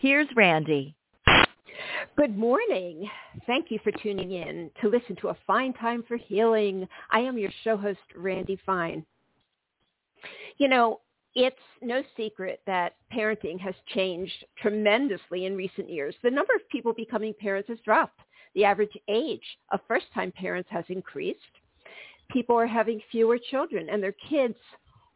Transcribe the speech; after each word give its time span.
here's 0.00 0.28
Randi. 0.34 0.94
Good 2.16 2.36
morning. 2.36 3.08
Thank 3.46 3.70
you 3.70 3.78
for 3.84 3.92
tuning 4.02 4.32
in 4.32 4.70
to 4.80 4.88
listen 4.88 5.16
to 5.20 5.28
A 5.28 5.36
Fine 5.46 5.74
Time 5.74 6.02
for 6.08 6.16
Healing. 6.16 6.88
I 7.10 7.20
am 7.20 7.38
your 7.38 7.50
show 7.62 7.76
host, 7.76 8.00
Randi 8.16 8.58
Fine. 8.64 9.04
You 10.58 10.68
know, 10.68 11.00
it's 11.34 11.56
no 11.82 12.02
secret 12.16 12.60
that 12.66 12.94
parenting 13.12 13.60
has 13.60 13.74
changed 13.94 14.44
tremendously 14.58 15.44
in 15.44 15.56
recent 15.56 15.88
years. 15.88 16.14
The 16.22 16.30
number 16.30 16.54
of 16.54 16.68
people 16.70 16.92
becoming 16.92 17.34
parents 17.38 17.68
has 17.68 17.78
dropped. 17.84 18.20
The 18.54 18.64
average 18.64 18.96
age 19.08 19.44
of 19.70 19.80
first-time 19.86 20.32
parents 20.32 20.68
has 20.72 20.84
increased. 20.88 21.40
People 22.30 22.56
are 22.56 22.66
having 22.66 23.00
fewer 23.10 23.38
children 23.50 23.88
and 23.90 24.02
their 24.02 24.14
kids 24.28 24.56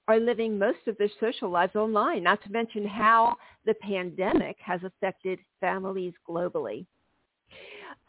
are 0.09 0.21
living 0.21 0.59
most 0.59 0.87
of 0.87 0.99
their 0.99 1.11
social 1.21 1.49
lives 1.49 1.77
online, 1.77 2.23
not 2.23 2.43
to 2.43 2.53
mention 2.53 2.87
how 2.87 3.37
the 3.65 3.75
pandemic 3.75 4.57
has 4.61 4.80
affected 4.85 5.39
families 5.61 6.13
globally. 6.29 6.85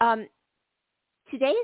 Um, 0.01 0.27
today's 1.31 1.55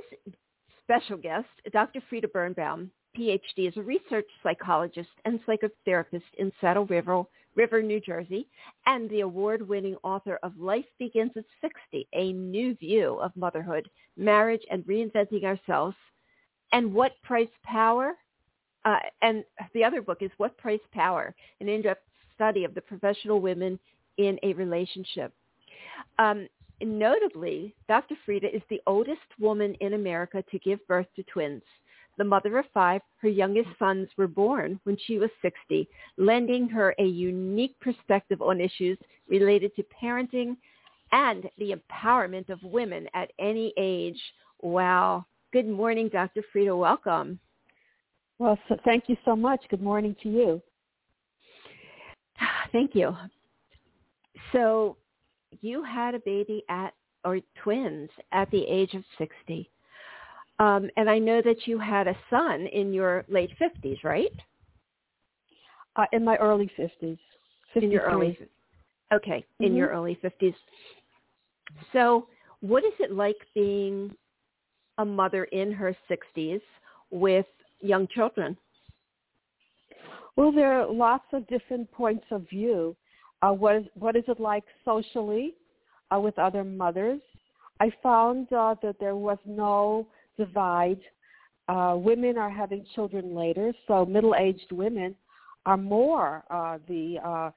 special 0.84 1.18
guest, 1.18 1.48
Dr. 1.74 2.02
Frieda 2.10 2.30
Birnbaum, 2.30 2.92
PhD, 3.18 3.68
is 3.68 3.76
a 3.76 3.82
research 3.82 4.28
psychologist 4.42 5.10
and 5.26 5.40
psychotherapist 5.46 6.22
in 6.38 6.52
Saddle 6.62 6.86
River, 6.86 7.24
River, 7.56 7.82
New 7.82 8.00
Jersey, 8.00 8.48
and 8.86 9.10
the 9.10 9.22
award-winning 9.22 9.98
author 10.04 10.40
of 10.44 10.58
Life 10.58 10.86
Begins 10.98 11.32
at 11.36 11.44
60, 11.60 12.08
A 12.14 12.32
New 12.32 12.76
View 12.76 13.20
of 13.22 13.36
Motherhood, 13.36 13.90
Marriage, 14.16 14.62
and 14.72 14.86
Reinventing 14.86 15.44
Ourselves, 15.44 15.98
and 16.72 16.94
What 16.94 17.22
Price 17.24 17.50
Power 17.66 18.14
uh, 18.86 19.00
and 19.22 19.44
the 19.74 19.84
other 19.84 20.02
book 20.02 20.20
is 20.22 20.32
What 20.38 20.58
Price 20.58 20.80
Power, 20.94 21.36
an 21.60 21.70
in-depth 21.70 22.02
study 22.36 22.64
of 22.64 22.74
the 22.74 22.82
professional 22.82 23.40
women 23.40 23.80
in 24.18 24.40
a 24.44 24.54
relationship. 24.54 25.34
Um, 26.18 26.48
notably, 26.82 27.74
Dr. 27.88 28.16
Frieda 28.26 28.54
is 28.54 28.62
the 28.70 28.82
oldest 28.88 29.20
woman 29.40 29.76
in 29.82 29.94
America 29.94 30.44
to 30.50 30.60
give 30.60 30.86
birth 30.88 31.08
to 31.16 31.24
twins. 31.24 31.62
The 32.18 32.24
mother 32.24 32.58
of 32.58 32.66
five, 32.74 33.02
her 33.22 33.30
youngest 33.30 33.70
sons 33.80 34.10
were 34.18 34.28
born 34.28 34.80
when 34.84 34.98
she 35.06 35.18
was 35.18 35.30
60, 35.42 35.88
lending 36.18 36.68
her 36.70 36.94
a 37.00 37.06
unique 37.06 37.80
perspective 37.80 38.42
on 38.42 38.60
issues 38.60 38.98
related 39.30 39.76
to 39.76 39.86
parenting 40.02 40.58
and 41.12 41.50
the 41.58 41.74
empowerment 41.74 42.50
of 42.50 42.62
women 42.64 43.08
at 43.14 43.32
any 43.40 43.74
age. 43.78 44.20
Wow. 44.62 45.26
Good 45.54 45.68
morning, 45.68 46.10
Dr. 46.10 46.44
Frieda. 46.52 46.76
Welcome. 46.76 47.40
Well, 48.42 48.58
so 48.68 48.76
thank 48.84 49.04
you 49.08 49.16
so 49.24 49.36
much. 49.36 49.62
Good 49.70 49.84
morning 49.84 50.16
to 50.24 50.30
you. 50.30 50.62
Thank 52.72 52.96
you. 52.96 53.16
So 54.52 54.98
you 55.62 55.84
had 55.84 56.16
a 56.16 56.20
baby 56.22 56.64
at, 56.68 56.96
or 57.24 57.38
twins 57.64 58.10
at 58.32 58.50
the 58.50 58.64
age 58.64 58.96
of 58.96 59.04
60. 59.20 59.70
Um, 60.58 60.90
and 60.98 61.08
I 61.08 61.20
know 61.20 61.44
that 61.44 61.68
you 61.68 61.78
had 61.78 62.08
a 62.08 62.18
son 62.32 62.66
in 62.74 62.92
your 62.92 63.26
late 63.28 63.52
50s, 63.62 64.04
right? 64.04 64.34
Uh, 65.96 66.06
in 66.12 66.26
my 66.26 66.36
early 66.38 66.72
50s. 66.80 67.20
In 67.76 67.92
your 67.92 68.06
early, 68.06 68.40
okay, 69.14 69.46
mm-hmm. 69.54 69.66
in 69.66 69.76
your 69.76 69.90
early 69.90 70.18
50s. 70.24 70.56
So 71.94 72.26
what 72.62 72.84
is 72.84 72.94
it 73.00 73.12
like 73.12 73.38
being 73.54 74.16
a 74.98 75.06
mother 75.06 75.44
in 75.44 75.72
her 75.72 75.96
60s 76.10 76.62
with 77.12 77.46
young 77.82 78.08
children? 78.08 78.58
Well, 80.36 80.52
there 80.52 80.82
are 80.82 80.92
lots 80.92 81.26
of 81.34 81.48
different 81.48 81.92
points 81.92 82.26
of 82.32 82.50
view. 82.50 82.96
Uh, 83.42 83.52
what, 83.52 83.76
is, 83.76 83.86
what 83.96 84.16
is 84.16 84.24
it 84.28 84.40
like 84.40 84.64
socially 84.86 85.56
uh, 86.14 86.20
with 86.20 86.38
other 86.40 86.64
mothers? 86.64 87.20
I 87.80 87.92
found 88.04 88.52
uh, 88.54 88.76
that 88.84 88.98
there 89.00 89.16
was 89.16 89.40
no 89.46 90.08
divide. 90.38 91.00
Uh, 91.68 91.96
women 91.98 92.38
are 92.38 92.50
having 92.50 92.86
children 92.96 93.36
later, 93.36 93.74
so 93.88 94.06
middle-aged 94.06 94.72
women 94.72 95.16
are 95.66 95.78
more 95.78 96.44
uh, 96.50 96.78
the, 96.88 97.18
uh, 97.24 97.52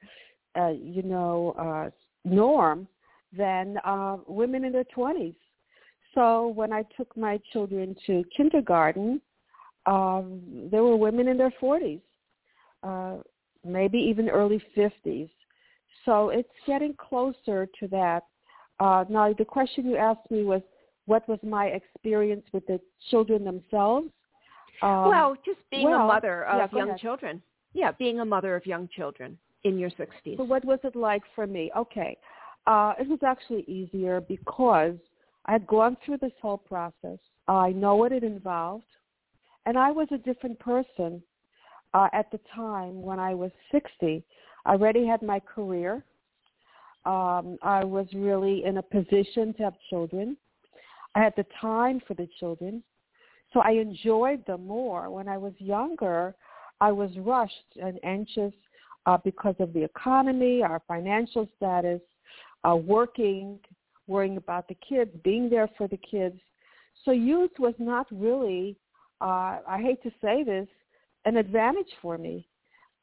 uh, 0.59 0.69
you 0.71 1.03
know, 1.03 1.55
uh, 1.57 1.89
norm 2.23 2.87
than 3.35 3.77
uh, 3.83 4.17
women 4.27 4.65
in 4.65 4.71
their 4.71 4.85
20s. 4.95 5.35
So 6.13 6.47
when 6.47 6.71
I 6.71 6.83
took 6.95 7.15
my 7.17 7.39
children 7.51 7.95
to 8.07 8.23
kindergarten, 8.35 9.21
um, 9.85 10.41
there 10.71 10.83
were 10.83 10.95
women 10.95 11.27
in 11.27 11.37
their 11.37 11.53
40s, 11.61 12.01
uh, 12.83 13.17
maybe 13.63 13.97
even 13.97 14.29
early 14.29 14.61
50s. 14.75 15.29
So 16.05 16.29
it's 16.29 16.49
getting 16.67 16.93
closer 16.93 17.67
to 17.79 17.87
that. 17.89 18.23
Uh, 18.79 19.05
now, 19.09 19.33
the 19.33 19.45
question 19.45 19.89
you 19.89 19.97
asked 19.97 20.29
me 20.29 20.43
was, 20.43 20.61
what 21.05 21.27
was 21.29 21.39
my 21.43 21.67
experience 21.67 22.45
with 22.51 22.65
the 22.67 22.79
children 23.09 23.43
themselves? 23.43 24.09
Um, 24.81 25.07
well, 25.09 25.35
just 25.45 25.59
being 25.69 25.85
well, 25.89 26.01
a 26.01 26.07
mother 26.07 26.45
of 26.45 26.57
yeah, 26.57 26.77
young 26.77 26.89
ahead. 26.89 26.99
children. 26.99 27.41
Yeah, 27.73 27.91
being 27.91 28.19
a 28.19 28.25
mother 28.25 28.55
of 28.55 28.65
young 28.65 28.89
children 28.95 29.37
in 29.63 29.77
your 29.77 29.89
60s. 29.91 30.37
So 30.37 30.43
what 30.43 30.65
was 30.65 30.79
it 30.83 30.95
like 30.95 31.23
for 31.33 31.47
me? 31.47 31.71
Okay. 31.75 32.17
Uh, 32.67 32.93
it 32.99 33.07
was 33.07 33.19
actually 33.25 33.63
easier 33.67 34.21
because 34.21 34.95
I 35.45 35.53
had 35.53 35.67
gone 35.67 35.97
through 36.03 36.17
this 36.17 36.31
whole 36.41 36.57
process. 36.57 37.19
I 37.47 37.71
know 37.71 37.95
what 37.95 38.11
it 38.11 38.23
involved. 38.23 38.85
And 39.65 39.77
I 39.77 39.91
was 39.91 40.07
a 40.11 40.17
different 40.17 40.59
person 40.59 41.21
uh, 41.93 42.07
at 42.13 42.29
the 42.31 42.39
time 42.53 43.01
when 43.01 43.19
I 43.19 43.33
was 43.33 43.51
60. 43.71 44.23
I 44.65 44.71
already 44.71 45.05
had 45.05 45.21
my 45.21 45.39
career. 45.39 46.03
Um, 47.05 47.57
I 47.61 47.83
was 47.83 48.07
really 48.13 48.63
in 48.65 48.77
a 48.77 48.81
position 48.81 49.53
to 49.55 49.63
have 49.63 49.73
children. 49.89 50.37
I 51.13 51.19
had 51.19 51.33
the 51.37 51.45
time 51.61 52.01
for 52.07 52.13
the 52.13 52.27
children. 52.39 52.83
So 53.53 53.61
I 53.61 53.71
enjoyed 53.71 54.45
them 54.45 54.67
more. 54.67 55.09
When 55.09 55.27
I 55.27 55.37
was 55.37 55.53
younger, 55.59 56.35
I 56.81 56.91
was 56.91 57.11
rushed 57.19 57.77
and 57.81 57.99
anxious 58.03 58.53
uh, 59.05 59.17
because 59.23 59.55
of 59.59 59.71
the 59.73 59.83
economy, 59.83 60.61
our 60.63 60.81
financial 60.87 61.47
status, 61.55 62.01
uh, 62.63 62.75
working, 62.75 63.59
worrying 64.07 64.37
about 64.37 64.67
the 64.67 64.75
kids, 64.87 65.11
being 65.23 65.49
there 65.49 65.69
for 65.77 65.87
the 65.87 65.97
kids. 65.97 66.39
So 67.03 67.11
youth 67.11 67.51
was 67.59 67.75
not 67.77 68.07
really 68.11 68.75
uh, 69.25 69.59
I 69.67 69.81
hate 69.81 70.03
to 70.03 70.11
say 70.21 70.43
this, 70.43 70.67
an 71.25 71.37
advantage 71.37 71.89
for 71.99 72.15
me. 72.15 72.47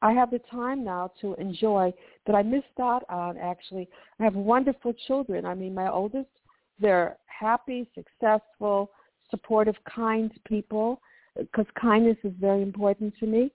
I 0.01 0.13
have 0.13 0.31
the 0.31 0.39
time 0.49 0.83
now 0.83 1.11
to 1.19 1.33
enjoy 1.33 1.93
that 2.25 2.33
I 2.33 2.43
missed 2.43 2.79
out 2.79 3.03
on 3.09 3.37
actually. 3.37 3.89
I 4.19 4.23
have 4.23 4.33
wonderful 4.33 4.93
children. 5.05 5.45
I 5.45 5.53
mean, 5.53 5.73
my 5.75 5.91
oldest, 5.91 6.29
they're 6.79 7.17
happy, 7.25 7.89
successful, 7.93 8.91
supportive, 9.29 9.75
kind 9.83 10.31
people 10.45 11.01
because 11.37 11.65
kindness 11.79 12.17
is 12.23 12.33
very 12.39 12.61
important 12.61 13.13
to 13.19 13.25
me. 13.25 13.51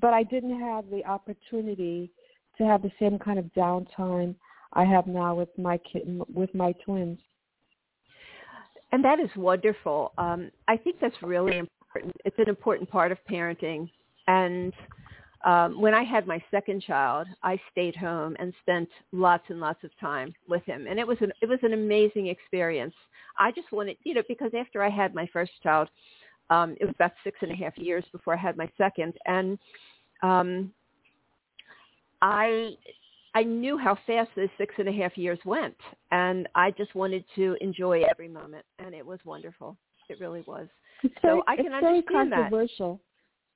But 0.00 0.14
I 0.14 0.22
didn't 0.22 0.60
have 0.60 0.84
the 0.90 1.04
opportunity 1.04 2.12
to 2.58 2.64
have 2.64 2.82
the 2.82 2.92
same 3.00 3.18
kind 3.18 3.40
of 3.40 3.46
downtime 3.56 4.36
I 4.72 4.84
have 4.84 5.08
now 5.08 5.34
with 5.34 5.48
my 5.58 5.78
kid, 5.78 6.22
with 6.32 6.54
my 6.54 6.72
twins. 6.84 7.18
And 8.92 9.04
that 9.04 9.18
is 9.18 9.30
wonderful. 9.34 10.12
Um, 10.16 10.50
I 10.68 10.76
think 10.76 10.96
that's 11.00 11.20
really 11.22 11.58
important. 11.58 11.77
It's 12.24 12.38
an 12.38 12.48
important 12.48 12.90
part 12.90 13.12
of 13.12 13.18
parenting. 13.30 13.90
And 14.26 14.72
um, 15.44 15.80
when 15.80 15.94
I 15.94 16.02
had 16.02 16.26
my 16.26 16.42
second 16.50 16.82
child, 16.82 17.28
I 17.42 17.60
stayed 17.70 17.94
home 17.94 18.36
and 18.38 18.52
spent 18.60 18.88
lots 19.12 19.44
and 19.48 19.60
lots 19.60 19.84
of 19.84 19.90
time 20.00 20.34
with 20.48 20.64
him, 20.64 20.86
and 20.88 20.98
it 20.98 21.06
was 21.06 21.18
an 21.20 21.32
it 21.40 21.48
was 21.48 21.60
an 21.62 21.74
amazing 21.74 22.26
experience. 22.26 22.94
I 23.38 23.52
just 23.52 23.70
wanted, 23.70 23.96
you 24.02 24.14
know, 24.14 24.22
because 24.26 24.50
after 24.58 24.82
I 24.82 24.90
had 24.90 25.14
my 25.14 25.28
first 25.32 25.52
child, 25.62 25.88
um, 26.50 26.76
it 26.80 26.86
was 26.86 26.94
about 26.94 27.12
six 27.22 27.38
and 27.42 27.52
a 27.52 27.54
half 27.54 27.78
years 27.78 28.04
before 28.10 28.34
I 28.34 28.36
had 28.36 28.56
my 28.56 28.68
second, 28.76 29.14
and 29.26 29.58
um, 30.22 30.72
I 32.20 32.72
I 33.34 33.44
knew 33.44 33.78
how 33.78 33.96
fast 34.06 34.30
those 34.34 34.48
six 34.58 34.74
and 34.78 34.88
a 34.88 34.92
half 34.92 35.16
years 35.16 35.38
went, 35.44 35.76
and 36.10 36.48
I 36.56 36.72
just 36.72 36.96
wanted 36.96 37.24
to 37.36 37.56
enjoy 37.60 38.02
every 38.10 38.28
moment, 38.28 38.64
and 38.80 38.92
it 38.92 39.06
was 39.06 39.20
wonderful. 39.24 39.76
It 40.08 40.18
really 40.20 40.42
was. 40.46 40.66
It's 41.02 41.14
so 41.22 41.28
very, 41.28 41.42
I 41.46 41.56
can 41.56 41.66
it's 41.66 41.80
very 41.80 42.02
controversial. 42.02 43.00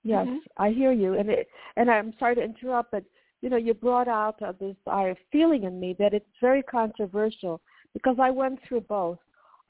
That. 0.04 0.08
Yes, 0.08 0.26
mm-hmm. 0.26 0.38
I 0.58 0.70
hear 0.70 0.92
you, 0.92 1.14
and 1.14 1.30
it, 1.30 1.48
and 1.76 1.90
I'm 1.90 2.12
sorry 2.18 2.34
to 2.34 2.42
interrupt, 2.42 2.90
but 2.90 3.04
you 3.40 3.50
know, 3.50 3.56
you 3.56 3.74
brought 3.74 4.08
out 4.08 4.40
uh, 4.40 4.52
this 4.58 4.76
uh, 4.86 5.14
feeling 5.30 5.64
in 5.64 5.78
me 5.78 5.94
that 5.98 6.14
it's 6.14 6.26
very 6.40 6.62
controversial 6.62 7.60
because 7.92 8.16
I 8.20 8.30
went 8.30 8.60
through 8.66 8.82
both. 8.82 9.18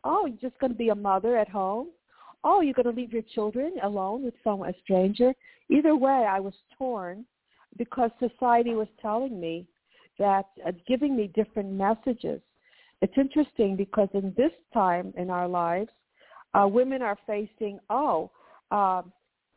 Oh, 0.04 0.26
you're 0.26 0.50
just 0.50 0.58
going 0.60 0.72
to 0.72 0.78
be 0.78 0.90
a 0.90 0.94
mother 0.94 1.36
at 1.36 1.48
home? 1.48 1.88
Oh, 2.44 2.60
you're 2.60 2.74
going 2.74 2.92
to 2.92 3.00
leave 3.00 3.12
your 3.12 3.22
children 3.34 3.72
alone 3.82 4.22
with 4.22 4.34
some 4.44 4.62
a 4.62 4.72
stranger? 4.82 5.32
Either 5.70 5.96
way, 5.96 6.26
I 6.28 6.40
was 6.40 6.54
torn 6.76 7.24
because 7.78 8.10
society 8.18 8.74
was 8.74 8.88
telling 9.00 9.40
me 9.40 9.66
that, 10.18 10.46
uh, 10.66 10.72
giving 10.86 11.16
me 11.16 11.28
different 11.34 11.70
messages. 11.72 12.40
It's 13.00 13.16
interesting 13.16 13.76
because 13.76 14.08
in 14.12 14.34
this 14.36 14.52
time 14.74 15.14
in 15.16 15.30
our 15.30 15.48
lives, 15.48 15.90
uh, 16.54 16.66
women 16.66 17.02
are 17.02 17.18
facing, 17.26 17.78
oh, 17.90 18.30
uh, 18.70 19.02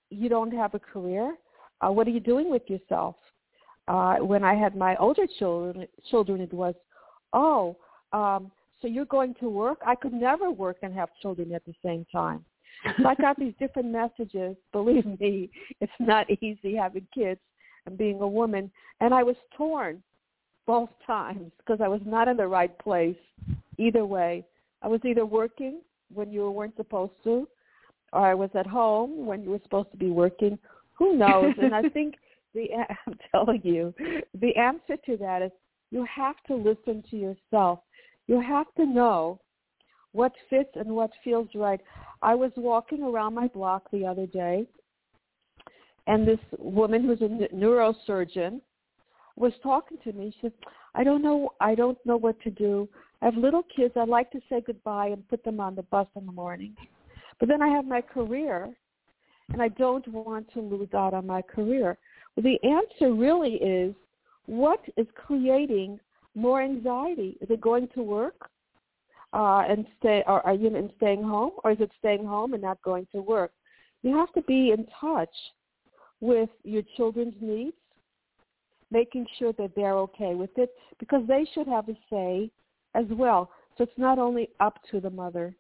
you 0.10 0.30
don't 0.30 0.54
have 0.54 0.74
a 0.74 0.80
career. 0.80 1.36
Uh, 1.82 1.92
what 1.92 2.08
are 2.08 2.12
you 2.12 2.20
doing 2.20 2.50
with 2.50 2.64
yourself? 2.68 3.16
Uh, 3.88 4.16
when 4.18 4.44
I 4.44 4.56
had 4.56 4.76
my 4.76 4.96
older 4.98 5.28
children, 5.38 5.88
children, 6.10 6.42
it 6.42 6.54
was, 6.54 6.74
oh, 7.34 7.78
um, 8.14 8.52
so 8.82 8.88
you're 8.88 9.06
going 9.06 9.36
to 9.40 9.50
work? 9.50 9.80
I 9.86 9.96
could 9.96 10.14
never 10.14 10.52
work 10.52 10.78
and 10.82 10.94
have 10.94 11.10
children 11.22 11.54
at 11.54 11.66
the 11.66 11.74
same 11.84 12.06
time. 12.12 12.44
So 12.98 13.08
I 13.08 13.16
got 13.22 13.38
these 13.38 13.54
different 13.60 13.90
messages. 13.90 14.56
Believe 14.72 15.06
me, 15.20 15.50
it's 15.82 15.92
not 16.00 16.30
easy 16.42 16.76
having 16.76 17.08
kids 17.14 17.40
and 17.86 17.98
being 17.98 18.22
a 18.22 18.28
woman. 18.28 18.72
And 19.02 19.14
I 19.14 19.24
was 19.24 19.36
torn 19.56 20.02
both 20.66 20.90
times 21.08 21.52
because 21.58 21.82
I 21.82 21.88
was 21.88 22.02
not 22.06 22.28
in 22.28 22.38
the 22.38 22.48
right 22.48 22.78
place 22.80 23.18
either 23.78 24.06
way. 24.06 24.46
I 24.82 24.88
was 24.88 25.02
either 25.04 25.26
working 25.26 25.82
when 26.14 26.32
you 26.32 26.50
weren't 26.50 26.76
supposed 26.76 27.14
to, 27.24 27.48
or 28.14 28.22
I 28.28 28.34
was 28.34 28.50
at 28.56 28.68
home 28.68 29.26
when 29.26 29.44
you 29.44 29.50
were 29.50 29.60
supposed 29.64 29.92
to 29.92 29.98
be 29.98 30.10
working. 30.10 30.58
Who 30.94 31.18
knows? 31.18 31.54
and 31.62 31.76
I 31.76 31.90
think 31.90 32.16
the 32.54 32.70
I'm 33.08 33.18
telling 33.32 33.62
you, 33.64 33.94
the 34.40 34.56
answer 34.56 34.98
to 35.06 35.18
that 35.18 35.42
is 35.42 35.52
you 35.92 36.06
have 36.06 36.36
to 36.48 36.56
listen 36.56 37.04
to 37.12 37.18
yourself. 37.18 37.80
You 38.28 38.42
have 38.42 38.68
to 38.78 38.86
know 38.86 39.40
what 40.14 40.32
fits 40.50 40.72
and 40.76 40.90
what 40.90 41.12
feels 41.24 41.50
right. 41.54 41.82
I 42.22 42.34
was 42.34 42.52
walking 42.56 43.04
around 43.04 43.34
my 43.34 43.48
block 43.48 43.92
the 43.92 44.06
other 44.06 44.26
day, 44.26 44.66
and 46.08 46.28
this 46.28 46.40
woman 46.58 47.04
who's 47.04 47.22
a 47.22 47.54
neurosurgeon 47.54 48.62
was 49.36 49.52
talking 49.62 49.98
to 50.06 50.14
me. 50.14 50.32
She 50.36 50.42
said, 50.44 50.54
"I 50.96 51.04
don't 51.04 51.22
know. 51.22 51.52
I 51.60 51.76
don't 51.76 51.98
know 52.06 52.18
what 52.18 52.40
to 52.42 52.50
do. 52.50 52.88
I 53.22 53.26
have 53.26 53.36
little 53.36 53.64
kids. 53.76 53.94
I 53.96 54.04
like 54.04 54.32
to 54.32 54.42
say 54.50 54.62
goodbye 54.62 55.08
and 55.08 55.28
put 55.28 55.44
them 55.44 55.60
on 55.60 55.76
the 55.76 55.84
bus 55.84 56.08
in 56.16 56.26
the 56.26 56.32
morning, 56.32 56.76
but 57.40 57.50
then 57.50 57.62
I 57.62 57.70
have 57.70 57.86
my 57.86 58.02
career, 58.02 58.74
and 59.52 59.62
I 59.62 59.70
don't 59.70 60.08
want 60.08 60.52
to 60.54 60.62
lose 60.62 60.94
out 60.94 61.14
on 61.14 61.26
my 61.26 61.42
career." 61.42 61.98
The 62.38 62.58
answer 62.64 63.14
really 63.14 63.56
is 63.56 63.96
what 64.46 64.82
is 64.98 65.08
creating 65.16 66.00
more 66.36 66.62
anxiety? 66.62 67.38
Is 67.42 67.50
it 67.50 67.62
going 67.62 67.88
to 67.96 68.04
work 68.04 68.50
uh, 69.34 69.64
and 69.68 69.86
stay, 70.00 70.24
or 70.28 70.46
are 70.46 70.54
you 70.54 70.68
in 70.76 70.92
staying 70.98 71.24
home, 71.24 71.52
or 71.64 71.72
is 71.72 71.80
it 71.80 71.92
staying 72.00 72.26
home 72.26 72.54
and 72.54 72.62
not 72.62 72.82
going 72.82 73.08
to 73.14 73.22
work? 73.22 73.52
You 74.04 74.16
have 74.16 74.32
to 74.34 74.42
be 74.42 74.72
in 74.72 74.86
touch 75.00 75.36
with 76.20 76.50
your 76.64 76.84
children's 76.96 77.36
needs, 77.42 77.78
making 78.92 79.26
sure 79.40 79.54
that 79.54 79.72
they're 79.76 79.98
okay 79.98 80.36
with 80.36 80.52
it, 80.58 80.70
because 81.00 81.24
they 81.28 81.46
should 81.54 81.68
have 81.68 81.90
a 81.90 81.98
say 82.10 82.52
as 82.96 83.06
well. 83.10 83.50
So 83.78 83.84
it's 83.84 83.98
not 83.98 84.20
only 84.20 84.50
up 84.60 84.80
to 84.92 85.00
the 85.00 85.10
mother. 85.10 85.56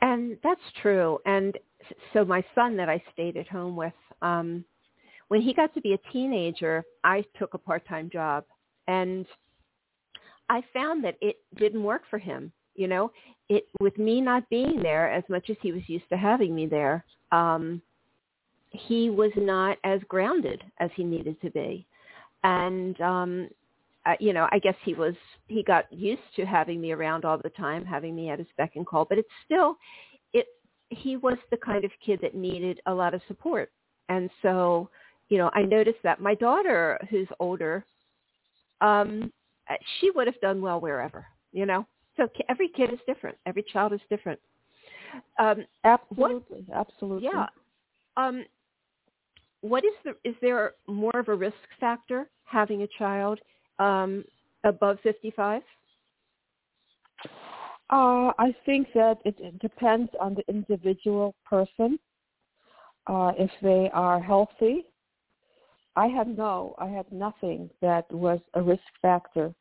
And 0.00 0.36
that's 0.44 0.60
true. 0.80 1.18
And 1.26 1.58
so 2.12 2.24
my 2.24 2.44
son 2.54 2.76
that 2.76 2.88
I 2.88 3.02
stayed 3.12 3.36
at 3.36 3.48
home 3.48 3.74
with, 3.76 3.92
um, 4.22 4.64
when 5.28 5.42
he 5.42 5.52
got 5.52 5.74
to 5.74 5.80
be 5.80 5.94
a 5.94 6.12
teenager, 6.12 6.84
I 7.04 7.24
took 7.38 7.54
a 7.54 7.58
part-time 7.58 8.08
job 8.10 8.44
and 8.86 9.26
I 10.48 10.62
found 10.72 11.04
that 11.04 11.16
it 11.20 11.36
didn't 11.56 11.82
work 11.82 12.02
for 12.08 12.18
him. 12.18 12.52
You 12.74 12.86
know, 12.86 13.10
it 13.48 13.66
with 13.80 13.98
me 13.98 14.20
not 14.20 14.48
being 14.50 14.80
there 14.82 15.10
as 15.10 15.24
much 15.28 15.50
as 15.50 15.56
he 15.60 15.72
was 15.72 15.82
used 15.88 16.08
to 16.10 16.16
having 16.16 16.54
me 16.54 16.66
there, 16.66 17.04
um, 17.32 17.82
he 18.70 19.10
was 19.10 19.32
not 19.36 19.78
as 19.82 20.00
grounded 20.08 20.62
as 20.78 20.90
he 20.94 21.02
needed 21.02 21.40
to 21.40 21.50
be, 21.50 21.86
and 22.44 23.00
um, 23.00 23.48
uh, 24.08 24.14
you 24.18 24.32
know, 24.32 24.48
I 24.50 24.58
guess 24.58 24.74
he 24.84 24.94
was 24.94 25.14
he 25.48 25.62
got 25.62 25.92
used 25.92 26.22
to 26.36 26.46
having 26.46 26.80
me 26.80 26.92
around 26.92 27.24
all 27.24 27.38
the 27.38 27.50
time, 27.50 27.84
having 27.84 28.16
me 28.16 28.30
at 28.30 28.38
his 28.38 28.48
beck 28.56 28.76
and 28.76 28.86
call. 28.86 29.04
But 29.04 29.18
it's 29.18 29.28
still, 29.44 29.76
it 30.32 30.46
he 30.88 31.16
was 31.16 31.36
the 31.50 31.58
kind 31.58 31.84
of 31.84 31.90
kid 32.04 32.18
that 32.22 32.34
needed 32.34 32.80
a 32.86 32.94
lot 32.94 33.12
of 33.12 33.20
support, 33.28 33.70
and 34.08 34.30
so 34.40 34.88
you 35.28 35.36
know, 35.36 35.50
I 35.52 35.62
noticed 35.62 35.98
that 36.04 36.20
my 36.22 36.34
daughter, 36.34 36.98
who's 37.10 37.28
older, 37.38 37.84
um, 38.80 39.30
uh, 39.68 39.74
she 40.00 40.10
would 40.10 40.26
have 40.26 40.40
done 40.40 40.62
well 40.62 40.80
wherever, 40.80 41.26
you 41.52 41.66
know. 41.66 41.86
So 42.16 42.28
every 42.48 42.68
kid 42.68 42.92
is 42.92 42.98
different. 43.06 43.36
Every 43.44 43.62
child 43.62 43.92
is 43.92 44.00
different. 44.08 44.40
Um, 45.38 45.66
absolutely, 45.84 46.64
what, 46.66 46.88
absolutely. 46.88 47.28
Yeah. 47.30 47.46
Um, 48.16 48.44
what 49.60 49.84
is 49.84 49.92
the? 50.04 50.14
Is 50.28 50.34
there 50.40 50.72
more 50.86 51.18
of 51.18 51.28
a 51.28 51.34
risk 51.34 51.56
factor 51.78 52.30
having 52.44 52.82
a 52.82 52.88
child 52.98 53.38
um, 53.78 54.24
above 54.64 54.98
fifty-five? 55.02 55.62
Uh, 57.90 58.32
I 58.38 58.54
think 58.66 58.88
that 58.94 59.18
it, 59.24 59.36
it 59.38 59.58
depends 59.60 60.10
on 60.20 60.34
the 60.34 60.44
individual 60.48 61.34
person. 61.48 61.98
Uh, 63.06 63.32
if 63.38 63.50
they 63.62 63.88
are 63.94 64.20
healthy 64.20 64.84
I 65.98 66.06
had 66.06 66.38
no, 66.38 66.76
I 66.78 66.86
had 66.86 67.10
nothing 67.10 67.68
that 67.82 68.10
was 68.12 68.38
a 68.54 68.62
risk 68.62 68.84
factor. 69.02 69.52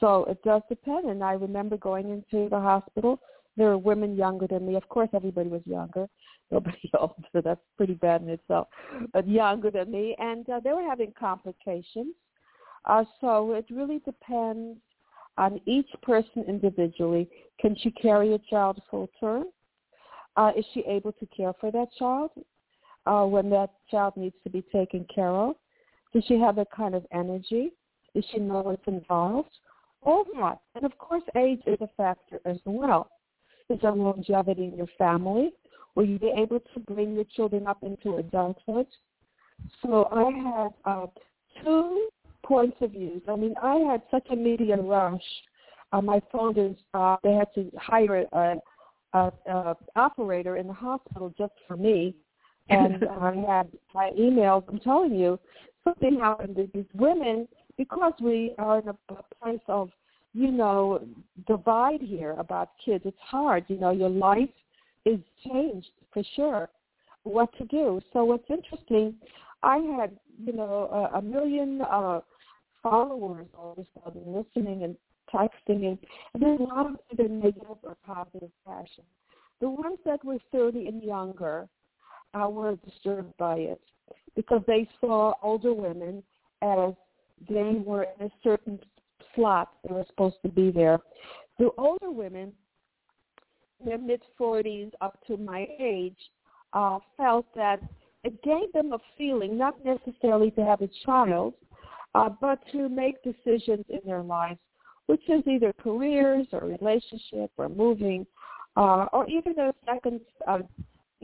So 0.00 0.24
it 0.24 0.42
does 0.42 0.62
depend. 0.70 1.10
And 1.10 1.22
I 1.22 1.34
remember 1.34 1.76
going 1.76 2.08
into 2.08 2.48
the 2.48 2.58
hospital. 2.58 3.20
There 3.58 3.66
were 3.66 3.76
women 3.76 4.16
younger 4.16 4.46
than 4.46 4.66
me. 4.66 4.74
Of 4.74 4.88
course, 4.88 5.10
everybody 5.12 5.50
was 5.50 5.60
younger. 5.66 6.08
Nobody 6.50 6.90
older. 6.98 7.42
That's 7.42 7.60
pretty 7.76 7.92
bad 7.92 8.22
in 8.22 8.30
itself. 8.30 8.68
But 9.12 9.28
younger 9.28 9.70
than 9.70 9.90
me, 9.90 10.16
and 10.18 10.48
uh, 10.48 10.60
they 10.64 10.72
were 10.72 10.82
having 10.82 11.12
complications. 11.12 12.14
Uh, 12.84 13.04
so 13.20 13.52
it 13.52 13.66
really 13.70 14.00
depends 14.00 14.78
on 15.36 15.60
each 15.66 15.88
person 16.02 16.44
individually. 16.46 17.28
Can 17.60 17.76
she 17.82 17.90
carry 17.90 18.34
a 18.34 18.38
child 18.50 18.80
full 18.90 19.08
term? 19.18 19.44
Uh, 20.36 20.52
is 20.56 20.64
she 20.74 20.80
able 20.80 21.12
to 21.12 21.26
care 21.26 21.52
for 21.60 21.70
that 21.70 21.88
child? 21.98 22.30
uh, 23.06 23.24
when 23.24 23.50
that 23.50 23.70
child 23.90 24.14
needs 24.16 24.34
to 24.44 24.50
be 24.50 24.62
taken 24.72 25.06
care 25.14 25.30
of? 25.30 25.56
Does 26.12 26.24
she 26.26 26.38
have 26.38 26.56
that 26.56 26.70
kind 26.70 26.94
of 26.94 27.04
energy? 27.12 27.72
Does 28.14 28.24
she 28.32 28.38
know 28.38 28.60
what's 28.60 28.86
involved? 28.86 29.50
All 30.02 30.24
that. 30.38 30.60
And 30.74 30.84
of 30.84 30.96
course, 30.98 31.22
age 31.36 31.62
is 31.66 31.78
a 31.80 31.88
factor 31.96 32.40
as 32.44 32.58
well. 32.64 33.10
Is 33.68 33.78
there 33.80 33.92
longevity 33.92 34.64
in 34.64 34.76
your 34.76 34.88
family? 34.98 35.50
Will 35.94 36.04
you 36.04 36.18
be 36.18 36.32
able 36.36 36.60
to 36.60 36.80
bring 36.80 37.14
your 37.14 37.24
children 37.24 37.66
up 37.66 37.82
into 37.82 38.16
adulthood? 38.16 38.86
So 39.82 40.08
I 40.12 40.30
have 40.50 40.72
uh, 40.84 41.06
two 41.62 42.08
points 42.44 42.76
of 42.80 42.92
view. 42.92 43.20
I 43.28 43.36
mean, 43.36 43.54
I 43.62 43.76
had 43.76 44.02
such 44.10 44.26
a 44.30 44.36
media 44.36 44.76
rush. 44.76 45.22
Uh, 45.92 46.00
my 46.00 46.20
founders, 46.32 46.76
uh, 46.92 47.16
they 47.22 47.32
had 47.32 47.52
to 47.54 47.70
hire 47.78 48.24
a, 48.32 48.56
a, 49.12 49.32
a 49.46 49.76
operator 49.96 50.56
in 50.56 50.66
the 50.66 50.72
hospital 50.72 51.32
just 51.38 51.52
for 51.68 51.76
me 51.76 52.14
and 52.68 53.04
I 53.20 53.34
had 53.46 53.68
my 53.94 54.10
emails. 54.18 54.64
I'm 54.68 54.78
telling 54.80 55.14
you, 55.14 55.38
something 55.84 56.18
happened 56.18 56.56
to 56.56 56.68
these 56.72 56.86
women 56.94 57.48
because 57.76 58.12
we 58.20 58.54
are 58.58 58.78
in 58.78 58.88
a 58.88 58.96
place 59.42 59.60
of, 59.68 59.90
you 60.32 60.50
know, 60.50 61.06
divide 61.46 62.00
here 62.00 62.32
about 62.38 62.70
kids. 62.84 63.04
It's 63.06 63.16
hard. 63.20 63.64
You 63.68 63.78
know, 63.78 63.90
your 63.90 64.08
life 64.08 64.48
is 65.04 65.18
changed 65.46 65.90
for 66.12 66.22
sure. 66.34 66.68
What 67.24 67.56
to 67.58 67.64
do? 67.66 68.00
So 68.12 68.24
what's 68.24 68.48
interesting, 68.50 69.14
I 69.62 69.78
had, 69.98 70.18
you 70.44 70.52
know, 70.52 71.10
a, 71.12 71.18
a 71.18 71.22
million 71.22 71.80
uh, 71.82 72.20
followers 72.84 73.46
all 73.58 73.76
of 74.04 74.14
a 74.14 74.18
listening 74.18 74.84
and 74.84 74.96
texting, 75.34 75.88
and, 75.88 75.98
and 76.34 76.42
there's 76.42 76.60
a 76.60 76.62
lot 76.62 76.86
of 76.86 76.96
either 77.10 77.28
negative 77.28 77.78
or 77.82 77.96
positive 78.06 78.50
passion. 78.64 79.02
The 79.60 79.70
ones 79.70 79.98
that 80.04 80.24
were 80.24 80.38
30 80.52 80.86
and 80.86 81.02
younger, 81.02 81.66
I 82.34 82.46
were 82.46 82.76
disturbed 82.76 83.36
by 83.38 83.56
it 83.56 83.80
because 84.36 84.62
they 84.66 84.88
saw 85.00 85.32
older 85.42 85.72
women 85.72 86.22
as 86.62 86.92
they 87.48 87.80
were 87.84 88.06
in 88.18 88.26
a 88.26 88.30
certain 88.42 88.78
slot 89.34 89.70
they 89.86 89.94
were 89.94 90.04
supposed 90.08 90.36
to 90.42 90.48
be 90.48 90.70
there. 90.70 90.98
The 91.58 91.70
older 91.78 92.10
women, 92.10 92.52
their 93.84 93.98
mid 93.98 94.22
40s 94.38 94.90
up 95.00 95.18
to 95.26 95.36
my 95.36 95.66
age, 95.80 96.18
uh, 96.72 96.98
felt 97.16 97.46
that 97.54 97.80
it 98.24 98.42
gave 98.42 98.72
them 98.72 98.92
a 98.92 98.98
feeling, 99.16 99.56
not 99.56 99.84
necessarily 99.84 100.50
to 100.52 100.64
have 100.64 100.80
a 100.80 100.88
child, 101.04 101.54
uh, 102.14 102.28
but 102.40 102.58
to 102.72 102.88
make 102.88 103.22
decisions 103.22 103.84
in 103.88 104.00
their 104.04 104.22
lives, 104.22 104.58
which 105.06 105.28
is 105.28 105.42
either 105.46 105.72
careers 105.72 106.46
or 106.52 106.60
relationship 106.60 107.50
or 107.56 107.68
moving, 107.68 108.26
uh, 108.76 109.06
or 109.12 109.28
even 109.28 109.58
a 109.58 109.74
second 109.86 110.20
uh, 110.46 110.58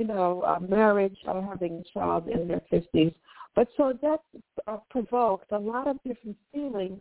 you 0.01 0.07
know, 0.07 0.43
uh, 0.47 0.59
marriage 0.61 1.17
or 1.27 1.43
having 1.43 1.85
a 1.85 1.99
child 1.99 2.27
in 2.27 2.49
their 2.49 2.63
50s. 2.73 3.15
But 3.55 3.69
so 3.77 3.93
that 4.01 4.21
uh, 4.67 4.79
provoked 4.89 5.53
a 5.53 5.59
lot 5.59 5.89
of 5.89 5.97
different 6.05 6.39
feelings 6.55 6.99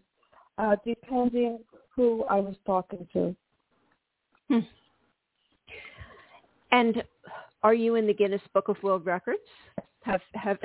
uh, 0.57 0.75
depending 0.85 1.59
who 1.95 2.25
I 2.25 2.41
was 2.41 2.55
talking 2.65 3.07
to. 3.13 3.33
Hmm. 4.49 4.59
And 6.71 7.03
are 7.63 7.73
you 7.73 7.95
in 7.95 8.05
the 8.05 8.13
Guinness 8.13 8.41
Book 8.53 8.67
of 8.67 8.75
World 8.83 9.05
Records? 9.05 9.39
Have 10.01 10.21
have 10.33 10.57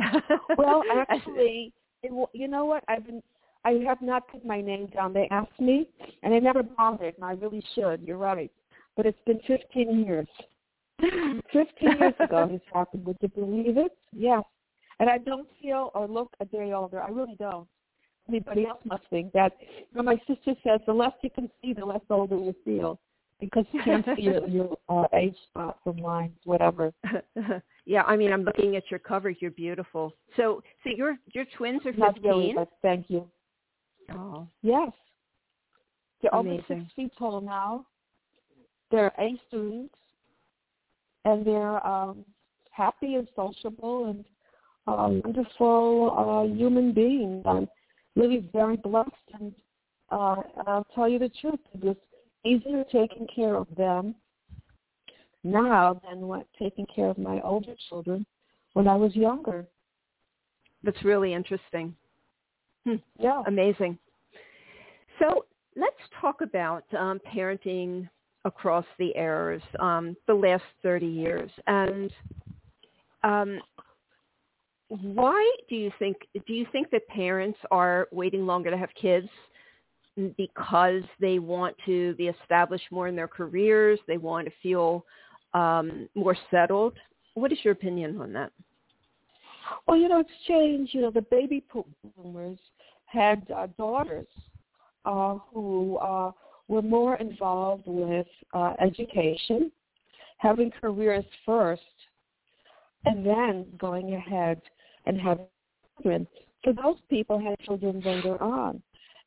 well, 0.59 0.83
actually, 1.09 1.73
it, 2.05 2.29
you 2.33 2.49
know 2.49 2.65
what? 2.65 2.85
I've 2.89 3.07
been 3.07 3.23
I 3.65 3.83
have 3.87 4.03
not 4.03 4.29
put 4.29 4.45
my 4.45 4.61
name 4.61 4.87
down. 4.87 5.13
They 5.13 5.27
asked 5.31 5.59
me, 5.59 5.89
and 6.23 6.35
I 6.35 6.39
never 6.39 6.63
bothered, 6.63 7.15
and 7.15 7.25
I 7.25 7.33
really 7.33 7.65
should. 7.75 8.03
You're 8.03 8.19
right, 8.19 8.53
but 8.97 9.07
it's 9.07 9.19
been 9.27 9.41
15 9.47 10.05
years. 10.05 10.29
15 11.01 11.65
years 11.99 12.15
ago 12.21 12.49
this 12.53 12.61
happened. 12.73 13.07
Would 13.07 13.17
you 13.21 13.29
believe 13.29 13.79
it? 13.79 13.97
Yes. 14.13 14.45
And 15.01 15.11
I 15.11 15.19
don't 15.19 15.49
feel 15.61 15.91
or 15.95 16.07
look 16.07 16.33
a 16.41 16.45
day 16.45 16.73
older. 16.73 17.03
I 17.03 17.09
really 17.09 17.37
don't. 17.39 17.67
Anybody 18.29 18.67
else 18.67 18.81
must 18.85 19.03
think 19.11 19.33
that. 19.33 19.53
You 19.61 19.97
know, 19.97 20.03
my 20.03 20.17
sister 20.27 20.55
says 20.63 20.81
the 20.87 20.93
less 20.93 21.13
you 21.23 21.31
can 21.31 21.51
see, 21.61 21.73
the 21.73 21.85
less 21.85 22.01
older 22.11 22.37
you 22.37 22.55
feel 22.65 23.01
because 23.41 23.65
you 23.73 23.81
can't 23.85 24.07
see 24.17 24.23
your, 24.23 24.47
your 24.49 24.79
uh, 24.89 25.07
age 25.15 25.37
spots 25.51 25.81
and 25.87 26.01
lines, 26.01 26.37
whatever. 26.45 26.93
Yeah, 27.87 28.03
I 28.03 28.17
mean, 28.17 28.33
I'm 28.33 28.45
looking 28.45 28.77
at 28.77 28.91
your 28.91 28.99
cover. 28.99 29.31
You're 29.31 29.51
beautiful. 29.51 30.15
So, 30.37 30.63
so 30.83 30.91
your 30.91 31.17
your 31.33 31.45
twins 31.57 31.81
are 31.85 31.93
15. 31.93 31.99
Not 31.99 32.23
really, 32.23 32.53
but 32.55 32.69
thank 32.81 33.07
you. 33.09 33.29
Oh, 34.11 34.47
yes. 34.63 34.91
They're 36.23 36.31
Amazing. 36.33 36.65
over 36.71 36.81
six 36.81 36.93
feet 36.97 37.13
tall 37.19 37.41
now. 37.41 37.87
They're 38.91 39.13
A 39.19 39.39
students, 39.49 39.95
and 41.25 41.47
they're 41.47 41.87
um, 41.87 42.25
happy 42.71 43.17
and 43.17 43.29
sociable 43.37 44.07
and 44.07 44.25
uh, 44.87 45.21
wonderful 45.23 46.47
uh, 46.51 46.55
human 46.55 46.93
beings. 46.93 47.43
I'm 47.47 47.69
really 48.17 48.49
very 48.53 48.77
blessed, 48.77 49.11
and 49.39 49.53
uh, 50.11 50.37
I'll 50.67 50.87
tell 50.95 51.09
you 51.09 51.19
the 51.19 51.31
truth. 51.41 51.61
It 51.75 51.85
was 51.85 51.97
easier 52.45 52.85
taking 52.85 53.27
care 53.35 53.57
of 53.57 53.67
them 53.77 54.15
now 55.45 56.01
than 56.09 56.23
what 56.27 56.47
taking 56.59 56.87
care 56.87 57.09
of 57.09 57.19
my 57.19 57.41
older 57.43 57.75
children 57.89 58.27
when 58.73 58.89
I 58.89 58.97
was 58.97 59.15
younger. 59.15 59.67
That's 60.83 61.03
really 61.05 61.33
interesting. 61.33 61.95
Hmm. 62.85 62.97
Yeah. 63.19 63.43
Amazing. 63.47 63.99
So 65.19 65.47
let's 65.77 65.97
talk 66.21 66.41
about 66.41 66.85
um, 66.99 67.21
parenting 67.35 68.09
across 68.45 68.85
the 68.99 69.13
eras, 69.17 69.63
um, 69.81 70.17
the 70.27 70.35
last 70.35 70.65
30 70.83 71.07
years. 71.07 71.51
And 71.67 72.13
um, 73.23 73.61
why 74.89 75.51
do 75.69 75.77
you 75.77 75.91
think, 75.99 76.17
do 76.47 76.53
you 76.53 76.67
think 76.73 76.91
that 76.91 77.07
parents 77.09 77.59
are 77.71 78.09
waiting 78.13 78.47
longer 78.47 78.71
to 78.71 78.77
have 78.77 78.91
kids 79.01 79.29
because 80.37 81.03
they 81.21 81.39
want 81.39 81.75
to 81.87 82.15
be 82.15 82.29
established 82.29 82.85
more 82.91 83.09
in 83.09 83.17
their 83.17 83.29
careers? 83.29 83.99
They 84.07 84.19
want 84.19 84.47
to 84.47 84.53
feel 84.63 85.07
um, 85.55 86.09
more 86.15 86.37
settled? 86.51 86.95
What 87.35 87.53
is 87.53 87.59
your 87.63 87.73
opinion 87.73 88.21
on 88.21 88.33
that? 88.35 88.53
Well, 89.87 89.97
you 89.97 90.09
know, 90.09 90.21
it's 90.21 90.31
changed. 90.47 90.95
You 90.95 91.03
know, 91.03 91.11
the 91.11 91.23
baby 91.23 91.65
boomers 92.17 92.59
had 93.07 93.47
uh, 93.51 93.69
daughters 93.79 94.27
uh, 95.05 95.39
who 95.53 95.97
uh, 95.97 96.33
were 96.69 96.83
more 96.83 97.17
involved 97.17 97.85
with 97.87 98.27
uh, 98.53 98.75
education, 98.81 99.71
having 100.39 100.71
careers 100.81 101.25
first, 101.45 101.83
and 103.05 103.25
then 103.25 103.67
going 103.79 104.15
ahead 104.15 104.61
and 105.07 105.21
having 105.21 105.47
children. 105.97 106.27
So 106.65 106.73
those 106.73 106.97
people 107.11 107.39
had 107.39 107.59
children 107.61 108.01
later 108.05 108.43
on, 108.43 108.83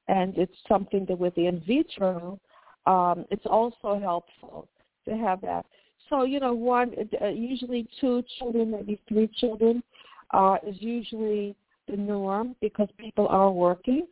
and 0.08 0.38
it's 0.38 0.56
something 0.68 1.06
that 1.08 1.18
with 1.18 1.36
the 1.36 1.48
in 1.48 1.62
vitro, 1.62 2.40
um, 2.88 3.26
it's 3.30 3.46
also 3.46 4.00
helpful 4.00 4.68
to 5.06 5.16
have 5.16 5.42
that. 5.42 5.66
So 6.10 6.24
you 6.24 6.40
know, 6.40 6.54
one 6.54 6.94
uh, 7.22 7.28
usually 7.28 7.88
two 8.00 8.24
children, 8.38 8.72
maybe 8.72 9.00
three 9.08 9.30
children, 9.40 9.84
uh, 10.32 10.58
is 10.66 10.76
usually 10.80 11.56
the 11.88 11.98
norm 11.98 12.56
because 12.62 12.90
people 12.98 13.28
are 13.28 13.52
working 13.52 14.08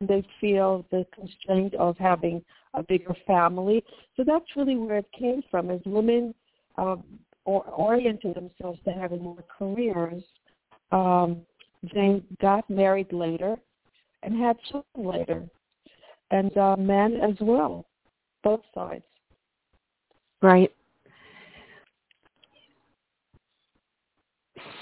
and 0.00 0.08
they 0.08 0.26
feel 0.40 0.84
the 0.90 1.06
constraint 1.14 1.74
of 1.74 1.96
having 1.98 2.42
a 2.74 2.82
bigger 2.82 3.14
family. 3.26 3.84
So 4.16 4.24
that's 4.24 4.44
really 4.56 4.76
where 4.76 4.98
it 4.98 5.08
came 5.16 5.42
from. 5.50 5.70
As 5.70 5.80
women 5.86 6.34
um, 6.76 7.04
or, 7.44 7.64
oriented 7.64 8.34
themselves 8.34 8.80
to 8.84 8.92
having 8.92 9.22
more 9.22 9.44
careers, 9.56 10.22
um, 10.92 11.42
they 11.94 12.22
got 12.40 12.68
married 12.68 13.12
later 13.12 13.56
and 14.22 14.36
had 14.38 14.56
children 14.70 14.84
later, 14.96 15.42
and 16.30 16.56
uh, 16.56 16.76
men 16.76 17.20
as 17.22 17.34
well, 17.40 17.84
both 18.42 18.62
sides. 18.74 19.04
Right. 20.40 20.72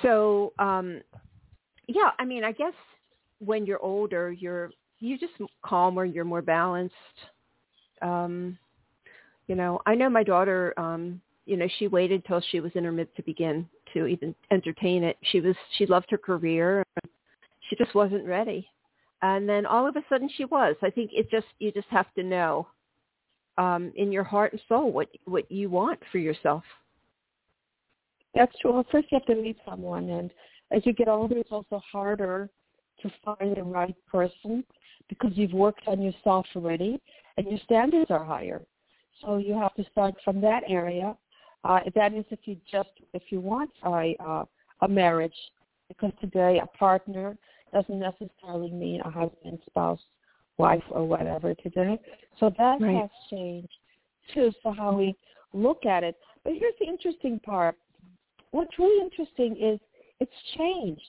So, 0.02 0.52
um, 0.58 1.00
yeah, 1.86 2.10
I 2.18 2.24
mean, 2.24 2.44
I 2.44 2.52
guess 2.52 2.74
when 3.38 3.66
you're 3.66 3.82
older, 3.82 4.32
you're 4.32 4.70
you 5.00 5.18
just 5.18 5.32
calmer, 5.64 6.04
you're 6.04 6.24
more 6.24 6.42
balanced. 6.42 6.94
Um, 8.00 8.56
you 9.48 9.54
know, 9.54 9.80
I 9.84 9.94
know 9.94 10.08
my 10.08 10.22
daughter. 10.22 10.72
Um, 10.78 11.20
you 11.44 11.56
know, 11.56 11.66
she 11.78 11.88
waited 11.88 12.24
till 12.24 12.40
she 12.50 12.60
was 12.60 12.70
in 12.74 12.84
her 12.84 12.92
mid 12.92 13.14
to 13.16 13.22
begin 13.22 13.68
to 13.94 14.06
even 14.06 14.34
entertain 14.50 15.02
it. 15.02 15.16
She 15.22 15.40
was 15.40 15.56
she 15.76 15.86
loved 15.86 16.06
her 16.10 16.18
career. 16.18 16.84
She 17.68 17.76
just 17.76 17.94
wasn't 17.94 18.26
ready, 18.26 18.68
and 19.22 19.48
then 19.48 19.66
all 19.66 19.88
of 19.88 19.96
a 19.96 20.04
sudden 20.08 20.30
she 20.36 20.44
was. 20.44 20.76
I 20.82 20.90
think 20.90 21.10
it 21.12 21.30
just 21.30 21.46
you 21.58 21.72
just 21.72 21.88
have 21.88 22.12
to 22.14 22.22
know 22.22 22.68
um, 23.58 23.92
in 23.96 24.12
your 24.12 24.24
heart 24.24 24.52
and 24.52 24.62
soul 24.68 24.92
what 24.92 25.08
what 25.24 25.50
you 25.50 25.68
want 25.68 25.98
for 26.10 26.18
yourself. 26.18 26.62
That's 28.34 28.56
true. 28.60 28.72
Well, 28.72 28.86
first 28.90 29.08
you 29.10 29.18
have 29.18 29.26
to 29.26 29.40
meet 29.40 29.58
someone, 29.68 30.08
and 30.08 30.30
as 30.70 30.84
you 30.86 30.92
get 30.92 31.08
older, 31.08 31.36
it's 31.36 31.52
also 31.52 31.82
harder 31.90 32.48
to 33.02 33.10
find 33.24 33.56
the 33.56 33.62
right 33.62 33.94
person 34.10 34.64
because 35.08 35.32
you've 35.34 35.52
worked 35.52 35.86
on 35.86 36.00
yourself 36.00 36.46
already, 36.56 37.00
and 37.36 37.46
your 37.46 37.58
standards 37.64 38.10
are 38.10 38.24
higher. 38.24 38.62
So 39.20 39.36
you 39.36 39.54
have 39.54 39.74
to 39.74 39.84
start 39.90 40.14
from 40.24 40.40
that 40.40 40.62
area. 40.66 41.16
Uh, 41.64 41.80
that 41.94 42.14
is, 42.14 42.24
if 42.30 42.40
you 42.44 42.56
just 42.70 42.88
if 43.12 43.22
you 43.30 43.40
want 43.40 43.70
a 43.84 44.16
uh, 44.20 44.44
a 44.80 44.88
marriage, 44.88 45.36
because 45.88 46.12
today 46.20 46.60
a 46.62 46.66
partner 46.78 47.36
doesn't 47.72 47.98
necessarily 47.98 48.70
mean 48.70 49.00
a 49.02 49.10
husband, 49.10 49.58
spouse, 49.66 50.00
wife, 50.58 50.82
or 50.90 51.06
whatever 51.06 51.54
today. 51.54 51.98
So 52.38 52.50
that 52.58 52.80
right. 52.80 52.96
has 52.96 53.10
changed 53.30 53.68
too. 54.34 54.50
So 54.62 54.72
how 54.72 54.92
we 54.96 55.14
look 55.52 55.86
at 55.86 56.02
it. 56.02 56.16
But 56.44 56.54
here's 56.54 56.74
the 56.80 56.86
interesting 56.86 57.38
part 57.38 57.76
what's 58.52 58.78
really 58.78 59.02
interesting 59.02 59.56
is 59.60 59.80
it's 60.20 60.30
changed. 60.56 61.02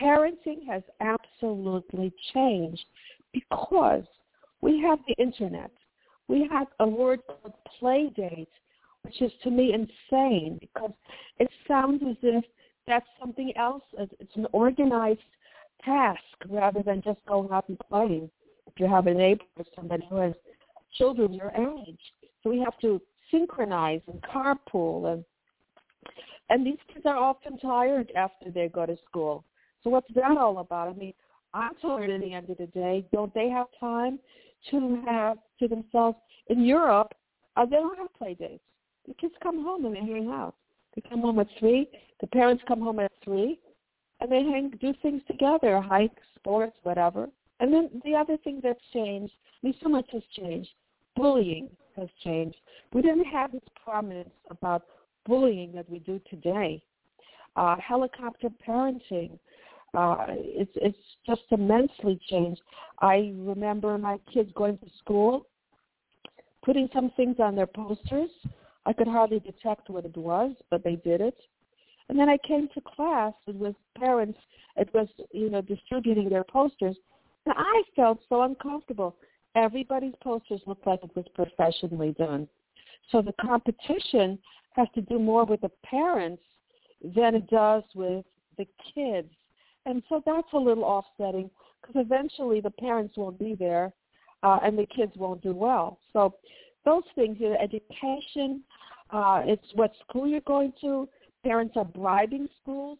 Parenting 0.00 0.64
has 0.68 0.82
absolutely 1.00 2.12
changed 2.32 2.84
because 3.32 4.04
we 4.60 4.80
have 4.80 5.00
the 5.08 5.14
internet. 5.14 5.72
We 6.28 6.48
have 6.50 6.68
a 6.78 6.86
word 6.86 7.20
called 7.26 7.54
play 7.78 8.10
date, 8.14 8.48
which 9.02 9.20
is 9.20 9.32
to 9.42 9.50
me 9.50 9.72
insane 9.74 10.58
because 10.60 10.92
it 11.38 11.48
sounds 11.66 12.02
as 12.08 12.16
if 12.22 12.44
that's 12.86 13.06
something 13.18 13.52
else. 13.56 13.82
It's 13.98 14.36
an 14.36 14.46
organized 14.52 15.20
task 15.84 16.20
rather 16.48 16.82
than 16.82 17.02
just 17.02 17.20
going 17.26 17.50
out 17.50 17.68
and 17.68 17.78
playing. 17.88 18.30
If 18.66 18.74
you 18.78 18.86
have 18.86 19.06
a 19.06 19.14
neighbor 19.14 19.44
or 19.56 19.64
somebody 19.74 20.06
who 20.08 20.16
has 20.16 20.34
children 20.96 21.32
your 21.32 21.50
age, 21.50 22.00
so 22.42 22.50
we 22.50 22.60
have 22.60 22.78
to 22.80 23.00
synchronize 23.30 24.00
and 24.06 24.22
carpool 24.22 25.12
and 25.12 25.24
and 26.50 26.66
these 26.66 26.78
kids 26.92 27.04
are 27.06 27.16
often 27.16 27.58
tired 27.58 28.12
after 28.16 28.50
they 28.50 28.68
go 28.68 28.86
to 28.86 28.96
school. 29.08 29.44
So 29.82 29.90
what's 29.90 30.12
that 30.14 30.36
all 30.36 30.58
about? 30.58 30.88
I 30.88 30.92
mean, 30.92 31.14
I'm 31.54 31.74
tired 31.80 32.10
at 32.10 32.20
the 32.20 32.32
end 32.32 32.50
of 32.50 32.58
the 32.58 32.66
day. 32.66 33.06
Don't 33.12 33.32
they 33.34 33.48
have 33.48 33.66
time 33.78 34.18
to 34.70 35.02
have 35.06 35.38
to 35.60 35.68
themselves? 35.68 36.18
In 36.48 36.64
Europe, 36.64 37.12
uh, 37.56 37.64
they 37.64 37.76
don't 37.76 37.98
have 37.98 38.12
play 38.14 38.34
dates. 38.34 38.62
The 39.06 39.14
kids 39.14 39.34
come 39.42 39.62
home 39.62 39.84
and 39.84 39.94
they 39.94 40.00
hang 40.00 40.28
out. 40.28 40.54
They 40.94 41.02
come 41.08 41.20
home 41.20 41.38
at 41.38 41.48
three. 41.58 41.88
The 42.20 42.26
parents 42.26 42.62
come 42.66 42.80
home 42.80 42.98
at 42.98 43.12
three, 43.22 43.58
and 44.20 44.30
they 44.30 44.42
hang 44.42 44.70
do 44.80 44.92
things 45.02 45.22
together, 45.26 45.80
hike, 45.80 46.18
sports, 46.34 46.76
whatever. 46.82 47.28
And 47.60 47.72
then 47.72 48.02
the 48.04 48.14
other 48.14 48.36
thing 48.38 48.60
that's 48.62 48.80
changed, 48.92 49.32
I 49.62 49.66
mean, 49.66 49.74
so 49.82 49.88
much 49.88 50.06
has 50.12 50.22
changed. 50.36 50.70
Bullying 51.16 51.68
has 51.96 52.08
changed. 52.22 52.56
We 52.92 53.02
didn't 53.02 53.24
have 53.24 53.52
this 53.52 53.62
prominence 53.84 54.30
about 54.50 54.84
bullying 55.26 55.72
that 55.72 55.88
we 55.88 55.98
do 56.00 56.20
today. 56.30 56.82
Uh, 57.56 57.76
helicopter 57.76 58.48
parenting, 58.66 59.38
uh, 59.94 60.26
it's 60.28 60.70
it's 60.76 60.98
just 61.26 61.42
immensely 61.50 62.20
changed. 62.28 62.60
I 63.00 63.32
remember 63.36 63.96
my 63.98 64.18
kids 64.32 64.50
going 64.54 64.78
to 64.78 64.86
school, 64.98 65.46
putting 66.64 66.88
some 66.92 67.10
things 67.16 67.36
on 67.40 67.56
their 67.56 67.66
posters. 67.66 68.30
I 68.86 68.92
could 68.92 69.08
hardly 69.08 69.40
detect 69.40 69.90
what 69.90 70.04
it 70.04 70.16
was, 70.16 70.54
but 70.70 70.84
they 70.84 70.96
did 70.96 71.20
it. 71.20 71.36
And 72.08 72.18
then 72.18 72.28
I 72.28 72.38
came 72.38 72.68
to 72.74 72.80
class 72.80 73.34
and 73.46 73.58
with 73.58 73.76
parents. 73.98 74.38
It 74.76 74.88
was, 74.94 75.08
you 75.32 75.50
know, 75.50 75.60
distributing 75.60 76.28
their 76.28 76.44
posters. 76.44 76.96
And 77.44 77.54
I 77.56 77.82
felt 77.94 78.20
so 78.28 78.42
uncomfortable. 78.42 79.16
Everybody's 79.54 80.14
posters 80.22 80.60
looked 80.66 80.86
like 80.86 81.00
it 81.02 81.14
was 81.14 81.26
professionally 81.34 82.14
done. 82.18 82.48
So 83.10 83.22
the 83.22 83.34
competition 83.40 84.38
has 84.78 84.88
to 84.94 85.02
do 85.02 85.18
more 85.18 85.44
with 85.44 85.60
the 85.60 85.70
parents 85.84 86.42
than 87.02 87.34
it 87.34 87.48
does 87.48 87.82
with 87.94 88.24
the 88.56 88.66
kids. 88.94 89.28
And 89.86 90.02
so 90.08 90.22
that's 90.24 90.48
a 90.52 90.58
little 90.58 90.84
offsetting 90.84 91.50
because 91.80 92.02
eventually 92.04 92.60
the 92.60 92.70
parents 92.70 93.14
won't 93.16 93.38
be 93.38 93.54
there 93.54 93.92
uh, 94.42 94.58
and 94.62 94.78
the 94.78 94.86
kids 94.86 95.12
won't 95.16 95.42
do 95.42 95.52
well. 95.52 95.98
So 96.12 96.34
those 96.84 97.02
things, 97.14 97.36
you 97.40 97.54
education, 97.54 98.62
uh, 99.10 99.42
it's 99.44 99.66
what 99.74 99.92
school 100.08 100.26
you're 100.26 100.40
going 100.40 100.72
to. 100.80 101.08
Parents 101.44 101.74
are 101.76 101.84
bribing 101.84 102.48
schools 102.62 102.98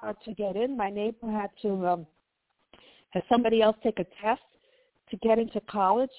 uh, 0.00 0.12
to 0.24 0.34
get 0.34 0.56
in. 0.56 0.76
My 0.76 0.90
neighbor 0.90 1.30
had 1.30 1.50
to 1.62 1.86
um, 1.86 2.06
have 3.10 3.22
somebody 3.28 3.62
else 3.62 3.76
take 3.82 3.98
a 3.98 4.06
test 4.22 4.42
to 5.10 5.16
get 5.18 5.38
into 5.38 5.60
college. 5.62 6.10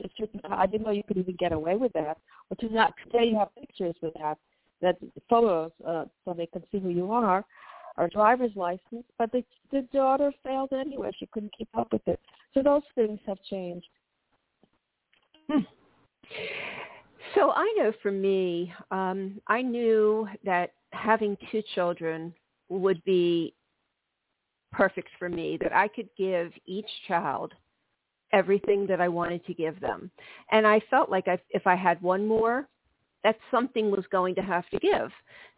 I 0.50 0.66
didn't 0.66 0.86
know 0.86 0.92
you 0.92 1.04
could 1.04 1.18
even 1.18 1.36
get 1.38 1.52
away 1.52 1.76
with 1.76 1.94
that. 1.94 2.18
But 2.50 2.60
to 2.60 2.74
not 2.74 2.94
today, 3.04 3.26
you 3.26 3.38
have 3.38 3.54
pictures 3.56 3.96
with 4.02 4.14
that, 4.16 4.38
that 4.82 4.98
photos, 5.30 5.72
uh, 5.86 6.06
so 6.24 6.34
they 6.34 6.48
can 6.48 6.64
see 6.72 6.80
who 6.80 6.90
you 6.90 7.12
are, 7.12 7.46
or 7.98 8.08
driver's 8.10 8.56
license. 8.56 9.06
But 9.18 9.32
the, 9.32 9.44
the 9.72 9.82
daughter 9.94 10.32
failed 10.44 10.74
anyway; 10.74 11.12
she 11.18 11.28
couldn't 11.28 11.54
keep 11.58 11.70
up 11.78 11.92
with 11.92 12.08
it. 12.08 12.20
So 12.54 12.64
those 12.64 12.84
things 12.96 13.20
have 13.28 13.42
changed. 13.50 13.88
Hmm. 15.50 15.60
So 17.36 17.52
I 17.52 17.74
know 17.78 17.92
for 18.02 18.12
me, 18.12 18.74
um, 18.92 19.40
I 19.48 19.62
knew 19.62 20.28
that 20.46 20.72
having 20.92 21.38
two 21.52 21.62
children 21.76 22.34
would 22.70 23.04
be 23.04 23.54
perfect 24.72 25.10
for 25.18 25.30
me, 25.30 25.58
that 25.62 25.74
I 25.74 25.88
could 25.88 26.10
give 26.18 26.52
each 26.66 26.90
child 27.08 27.54
everything 28.32 28.86
that 28.88 29.02
I 29.02 29.08
wanted 29.08 29.46
to 29.46 29.54
give 29.54 29.80
them. 29.80 30.12
And 30.52 30.66
I 30.66 30.82
felt 30.90 31.10
like 31.10 31.28
I, 31.28 31.40
if 31.50 31.66
I 31.66 31.76
had 31.76 32.02
one 32.02 32.28
more, 32.28 32.68
that 33.24 33.38
something 33.52 33.92
was 33.92 34.06
going 34.12 34.36
to 34.36 34.42
have 34.42 34.68
to 34.70 34.80
give. 34.80 35.12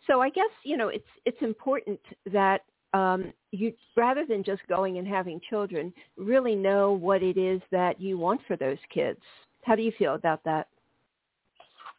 So 0.08 0.22
I 0.22 0.30
guess, 0.30 0.50
you 0.63 0.77
know, 0.77 0.88
it's, 0.88 1.06
it's 1.25 1.41
important 1.41 2.00
that 2.32 2.62
um, 2.94 3.32
you, 3.51 3.74
rather 3.96 4.25
than 4.25 4.44
just 4.44 4.62
going 4.68 4.98
and 4.98 5.08
having 5.08 5.39
children, 5.50 5.94
really 6.18 6.56
know 6.56 6.91
what 6.91 7.24
it 7.24 7.38
is 7.38 7.62
that 7.72 8.01
you 8.01 8.18
want 8.18 8.41
for 8.48 8.58
those 8.58 8.80
kids. 8.94 9.20
How 9.63 9.75
do 9.75 9.82
you 9.82 9.91
feel 9.98 10.15
about 10.15 10.44
that? 10.44 10.68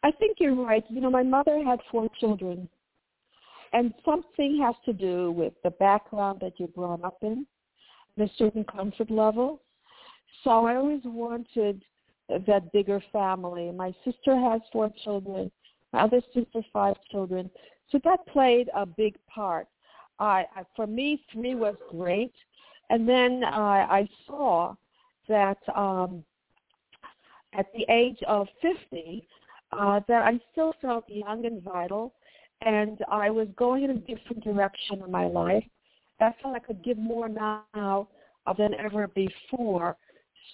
I 0.03 0.11
think 0.11 0.37
you're 0.39 0.55
right. 0.55 0.83
You 0.89 1.01
know, 1.01 1.09
my 1.09 1.23
mother 1.23 1.63
had 1.63 1.79
four 1.89 2.09
children. 2.19 2.67
And 3.71 3.91
something 4.05 4.59
has 4.61 4.75
to 4.85 4.93
do 4.93 5.31
with 5.31 5.53
the 5.63 5.71
background 5.71 6.39
that 6.41 6.59
you're 6.59 6.67
brought 6.67 7.03
up 7.03 7.17
in, 7.23 7.47
the 8.17 8.29
certain 8.37 8.63
comfort 8.65 9.09
level. 9.09 9.61
So 10.43 10.65
I 10.67 10.75
always 10.75 11.01
wanted 11.03 11.81
that 12.29 12.71
bigger 12.71 13.01
family. 13.11 13.71
My 13.71 13.93
sister 14.05 14.35
has 14.35 14.61
four 14.71 14.91
children. 15.03 15.51
My 15.91 16.01
other 16.01 16.21
sister 16.33 16.61
five 16.71 16.95
children. 17.11 17.49
So 17.91 17.99
that 18.03 18.25
played 18.27 18.69
a 18.75 18.85
big 18.85 19.15
part. 19.27 19.67
I, 20.19 20.45
I 20.55 20.63
for 20.75 20.87
me, 20.87 21.23
three 21.31 21.55
was 21.55 21.75
great. 21.89 22.33
And 22.89 23.07
then 23.07 23.43
I, 23.43 23.99
I 23.99 24.09
saw 24.27 24.75
that 25.27 25.57
um, 25.75 26.23
at 27.53 27.67
the 27.73 27.85
age 27.89 28.19
of 28.27 28.47
50, 28.61 29.27
uh, 29.71 29.99
that 30.07 30.23
I 30.23 30.39
still 30.51 30.73
felt 30.81 31.05
young 31.07 31.45
and 31.45 31.61
vital, 31.63 32.13
and 32.61 32.99
I 33.09 33.29
was 33.29 33.47
going 33.55 33.83
in 33.83 33.91
a 33.91 33.95
different 33.95 34.43
direction 34.43 35.01
in 35.03 35.11
my 35.11 35.27
life. 35.27 35.63
I 36.19 36.33
felt 36.41 36.55
I 36.55 36.59
could 36.59 36.83
give 36.83 36.97
more 36.97 37.27
now 37.27 38.07
than 38.57 38.73
ever 38.75 39.07
before. 39.07 39.97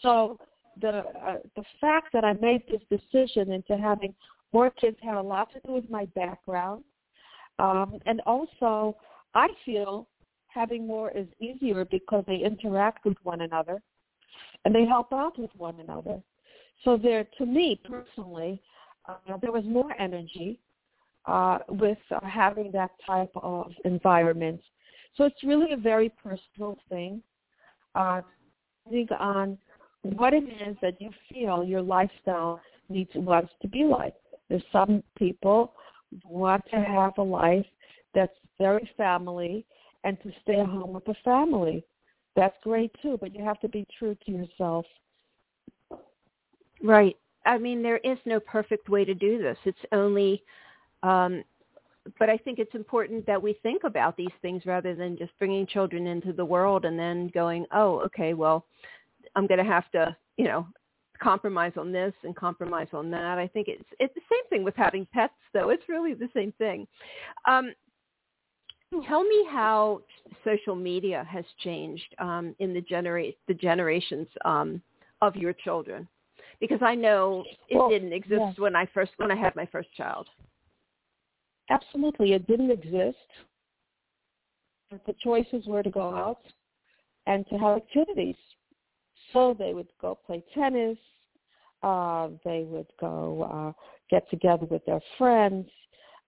So 0.02 0.40
the 0.82 1.00
uh, 1.00 1.38
the 1.56 1.64
fact 1.80 2.14
that 2.14 2.24
I 2.24 2.34
made 2.34 2.64
this 2.68 2.82
decision 2.90 3.52
into 3.52 3.78
having 3.78 4.14
more 4.54 4.70
kids 4.70 4.98
had 5.02 5.16
a 5.16 5.22
lot 5.22 5.52
to 5.54 5.60
do 5.66 5.74
with 5.74 5.90
my 5.90 6.06
background, 6.16 6.84
um, 7.60 8.00
and 8.06 8.22
also 8.26 8.96
I 9.34 9.48
feel 9.66 10.08
having 10.48 10.88
more 10.88 11.12
is 11.12 11.28
easier 11.40 11.86
because 11.86 12.24
they 12.28 12.38
interact 12.38 13.06
with 13.06 13.18
one 13.24 13.42
another, 13.42 13.82
and 14.66 14.74
they 14.74 14.86
help 14.86 15.14
out 15.14 15.38
with 15.38 15.52
one 15.56 15.80
another. 15.80 16.22
So 16.84 16.98
there, 16.98 17.26
to 17.38 17.46
me 17.46 17.80
personally, 17.84 18.62
uh, 19.08 19.38
there 19.42 19.52
was 19.52 19.64
more 19.66 19.94
energy 20.00 20.60
uh, 21.26 21.60
with 21.68 21.98
uh, 22.12 22.20
having 22.26 22.72
that 22.72 22.92
type 23.06 23.32
of 23.36 23.72
environment. 23.86 24.62
So 25.16 25.26
it's 25.26 25.44
really 25.44 25.74
a 25.74 25.78
very 25.78 26.10
personal 26.24 26.78
thing, 26.90 27.22
uh, 27.96 28.22
on 29.20 29.58
what 30.04 30.34
it 30.34 30.44
is 30.44 30.78
that 30.82 31.02
you 31.02 31.10
feel 31.32 31.64
your 31.64 31.82
lifestyle 31.82 32.62
needs 32.90 33.12
wants 33.16 33.52
to 33.62 33.68
be 33.68 33.84
like. 33.84 34.14
There's 34.50 34.64
some 34.72 35.04
people 35.18 35.74
want 36.24 36.64
to 36.72 36.78
have 36.78 37.14
a 37.18 37.22
life 37.24 37.66
that's 38.16 38.34
very 38.58 38.90
family 38.98 39.66
and 40.04 40.18
to 40.24 40.32
stay 40.42 40.58
home 40.58 40.94
with 40.94 41.06
the 41.06 41.16
family. 41.24 41.84
That's 42.36 42.56
great 42.64 42.92
too, 43.02 43.18
but 43.20 43.36
you 43.36 43.44
have 43.44 43.60
to 43.62 43.68
be 43.68 43.86
true 43.98 44.16
to 44.26 44.32
yourself. 44.32 44.86
Right. 46.82 47.18
I 47.46 47.58
mean, 47.58 47.84
there 47.84 47.98
is 47.98 48.18
no 48.26 48.40
perfect 48.40 48.90
way 48.90 49.06
to 49.06 49.14
do 49.14 49.42
this. 49.42 49.58
It's 49.66 49.78
only, 49.92 50.44
um, 51.04 51.44
but 52.18 52.30
I 52.30 52.38
think 52.38 52.60
it's 52.60 52.74
important 52.76 53.26
that 53.26 53.42
we 53.42 53.58
think 53.62 53.84
about 53.84 54.16
these 54.18 54.32
things 54.42 54.66
rather 54.66 54.96
than 54.96 55.18
just 55.18 55.38
bringing 55.38 55.68
children 55.68 56.08
into 56.08 56.34
the 56.34 56.46
world 56.46 56.86
and 56.86 56.98
then 56.98 57.30
going, 57.34 57.66
oh, 57.74 58.00
okay, 58.02 58.34
well, 58.34 58.66
I'm 59.36 59.48
going 59.48 59.64
to 59.64 59.72
have 59.72 59.90
to, 59.92 60.16
you 60.38 60.46
know, 60.46 60.68
compromise 61.22 61.74
on 61.78 61.92
this 61.92 62.14
and 62.24 62.36
compromise 62.36 62.88
on 62.94 63.12
that. 63.12 63.38
I 63.38 63.48
think 63.48 63.68
it's 63.68 63.84
it's 64.00 64.14
the 64.16 64.22
same 64.32 64.48
thing 64.50 64.64
with 64.64 64.76
having 64.76 65.08
pets, 65.14 65.34
though. 65.54 65.70
It's 65.70 65.88
really 65.90 66.14
the 66.14 66.30
same 66.34 66.54
thing. 66.58 66.88
Um, 67.48 67.74
tell 69.08 69.24
me 69.24 69.46
how 69.50 70.02
social 70.44 70.76
media 70.76 71.28
has 71.30 71.46
changed 71.64 72.16
um, 72.20 72.56
in 72.60 72.74
the 72.74 72.82
generate 72.82 73.38
the 73.48 73.54
generations 73.54 74.28
um, 74.46 74.82
of 75.22 75.36
your 75.36 75.54
children 75.54 76.08
because 76.60 76.80
I 76.82 76.96
know 76.96 77.44
it 77.70 77.78
well, 77.78 77.90
didn't 77.90 78.14
exist 78.14 78.42
yeah. 78.42 78.54
when 78.58 78.76
I 78.76 78.86
first 78.94 79.12
when 79.18 79.32
I 79.32 79.36
had 79.36 79.56
my 79.56 79.66
first 79.66 79.94
child. 79.96 80.28
Absolutely, 81.70 82.34
it 82.34 82.48
didn't 82.48 82.72
exist. 82.72 83.18
The 84.92 85.16
choices 85.24 85.68
were 85.68 85.84
to 85.84 85.90
go 85.90 86.16
out 86.16 86.42
and 87.28 87.46
to 87.50 87.58
have 87.58 87.78
activities. 87.78 88.36
So 89.34 89.56
they 89.58 89.74
would 89.74 89.90
go 90.02 90.18
play 90.26 90.44
tennis. 90.54 90.98
Uh, 91.82 92.30
they 92.44 92.64
would 92.64 92.88
go 93.00 93.44
uh, 93.78 93.84
get 94.10 94.30
together 94.30 94.66
with 94.66 94.86
their 94.86 95.02
friends. 95.18 95.70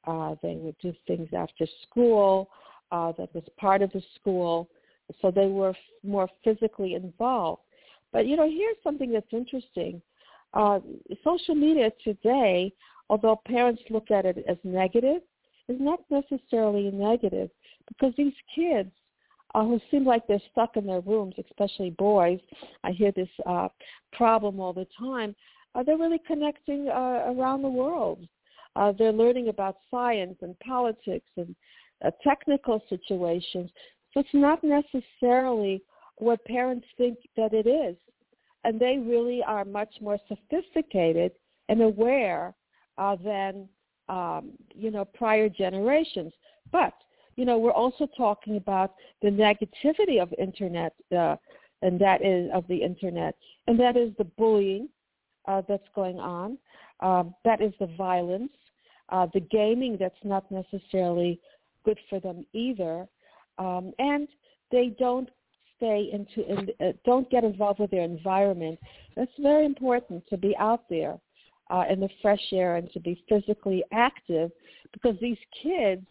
Uh, 0.06 0.36
they 0.42 0.56
would 0.56 0.78
do 0.82 0.94
things 1.08 1.30
after 1.36 1.68
school 1.84 2.50
uh, 2.92 3.12
that 3.18 3.34
was 3.36 3.44
part 3.58 3.82
of 3.82 3.92
the 3.92 4.02
school. 4.16 4.70
So 5.22 5.30
they 5.30 5.48
were 5.48 5.72
f- 5.72 5.76
more 6.04 6.30
physically 6.44 6.96
involved. 6.96 7.64
But 8.14 8.26
you 8.28 8.38
know, 8.38 8.50
here's 8.50 8.78
something 8.84 9.12
that's 9.12 9.32
interesting 9.32 10.02
uh, 10.54 10.80
social 11.24 11.56
media 11.56 11.92
today, 12.04 12.74
although 13.10 13.42
parents 13.46 13.82
look 13.90 14.12
at 14.12 14.26
it 14.26 14.44
as 14.48 14.58
negative, 14.64 15.22
is 15.68 15.78
not 15.80 16.00
necessarily 16.10 16.92
negative 16.92 17.50
because 17.88 18.14
these 18.18 18.34
kids 18.54 18.92
uh, 19.54 19.64
who 19.64 19.80
seem 19.90 20.06
like 20.06 20.28
they're 20.28 20.42
stuck 20.52 20.78
in 20.78 20.86
their 20.86 21.02
rooms, 21.02 21.36
especially 21.50 21.92
boys, 21.92 22.40
I 22.84 22.92
hear 22.92 23.12
this 23.12 23.30
uh, 23.46 23.68
problem 24.14 24.60
all 24.60 24.74
the 24.74 24.88
time, 24.98 25.36
uh, 25.76 25.84
they're 25.84 25.98
really 25.98 26.22
connecting 26.28 26.90
uh, 26.90 27.32
around 27.32 27.62
the 27.62 27.70
world. 27.70 28.20
Uh, 28.76 28.94
they're 28.98 29.12
learning 29.12 29.50
about 29.50 29.78
science 29.90 30.38
and 30.42 30.58
politics 30.60 31.30
and 31.38 31.56
uh, 32.06 32.12
technical 32.24 32.82
situations. 32.90 33.70
So 34.14 34.22
it's 34.22 34.30
not 34.34 34.60
necessarily 34.64 35.82
what 36.18 36.44
parents 36.46 36.86
think 36.98 37.18
that 37.36 37.54
it 37.54 37.68
is 37.68 37.96
and 38.64 38.80
they 38.80 38.98
really 38.98 39.42
are 39.44 39.66
much 39.66 39.94
more 40.02 40.18
sophisticated 40.28 41.32
and 41.70 41.82
aware 41.82 42.54
uh, 42.98 43.16
than 43.24 43.68
um, 44.10 44.52
you 44.74 44.92
know 44.92 45.06
prior 45.06 45.50
generations. 45.50 46.34
But 46.72 46.94
you 47.42 47.48
know 47.48 47.58
we're 47.58 47.72
also 47.72 48.08
talking 48.16 48.58
about 48.58 48.94
the 49.24 49.30
negativity 49.30 50.22
of 50.22 50.32
internet, 50.38 50.94
uh, 51.12 51.36
and 51.82 52.00
that 52.00 52.24
is 52.24 52.52
of 52.54 52.68
the 52.68 52.76
internet, 52.76 53.36
and 53.66 53.80
that 53.80 53.98
is 53.98 54.12
the 54.20 54.26
bullying 54.26 54.88
uh, 55.48 55.64
that's 55.68 55.88
going 55.96 56.20
on. 56.20 56.60
Um, 57.00 57.34
that 57.44 57.60
is 57.60 57.74
the 57.80 57.88
violence, 57.98 58.52
uh, 59.10 59.26
the 59.34 59.40
gaming 59.40 59.98
that's 60.00 60.24
not 60.24 60.46
necessarily 60.52 61.40
good 61.84 61.98
for 62.12 62.20
them 62.20 62.46
either, 62.54 63.08
um, 63.58 63.92
and 63.98 64.28
they 64.72 64.96
don't 65.00 65.30
stay 65.78 66.12
into 66.14 66.48
in, 66.48 66.70
uh, 66.80 66.92
don't 67.06 67.28
get 67.32 67.44
involved 67.44 67.80
with 67.80 67.90
their 67.90 68.04
environment. 68.04 68.78
It's 69.18 69.32
very 69.40 69.66
important 69.66 70.28
to 70.30 70.38
be 70.38 70.56
out 70.60 70.84
there 70.92 71.18
uh, 71.72 71.86
in 71.90 72.02
the 72.02 72.10
fresh 72.22 72.54
air 72.54 72.76
and 72.76 72.88
to 72.92 73.00
be 73.00 73.26
physically 73.28 73.84
active 73.92 74.52
because 74.94 75.16
these 75.20 75.40
kids 75.64 76.06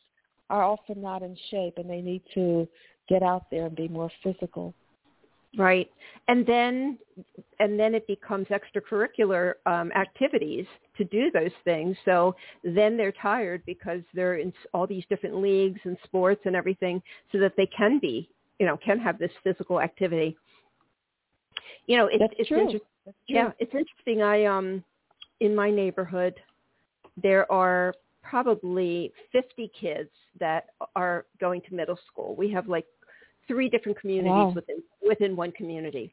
are 0.51 0.65
often 0.65 1.01
not 1.01 1.23
in 1.23 1.37
shape 1.51 1.75
and 1.79 1.89
they 1.89 2.03
need 2.03 2.23
to 2.35 2.69
get 3.09 3.23
out 3.23 3.47
there 3.51 3.67
and 3.67 3.77
be 3.77 3.89
more 3.89 4.11
physical. 4.23 4.75
Right. 5.57 5.91
And 6.29 6.47
then 6.47 6.99
and 7.59 7.79
then 7.79 7.95
it 7.95 8.07
becomes 8.07 8.47
extracurricular 8.49 9.55
um, 9.67 9.91
activities 9.93 10.67
to 10.97 11.05
do 11.05 11.31
those 11.33 11.51
things. 11.65 11.97
So 12.05 12.37
then 12.63 12.97
they're 12.97 13.13
tired 13.13 13.63
because 13.67 14.01
they're 14.15 14.37
in 14.37 14.53
all 14.73 14.87
these 14.87 15.05
different 15.09 15.41
leagues 15.41 15.81
and 15.85 15.97
sports 16.05 16.43
and 16.45 16.55
everything 16.55 17.03
so 17.33 17.39
that 17.39 17.55
they 17.57 17.67
can 17.67 17.99
be, 17.99 18.29
you 18.61 18.67
know, 18.67 18.77
can 18.77 19.01
have 19.01 19.19
this 19.19 19.33
physical 19.43 19.81
activity. 19.81 20.37
You 21.87 21.97
know, 21.97 22.07
it, 22.07 22.21
it's 22.39 22.49
true. 22.49 22.61
interesting. 22.61 22.87
Yeah, 23.27 23.51
it's 23.59 23.75
interesting. 23.75 24.23
I 24.23 24.45
um 24.45 24.85
in 25.41 25.55
my 25.55 25.71
neighborhood 25.71 26.35
there 27.21 27.51
are 27.51 27.95
probably 28.23 29.13
50 29.33 29.71
kids 29.79 30.11
that 30.39 30.67
are 30.95 31.27
going 31.41 31.61
to 31.69 31.75
middle 31.75 31.99
school. 32.11 32.35
We 32.37 32.51
have 32.53 32.69
like 32.69 32.87
three 33.47 33.69
different 33.69 33.99
communities 34.01 34.31
wow. 34.31 34.53
within 34.55 34.83
within 35.07 35.37
one 35.37 35.53
community, 35.53 36.13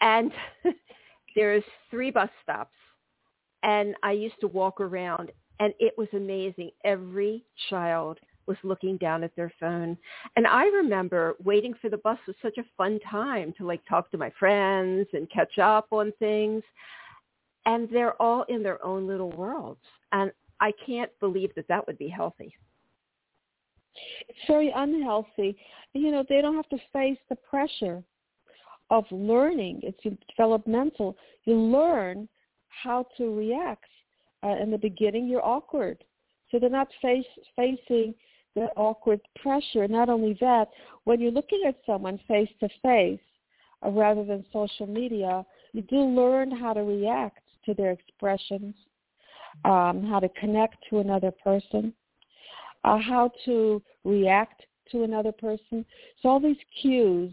and 0.00 0.32
there's 1.36 1.64
three 1.90 2.10
bus 2.10 2.30
stops. 2.42 2.74
And 3.64 3.94
I 4.02 4.12
used 4.12 4.36
to 4.40 4.46
walk 4.46 4.80
around, 4.80 5.32
and 5.58 5.74
it 5.80 5.94
was 5.98 6.08
amazing. 6.12 6.70
Every 6.84 7.44
child 7.70 8.18
was 8.48 8.56
looking 8.64 8.96
down 8.96 9.22
at 9.22 9.36
their 9.36 9.52
phone. 9.60 9.96
And 10.34 10.46
I 10.46 10.64
remember 10.64 11.36
waiting 11.44 11.74
for 11.80 11.90
the 11.90 11.98
bus 11.98 12.18
was 12.26 12.34
such 12.42 12.56
a 12.58 12.64
fun 12.76 12.98
time 13.08 13.52
to 13.58 13.66
like 13.66 13.82
talk 13.86 14.10
to 14.10 14.18
my 14.18 14.32
friends 14.38 15.06
and 15.12 15.30
catch 15.30 15.58
up 15.58 15.88
on 15.92 16.12
things. 16.18 16.64
And 17.66 17.88
they're 17.90 18.20
all 18.20 18.44
in 18.48 18.62
their 18.62 18.84
own 18.84 19.06
little 19.06 19.30
worlds. 19.32 19.82
And 20.12 20.32
I 20.60 20.72
can't 20.84 21.10
believe 21.20 21.54
that 21.54 21.68
that 21.68 21.86
would 21.86 21.98
be 21.98 22.08
healthy. 22.08 22.54
It's 24.28 24.38
very 24.46 24.72
unhealthy. 24.74 25.56
You 25.92 26.12
know, 26.12 26.24
they 26.28 26.40
don't 26.40 26.56
have 26.56 26.68
to 26.68 26.78
face 26.92 27.18
the 27.28 27.36
pressure 27.36 28.02
of 28.90 29.04
learning. 29.10 29.80
It's 29.82 30.16
developmental. 30.28 31.16
You 31.44 31.56
learn 31.56 32.28
how 32.68 33.06
to 33.16 33.34
react. 33.34 33.84
Uh, 34.44 34.56
in 34.62 34.70
the 34.70 34.78
beginning, 34.78 35.26
you're 35.26 35.44
awkward. 35.44 36.04
So 36.50 36.58
they're 36.58 36.70
not 36.70 36.88
face, 37.02 37.26
facing 37.56 38.14
the 38.54 38.66
awkward 38.76 39.20
pressure. 39.42 39.88
Not 39.88 40.08
only 40.08 40.36
that, 40.40 40.68
when 41.04 41.20
you're 41.20 41.32
looking 41.32 41.64
at 41.66 41.76
someone 41.84 42.20
face 42.28 42.48
to 42.60 42.68
face 42.82 43.20
uh, 43.84 43.90
rather 43.90 44.24
than 44.24 44.44
social 44.52 44.86
media, 44.86 45.44
you 45.72 45.82
do 45.82 46.00
learn 46.00 46.50
how 46.50 46.72
to 46.72 46.82
react 46.82 47.42
to 47.66 47.74
their 47.74 47.90
expressions, 47.90 48.74
um, 49.64 50.04
how 50.04 50.20
to 50.20 50.28
connect 50.30 50.76
to 50.90 50.98
another 50.98 51.30
person 51.30 51.92
uh, 52.84 52.98
how 52.98 53.30
to 53.44 53.82
react 54.04 54.64
to 54.90 55.02
another 55.02 55.32
person. 55.32 55.84
So 56.20 56.28
all 56.28 56.40
these 56.40 56.56
cues 56.80 57.32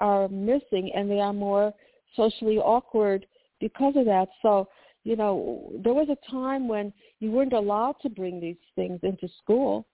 are 0.00 0.28
missing 0.28 0.92
and 0.94 1.10
they 1.10 1.20
are 1.20 1.32
more 1.32 1.72
socially 2.16 2.58
awkward 2.58 3.26
because 3.60 3.94
of 3.96 4.04
that. 4.06 4.28
So, 4.42 4.68
you 5.04 5.16
know, 5.16 5.72
there 5.82 5.94
was 5.94 6.08
a 6.08 6.30
time 6.30 6.68
when 6.68 6.92
you 7.20 7.30
weren't 7.30 7.52
allowed 7.52 7.96
to 8.02 8.08
bring 8.08 8.40
these 8.40 8.56
things 8.76 9.00
into 9.02 9.28
school. 9.42 9.86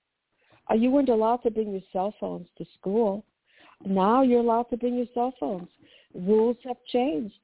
Uh, 0.70 0.74
you 0.74 0.90
weren't 0.90 1.08
allowed 1.08 1.38
to 1.38 1.50
bring 1.50 1.72
your 1.72 1.82
cell 1.92 2.14
phones 2.20 2.46
to 2.58 2.64
school. 2.78 3.24
Now 3.84 4.22
you're 4.22 4.40
allowed 4.40 4.64
to 4.64 4.76
bring 4.76 4.96
your 4.96 5.06
cell 5.14 5.32
phones. 5.40 5.68
Rules 6.14 6.56
have 6.64 6.76
changed. 6.92 7.40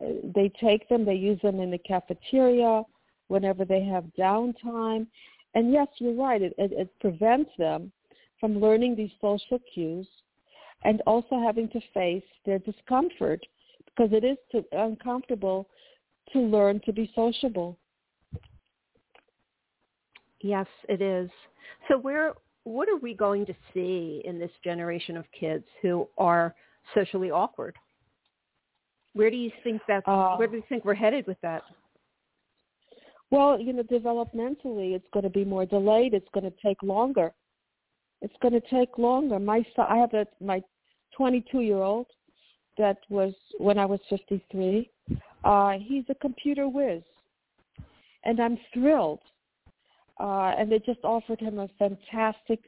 Uh, 0.00 0.14
they 0.34 0.50
take 0.60 0.88
them, 0.88 1.04
they 1.04 1.14
use 1.14 1.40
them 1.42 1.60
in 1.60 1.70
the 1.70 1.78
cafeteria 1.78 2.82
whenever 3.28 3.64
they 3.64 3.84
have 3.84 4.04
downtime. 4.18 5.06
And 5.54 5.72
yes, 5.72 5.88
you're 5.98 6.14
right. 6.14 6.42
It, 6.42 6.54
it, 6.58 6.72
it 6.72 7.00
prevents 7.00 7.50
them 7.58 7.92
from 8.40 8.58
learning 8.60 8.96
these 8.96 9.10
social 9.20 9.60
cues 9.72 10.06
and 10.84 11.00
also 11.06 11.40
having 11.40 11.68
to 11.70 11.80
face 11.94 12.24
their 12.44 12.58
discomfort 12.60 13.44
because 13.86 14.12
it 14.12 14.24
is 14.24 14.36
too 14.50 14.64
uncomfortable 14.72 15.68
to 16.32 16.40
learn 16.40 16.80
to 16.86 16.92
be 16.92 17.10
sociable. 17.14 17.78
Yes, 20.40 20.66
it 20.88 21.00
is. 21.00 21.30
So 21.88 21.98
where 21.98 22.34
what 22.64 22.88
are 22.88 22.96
we 22.96 23.14
going 23.14 23.44
to 23.46 23.54
see 23.74 24.22
in 24.24 24.38
this 24.38 24.50
generation 24.62 25.16
of 25.16 25.24
kids 25.38 25.64
who 25.80 26.08
are 26.18 26.54
socially 26.94 27.30
awkward? 27.30 27.76
Where 29.14 29.30
do 29.30 29.36
you 29.36 29.50
think 29.62 29.82
that 29.88 30.02
uh, 30.06 30.36
where 30.36 30.48
do 30.48 30.56
you 30.56 30.62
think 30.68 30.84
we're 30.84 30.94
headed 30.94 31.26
with 31.26 31.40
that? 31.42 31.62
Well, 33.32 33.58
you 33.58 33.72
know, 33.72 33.82
developmentally, 33.82 34.94
it's 34.94 35.06
going 35.10 35.22
to 35.22 35.30
be 35.30 35.42
more 35.42 35.64
delayed. 35.64 36.12
It's 36.12 36.28
going 36.34 36.44
to 36.44 36.52
take 36.62 36.82
longer. 36.82 37.32
It's 38.20 38.34
going 38.42 38.52
to 38.52 38.60
take 38.60 38.98
longer. 38.98 39.38
My 39.38 39.64
son, 39.74 39.86
I 39.88 39.96
have 39.96 40.12
a 40.12 40.26
my 40.38 40.62
22 41.16 41.60
year 41.60 41.78
old 41.78 42.08
that 42.76 42.98
was 43.08 43.32
when 43.56 43.78
I 43.78 43.86
was 43.86 44.00
53. 44.10 44.90
Uh, 45.44 45.72
he's 45.80 46.04
a 46.10 46.14
computer 46.16 46.68
whiz, 46.68 47.02
and 48.24 48.38
I'm 48.38 48.58
thrilled. 48.74 49.20
Uh, 50.20 50.52
and 50.58 50.70
they 50.70 50.78
just 50.80 51.00
offered 51.02 51.40
him 51.40 51.58
a 51.58 51.68
fantastic 51.78 52.60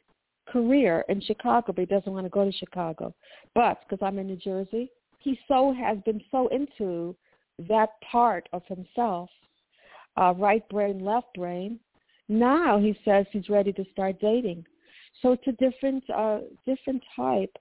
career 0.48 1.04
in 1.10 1.20
Chicago, 1.20 1.74
but 1.74 1.80
he 1.80 1.86
doesn't 1.86 2.10
want 2.10 2.24
to 2.24 2.30
go 2.30 2.42
to 2.42 2.52
Chicago. 2.52 3.14
But 3.54 3.80
because 3.82 4.02
I'm 4.02 4.18
in 4.18 4.28
New 4.28 4.36
Jersey, 4.36 4.90
he 5.18 5.38
so 5.46 5.74
has 5.78 5.98
been 6.06 6.22
so 6.30 6.48
into 6.48 7.14
that 7.68 7.90
part 8.10 8.48
of 8.54 8.62
himself 8.66 9.28
uh, 10.16 10.34
right 10.36 10.66
brain, 10.68 11.04
left 11.04 11.28
brain. 11.34 11.78
Now 12.28 12.78
he 12.78 12.98
says 13.04 13.26
he's 13.30 13.48
ready 13.48 13.72
to 13.72 13.84
start 13.92 14.20
dating. 14.20 14.64
So 15.22 15.32
it's 15.32 15.46
a 15.46 15.52
different, 15.52 16.02
uh, 16.10 16.40
different 16.66 17.02
type 17.14 17.56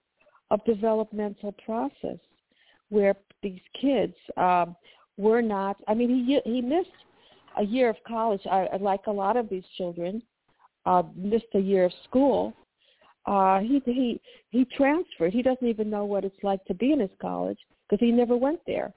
of 0.52 0.63
developmental 0.66 1.54
process 1.66 2.18
where 2.89 3.16
these 3.42 3.62
kids 3.80 4.13
um, 4.38 4.76
were 5.18 5.42
not. 5.42 5.78
I 5.88 5.94
mean, 5.94 6.10
he 6.10 6.39
he 6.50 6.62
missed 6.62 6.89
a 7.58 7.63
year 7.63 7.89
of 7.89 7.98
college. 8.08 8.42
I, 8.50 8.68
like 8.80 9.08
a 9.08 9.12
lot 9.12 9.38
of 9.38 9.50
these 9.50 9.63
children, 9.78 10.22
uh, 10.86 11.04
missed 11.16 11.46
a 11.56 11.60
year 11.60 11.86
of 11.86 11.92
school. 12.06 12.54
Uh, 13.26 13.60
he 13.60 13.82
he 13.86 14.22
he 14.50 14.66
transferred. 14.66 15.34
He 15.34 15.42
doesn't 15.42 15.68
even 15.68 15.89
know 15.89 16.06
what 16.06 16.26
it's 16.26 16.44
like 16.44 16.63
to 16.66 16.74
be 16.74 16.92
in 16.92 17.00
his 17.00 17.10
college 17.22 17.60
because 17.89 18.04
he 18.06 18.12
never 18.12 18.36
went 18.38 18.60
there. 18.66 18.94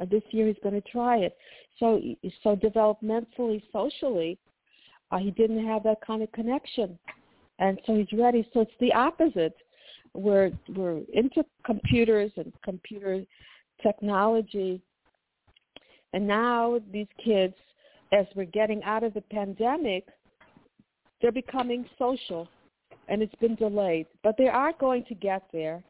Uh, 0.00 0.06
this 0.10 0.22
year 0.30 0.46
he's 0.46 0.56
going 0.62 0.80
to 0.80 0.88
try 0.90 1.18
it. 1.18 1.36
So, 1.78 2.00
so 2.42 2.56
developmentally, 2.56 3.62
socially, 3.72 4.38
uh, 5.10 5.18
he 5.18 5.30
didn't 5.32 5.66
have 5.66 5.82
that 5.84 5.98
kind 6.06 6.22
of 6.22 6.30
connection, 6.32 6.98
and 7.58 7.80
so 7.86 7.96
he's 7.96 8.18
ready. 8.18 8.48
So 8.52 8.60
it's 8.60 8.70
the 8.80 8.92
opposite. 8.92 9.54
We're 10.14 10.50
we're 10.74 11.00
into 11.12 11.44
computers 11.64 12.32
and 12.36 12.52
computer 12.64 13.22
technology, 13.82 14.80
and 16.12 16.26
now 16.26 16.80
these 16.92 17.08
kids, 17.24 17.54
as 18.12 18.26
we're 18.34 18.44
getting 18.44 18.82
out 18.84 19.02
of 19.04 19.14
the 19.14 19.20
pandemic, 19.20 20.06
they're 21.20 21.32
becoming 21.32 21.86
social, 21.98 22.48
and 23.08 23.22
it's 23.22 23.34
been 23.36 23.56
delayed. 23.56 24.06
But 24.22 24.36
they 24.36 24.48
are 24.48 24.72
going 24.78 25.04
to 25.06 25.14
get 25.14 25.42
there. 25.52 25.82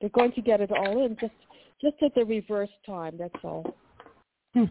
They're 0.00 0.10
going 0.10 0.32
to 0.32 0.42
get 0.42 0.60
it 0.60 0.70
all 0.70 1.04
in. 1.04 1.16
Just 1.20 1.32
just 1.80 1.96
at 2.02 2.14
the 2.14 2.24
reverse 2.24 2.70
time. 2.86 3.16
That's 3.18 3.44
all. 3.44 3.74
Hmm. 4.54 4.64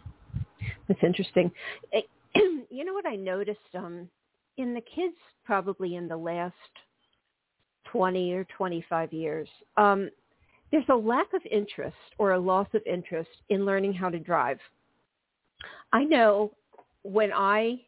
That's 0.88 1.00
interesting. 1.04 1.52
Eh, 1.94 2.02
you 2.70 2.86
know 2.86 2.94
what 2.94 3.06
I 3.06 3.16
noticed 3.16 3.60
um, 3.76 4.10
in 4.58 4.74
the 4.74 4.82
kids 4.82 5.16
probably 5.46 5.96
in 5.96 6.08
the 6.08 6.18
last 6.18 6.54
20 7.92 8.34
or 8.34 8.46
25 8.58 9.14
years, 9.14 9.48
um, 9.78 10.10
there's 10.72 10.86
a 10.90 10.96
lack 10.96 11.32
of 11.34 11.42
interest 11.50 11.96
or 12.18 12.34
a 12.34 12.40
loss 12.40 12.68
of 12.74 12.82
interest 12.86 13.30
in 13.50 13.66
learning 13.66 13.94
how 13.94 14.10
to 14.10 14.20
drive. 14.20 14.60
I 15.94 16.04
know 16.04 16.52
when 17.04 17.32
I 17.34 17.82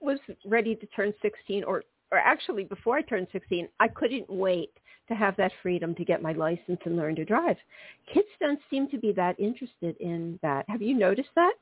was 0.00 0.18
ready 0.46 0.74
to 0.74 0.86
turn 0.86 1.12
16 1.20 1.64
or 1.64 1.82
or 2.10 2.16
actually 2.18 2.64
before 2.64 2.96
I 2.96 3.02
turned 3.02 3.26
16, 3.32 3.68
I 3.80 3.88
couldn't 3.88 4.30
wait 4.30 4.72
to 5.08 5.14
have 5.14 5.36
that 5.36 5.52
freedom 5.62 5.94
to 5.94 6.04
get 6.04 6.22
my 6.22 6.32
license 6.32 6.80
and 6.84 6.96
learn 6.96 7.16
to 7.16 7.24
drive. 7.24 7.56
Kids 8.12 8.28
don't 8.40 8.60
seem 8.70 8.88
to 8.90 8.98
be 8.98 9.12
that 9.12 9.38
interested 9.38 9.96
in 10.00 10.38
that. 10.42 10.64
Have 10.68 10.82
you 10.82 10.96
noticed 10.96 11.30
that? 11.34 11.54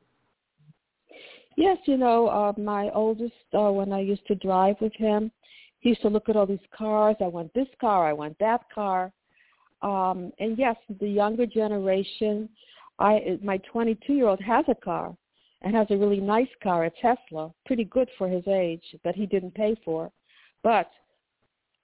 Yes, 1.56 1.78
you 1.87 1.96
know, 1.96 2.28
uh, 2.28 2.52
my 2.61 2.90
oldest, 2.90 3.32
uh, 3.54 3.70
when 3.70 3.92
I 3.92 4.00
used 4.00 4.26
to 4.26 4.35
drive 4.35 4.76
with 4.80 4.94
him, 4.94 5.30
he 5.80 5.90
used 5.90 6.02
to 6.02 6.09
look 6.09 6.28
at 6.28 6.37
all 6.37 6.46
these 6.46 6.59
cars. 6.76 7.16
I 7.20 7.28
want 7.28 7.52
this 7.54 7.68
car. 7.80 8.06
I 8.06 8.12
want 8.12 8.38
that 8.40 8.62
car. 8.74 9.12
Um, 9.82 10.32
and 10.38 10.59
yes, 10.59 10.76
the 11.00 11.09
younger 11.09 11.46
generation, 11.46 12.48
I 12.98 13.38
my 13.42 13.59
22-year-old 13.72 14.40
has 14.40 14.64
a 14.68 14.74
car 14.74 15.16
and 15.62 15.74
has 15.74 15.87
a 15.90 15.96
really 15.96 16.20
nice 16.20 16.48
car, 16.62 16.85
a 16.85 16.90
Tesla, 16.90 17.52
pretty 17.64 17.85
good 17.85 18.09
for 18.18 18.28
his 18.28 18.46
age, 18.48 18.82
that 19.04 19.14
he 19.14 19.26
didn't 19.26 19.54
pay 19.54 19.76
for. 19.85 20.11
But 20.62 20.90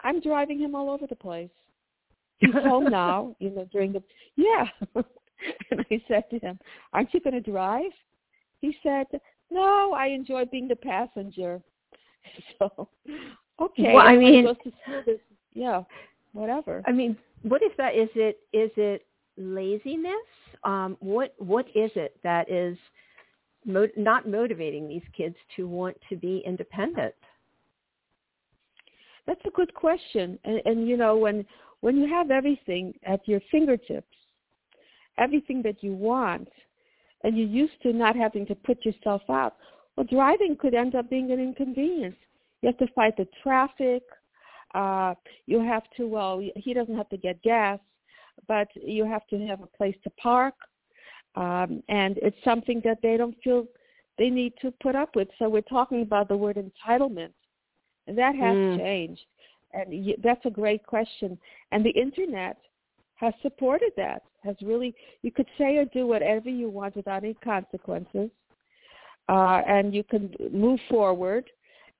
I'm 0.02 0.20
driving 0.20 0.58
him 0.58 0.74
all 0.74 0.90
over 0.90 1.06
the 1.06 1.16
place. 1.16 1.50
He's 2.38 2.52
home 2.52 2.90
now, 2.90 3.36
you 3.38 3.50
know, 3.50 3.68
during 3.70 3.92
the 3.92 4.02
yeah. 4.36 4.66
and 5.70 5.84
I 5.90 6.02
said 6.08 6.24
to 6.30 6.38
him, 6.38 6.58
"Aren't 6.92 7.14
you 7.14 7.20
going 7.20 7.40
to 7.40 7.50
drive?" 7.50 7.92
He 8.60 8.76
said, 8.82 9.06
"No, 9.50 9.92
I 9.92 10.06
enjoy 10.06 10.44
being 10.46 10.68
the 10.68 10.76
passenger." 10.76 11.60
So 12.58 12.88
Okay. 13.60 13.92
Well, 13.92 14.06
I 14.06 14.16
mean, 14.16 14.46
this, 15.06 15.18
yeah, 15.54 15.82
whatever. 16.32 16.82
I 16.86 16.92
mean, 16.92 17.16
what 17.42 17.62
is 17.62 17.70
that? 17.78 17.94
Is 17.94 18.08
it 18.14 18.40
is 18.52 18.70
it 18.76 19.06
laziness? 19.36 20.14
Um, 20.64 20.96
what 21.00 21.34
what 21.38 21.66
is 21.68 21.90
it 21.94 22.16
that 22.22 22.50
is 22.50 22.76
mo- 23.64 23.88
not 23.96 24.28
motivating 24.28 24.88
these 24.88 25.02
kids 25.16 25.36
to 25.56 25.68
want 25.68 25.96
to 26.08 26.16
be 26.16 26.42
independent? 26.46 27.14
That's 29.26 29.40
a 29.46 29.50
good 29.50 29.72
question. 29.74 30.38
And, 30.44 30.60
and 30.64 30.88
you 30.88 30.96
know, 30.96 31.16
when 31.16 31.44
when 31.80 31.96
you 31.96 32.08
have 32.08 32.30
everything 32.30 32.94
at 33.04 33.26
your 33.26 33.40
fingertips, 33.50 34.16
everything 35.18 35.62
that 35.62 35.82
you 35.82 35.94
want, 35.94 36.48
and 37.24 37.36
you're 37.36 37.46
used 37.46 37.80
to 37.82 37.92
not 37.92 38.14
having 38.16 38.46
to 38.46 38.54
put 38.54 38.84
yourself 38.84 39.22
out, 39.28 39.56
well, 39.96 40.06
driving 40.08 40.56
could 40.56 40.74
end 40.74 40.94
up 40.94 41.10
being 41.10 41.32
an 41.32 41.40
inconvenience. 41.40 42.16
You 42.60 42.68
have 42.68 42.78
to 42.78 42.92
fight 42.94 43.16
the 43.16 43.26
traffic. 43.42 44.02
Uh, 44.74 45.14
you 45.46 45.60
have 45.60 45.82
to, 45.96 46.06
well, 46.06 46.42
he 46.56 46.72
doesn't 46.72 46.96
have 46.96 47.08
to 47.10 47.16
get 47.16 47.42
gas, 47.42 47.78
but 48.48 48.68
you 48.74 49.04
have 49.04 49.26
to 49.28 49.46
have 49.46 49.60
a 49.60 49.66
place 49.66 49.96
to 50.04 50.10
park. 50.10 50.54
Um, 51.34 51.82
and 51.88 52.18
it's 52.18 52.36
something 52.44 52.80
that 52.84 52.98
they 53.02 53.16
don't 53.16 53.36
feel 53.42 53.66
they 54.18 54.30
need 54.30 54.54
to 54.62 54.70
put 54.82 54.94
up 54.94 55.16
with. 55.16 55.28
So 55.38 55.48
we're 55.48 55.62
talking 55.62 56.02
about 56.02 56.28
the 56.28 56.36
word 56.36 56.56
entitlement, 56.56 57.32
that 58.06 58.34
has 58.34 58.56
mm. 58.56 58.78
changed. 58.78 59.22
And 59.72 60.14
that's 60.22 60.44
a 60.44 60.50
great 60.50 60.84
question. 60.86 61.38
And 61.70 61.84
the 61.84 61.90
internet 61.90 62.58
has 63.14 63.32
supported 63.42 63.92
that. 63.96 64.22
Has 64.44 64.56
really, 64.60 64.94
you 65.22 65.30
could 65.30 65.46
say 65.56 65.76
or 65.76 65.84
do 65.86 66.06
whatever 66.06 66.50
you 66.50 66.68
want 66.68 66.96
without 66.96 67.22
any 67.22 67.34
consequences, 67.34 68.28
uh, 69.28 69.60
and 69.68 69.94
you 69.94 70.02
can 70.02 70.34
move 70.52 70.80
forward 70.90 71.48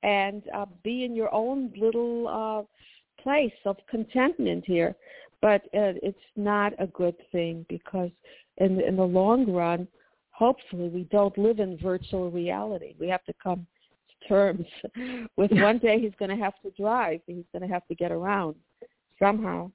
and 0.03 0.43
uh, 0.53 0.67
be 0.83 1.05
in 1.05 1.15
your 1.15 1.33
own 1.33 1.73
little 1.77 2.27
uh, 2.29 3.23
place 3.23 3.53
of 3.65 3.77
contentment 3.89 4.65
here. 4.67 4.97
But 5.41 5.63
uh, 5.67 5.95
it's 6.03 6.19
not 6.35 6.73
a 6.81 6.89
good 6.89 7.15
thing 7.31 7.65
because 7.69 8.11
in 8.59 8.81
in 8.81 8.97
the 8.97 9.05
long 9.05 9.51
run, 9.51 9.87
hopefully 10.33 10.89
we 10.89 11.05
don't 11.05 11.37
live 11.39 11.61
in 11.61 11.79
virtual 11.79 12.31
reality. 12.31 12.95
We 12.99 13.09
have 13.09 13.25
to 13.25 13.35
come 13.43 13.67
terms 14.29 14.67
with 15.37 15.51
one 15.53 15.79
day 15.79 16.01
he's 16.01 16.15
going 16.19 16.37
to 16.37 16.43
have 16.43 16.55
to 16.63 16.71
drive. 16.71 17.21
He's 17.27 17.45
going 17.53 17.67
to 17.67 17.73
have 17.73 17.87
to 17.89 17.95
get 17.95 18.13
around 18.13 18.57
somehow. 19.19 19.71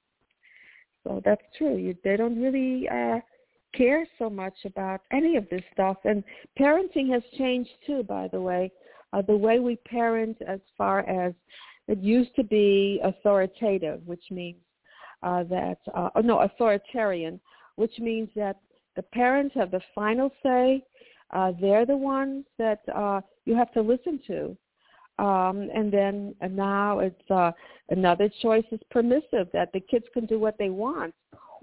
So 1.04 1.22
that's 1.24 1.42
true. 1.56 1.76
You, 1.76 1.96
they 2.04 2.16
don't 2.16 2.40
really 2.40 2.88
uh, 2.88 3.20
care 3.74 4.06
so 4.18 4.28
much 4.28 4.54
about 4.64 5.00
any 5.12 5.36
of 5.36 5.48
this 5.50 5.62
stuff. 5.72 5.96
And 6.04 6.22
parenting 6.58 7.12
has 7.12 7.22
changed 7.36 7.70
too, 7.86 8.02
by 8.02 8.28
the 8.28 8.40
way. 8.40 8.70
Uh, 9.12 9.22
the 9.22 9.36
way 9.36 9.58
we 9.58 9.76
parent 9.76 10.36
as 10.46 10.60
far 10.76 11.00
as 11.08 11.32
it 11.86 11.98
used 11.98 12.34
to 12.36 12.44
be 12.44 13.00
authoritative, 13.02 14.06
which 14.06 14.24
means 14.30 14.58
uh, 15.22 15.44
that, 15.44 15.78
uh, 15.94 16.10
oh, 16.14 16.20
no, 16.20 16.40
authoritarian, 16.40 17.40
which 17.76 17.98
means 17.98 18.28
that 18.36 18.58
the 18.96 19.02
parents 19.02 19.54
have 19.54 19.70
the 19.70 19.80
final 19.94 20.30
say. 20.42 20.84
Uh, 21.30 21.52
they're 21.60 21.86
the 21.86 21.96
ones 21.96 22.44
that 22.58 22.80
uh, 22.94 23.20
you 23.48 23.56
have 23.56 23.72
to 23.72 23.80
listen 23.80 24.20
to. 24.26 24.56
Um, 25.18 25.68
and 25.74 25.92
then 25.92 26.34
and 26.40 26.54
now 26.54 27.00
it's 27.00 27.30
uh, 27.30 27.50
another 27.88 28.30
choice 28.40 28.64
is 28.70 28.80
permissive 28.90 29.48
that 29.52 29.72
the 29.72 29.80
kids 29.80 30.04
can 30.14 30.26
do 30.26 30.38
what 30.38 30.56
they 30.58 30.70
want. 30.70 31.14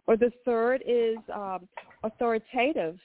Or 0.08 0.18
the 0.18 0.32
third 0.44 0.84
is 0.86 1.18
um, 1.34 1.68
authoritative, 2.04 3.00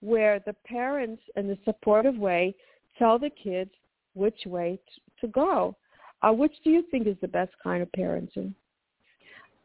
where 0.00 0.40
the 0.40 0.54
parents, 0.66 1.22
in 1.36 1.50
a 1.50 1.56
supportive 1.64 2.16
way, 2.16 2.54
tell 2.98 3.18
the 3.18 3.30
kids 3.30 3.70
which 4.14 4.40
way 4.44 4.78
t- 4.86 5.02
to 5.22 5.28
go. 5.28 5.74
Uh, 6.22 6.32
which 6.32 6.52
do 6.62 6.70
you 6.70 6.84
think 6.90 7.06
is 7.06 7.16
the 7.20 7.28
best 7.28 7.52
kind 7.62 7.82
of 7.82 7.88
parenting? 7.92 8.52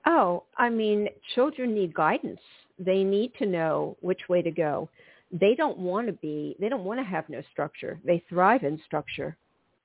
Oh, 0.06 0.44
I 0.58 0.70
mean, 0.70 1.08
children 1.36 1.76
need 1.76 1.94
guidance 1.94 2.40
they 2.86 3.04
need 3.04 3.34
to 3.40 3.46
know 3.46 3.98
which 4.02 4.22
way 4.28 4.42
to 4.42 4.52
go. 4.52 4.90
They 5.32 5.56
don't 5.56 5.78
want 5.78 6.08
to 6.08 6.14
be, 6.14 6.56
they 6.60 6.70
don't 6.70 6.84
want 6.84 7.00
to 7.00 7.06
have 7.06 7.28
no 7.30 7.42
structure. 7.52 8.00
They 8.04 8.24
thrive 8.28 8.64
in 8.64 8.82
structure. 8.86 9.38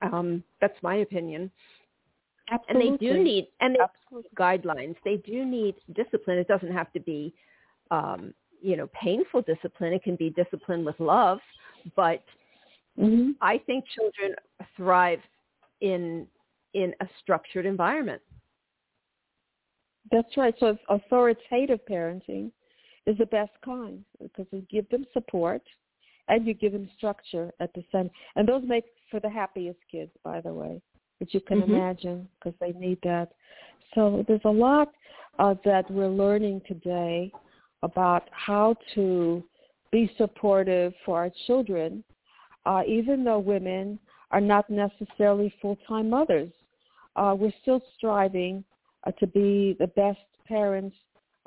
Um, 0.02 0.42
that's 0.61 0.76
my 0.82 0.96
opinion. 0.96 1.50
Absolutely. 2.50 2.88
And 2.88 2.98
they 3.00 3.06
do 3.06 3.22
need, 3.22 3.48
and 3.61 3.74
they 3.74 3.80
Absolutely. 3.80 4.30
guidelines. 4.38 4.96
They 5.04 5.16
do 5.16 5.44
need 5.44 5.74
discipline. 5.94 6.38
It 6.38 6.48
doesn't 6.48 6.72
have 6.72 6.92
to 6.92 7.00
be, 7.00 7.35
um, 7.90 8.32
you 8.61 8.76
know, 8.76 8.88
painful 9.00 9.42
discipline. 9.42 9.92
It 9.92 10.02
can 10.02 10.16
be 10.16 10.30
discipline 10.30 10.85
with 10.85 10.98
love, 11.00 11.38
but 11.94 12.24
mm-hmm. 12.98 13.32
I 13.40 13.59
think 13.59 13.85
children 13.94 14.37
thrive 14.76 15.20
in 15.80 16.26
in 16.74 16.94
a 17.00 17.06
structured 17.22 17.66
environment. 17.66 18.20
That's 20.12 20.37
right. 20.37 20.54
So 20.61 20.76
authoritative 20.88 21.80
parenting 21.90 22.50
is 23.07 23.16
the 23.19 23.27
best 23.27 23.53
kind 23.64 24.05
because 24.21 24.47
you 24.51 24.66
give 24.71 24.88
them 24.90 25.07
support 25.12 25.62
and 26.29 26.47
you 26.47 26.55
give 26.55 26.73
them 26.73 26.88
structure 26.97 27.53
at 27.61 27.73
the 27.75 27.85
center. 27.92 28.11
And 28.35 28.49
those 28.49 28.62
make 28.66 28.85
for 29.11 29.21
the 29.21 29.31
happiest 29.31 29.79
kids, 29.90 30.11
by 30.25 30.40
the 30.40 30.53
way, 30.53 30.81
which 31.19 31.33
you 31.33 31.40
can 31.40 31.62
mm-hmm. 31.62 31.75
imagine 31.75 32.29
because 32.38 32.59
they 32.61 32.73
need 32.73 32.99
that. 33.05 33.29
So 33.95 34.25
there's 34.27 34.40
a 34.45 34.51
lot 34.51 34.92
uh, 35.38 35.55
that 35.64 35.90
we're 35.90 36.09
learning 36.09 36.62
today 36.66 37.33
about 37.83 38.25
how 38.33 38.75
to 38.95 39.42
be 39.92 40.11
supportive 40.19 40.92
for 41.05 41.19
our 41.19 41.31
children, 41.47 42.03
uh, 42.64 42.83
even 42.87 43.23
though 43.23 43.38
women 43.38 43.99
are 44.33 44.40
not 44.40 44.69
necessarily 44.69 45.55
full-time 45.62 46.11
mothers. 46.11 46.51
Uh, 47.14 47.35
we're 47.38 47.53
still 47.62 47.81
striving 47.97 48.64
uh, 49.07 49.12
to 49.12 49.27
be 49.29 49.77
the 49.79 49.87
best 49.88 50.19
parents 50.47 50.97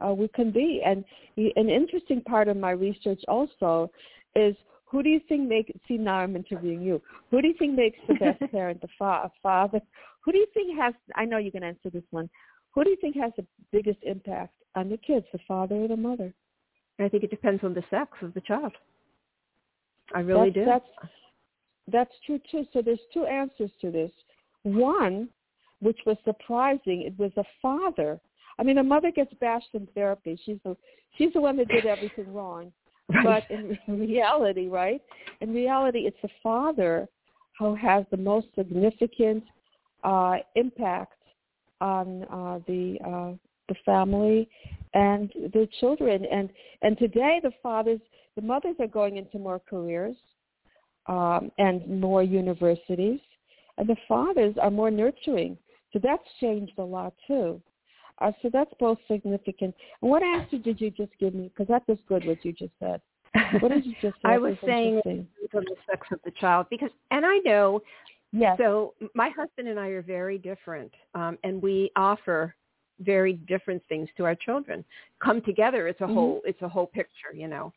uh, 0.06 0.14
we 0.14 0.28
can 0.30 0.52
be. 0.52 0.82
And 0.86 1.04
an 1.38 1.70
interesting 1.70 2.22
part 2.22 2.48
of 2.48 2.58
my 2.58 2.72
research 2.72 3.22
also 3.28 3.92
is 4.36 4.56
who 4.86 5.04
do 5.04 5.10
you 5.10 5.22
think 5.28 5.48
makes, 5.48 5.72
see 5.88 5.98
now 5.98 6.20
I'm 6.20 6.36
interviewing 6.36 6.82
you, 6.82 7.02
who 7.30 7.42
do 7.42 7.48
you 7.48 7.54
think 7.60 7.76
makes 7.76 8.00
the 8.08 8.16
best 8.16 8.40
parent, 8.52 8.82
the 8.82 8.88
fa- 8.98 9.32
father? 9.42 9.82
Who 10.22 10.32
do 10.32 10.38
you 10.38 10.48
think 10.54 10.78
has, 10.80 10.94
I 11.16 11.26
know 11.26 11.38
you 11.38 11.52
can 11.52 11.64
answer 11.64 11.90
this 11.92 12.04
one, 12.12 12.30
who 12.74 12.84
do 12.84 12.90
you 12.90 12.98
think 13.00 13.16
has 13.18 13.32
the 13.38 13.46
biggest 13.72 14.00
impact 14.04 14.54
on 14.76 14.90
the 14.90 14.98
kids, 14.98 15.26
the 15.32 15.40
father 15.48 15.76
or 15.76 15.88
the 15.88 15.98
mother? 15.98 16.34
I 17.00 17.08
think 17.08 17.24
it 17.24 17.30
depends 17.30 17.64
on 17.64 17.74
the 17.74 17.84
sex 17.90 18.12
of 18.22 18.34
the 18.34 18.42
child. 18.42 18.74
I 20.14 20.20
really 20.20 20.50
that's, 20.50 20.56
do. 20.56 20.66
That's, 20.66 21.12
that's 21.92 22.14
true 22.26 22.40
too. 22.52 22.66
So 22.74 22.82
there's 22.82 23.00
two 23.14 23.26
answers 23.26 23.72
to 23.82 23.92
this. 23.92 24.12
One, 24.64 25.30
which 25.80 26.00
was 26.06 26.18
surprising, 26.26 27.04
it 27.04 27.18
was 27.18 27.32
a 27.38 27.44
father 27.62 28.20
I 28.60 28.64
mean, 28.64 28.78
a 28.78 28.84
mother 28.84 29.12
gets 29.12 29.34
bashed 29.36 29.70
in 29.74 29.88
therapy. 29.96 30.40
She's 30.46 30.58
the 30.66 30.76
she's 31.18 31.32
the 31.34 31.42
one 31.42 31.58
that 31.58 31.70
did 31.70 31.86
everything 31.86 32.32
wrong. 32.34 32.72
But 33.24 33.44
in 33.50 33.78
reality, 33.88 34.68
right? 34.68 35.02
In 35.42 35.54
reality, 35.54 36.00
it's 36.00 36.18
the 36.22 36.30
father 36.44 37.08
who 37.58 37.74
has 37.76 38.06
the 38.12 38.18
most 38.18 38.48
significant 38.56 39.44
uh, 40.04 40.38
impact 40.56 41.14
on 41.82 42.24
uh, 42.26 42.60
the 42.68 42.98
uh, 43.06 43.38
the 43.70 43.76
family 43.86 44.50
and 44.94 45.32
the 45.54 45.68
children. 45.80 46.26
And 46.26 46.50
and 46.82 46.98
today, 46.98 47.40
the 47.42 47.52
fathers, 47.64 48.02
the 48.36 48.42
mothers 48.42 48.76
are 48.80 48.88
going 48.88 49.18
into 49.18 49.40
more 49.40 49.62
careers 49.70 50.18
um, 51.08 51.52
and 51.58 52.02
more 52.02 52.24
universities, 52.24 53.22
and 53.78 53.88
the 53.88 53.98
fathers 54.08 54.56
are 54.62 54.72
more 54.72 54.92
nurturing. 54.92 55.58
So 55.94 56.00
that's 56.04 56.24
changed 56.40 56.74
a 56.78 56.84
lot 56.84 57.14
too. 57.26 57.62
Uh, 58.22 58.32
so 58.42 58.50
that's 58.52 58.72
both 58.80 58.98
significant. 59.10 59.76
And 60.02 60.12
what 60.12 60.24
answer 60.24 60.58
did 60.58 60.80
you 60.82 60.92
just 60.92 61.12
give 61.20 61.34
me? 61.34 61.50
Because 61.50 61.68
that 61.68 61.88
was 61.88 61.98
good 62.08 62.26
what 62.26 62.44
you 62.44 62.52
just 62.54 62.74
said. 62.80 63.02
What 63.62 63.72
did 63.72 63.86
you 63.86 63.94
just 64.02 64.16
say? 64.22 64.30
I 64.30 64.38
was 64.38 64.56
saying 64.66 65.02
from 65.52 65.64
the 65.66 65.76
sex 65.90 66.08
of 66.12 66.20
the 66.26 66.32
child 66.40 66.68
because, 66.70 66.90
and 67.12 67.26
I 67.26 67.38
know. 67.40 67.82
Yes. 68.32 68.58
So 68.60 68.94
my 69.16 69.30
husband 69.30 69.68
and 69.68 69.80
I 69.80 69.88
are 69.88 70.04
very 70.04 70.38
different, 70.38 70.92
um, 71.16 71.38
and 71.44 71.60
we 71.60 71.92
offer 71.96 72.54
very 73.00 73.34
different 73.34 73.82
things 73.90 74.08
to 74.18 74.26
our 74.26 74.36
children. 74.36 74.86
Come 75.24 75.42
together, 75.42 75.88
it's 75.88 76.02
a 76.02 76.04
mm-hmm. 76.04 76.14
whole, 76.14 76.42
it's 76.46 76.62
a 76.62 76.70
whole 76.70 76.86
picture, 76.86 77.34
you 77.34 77.48
know. 77.48 77.74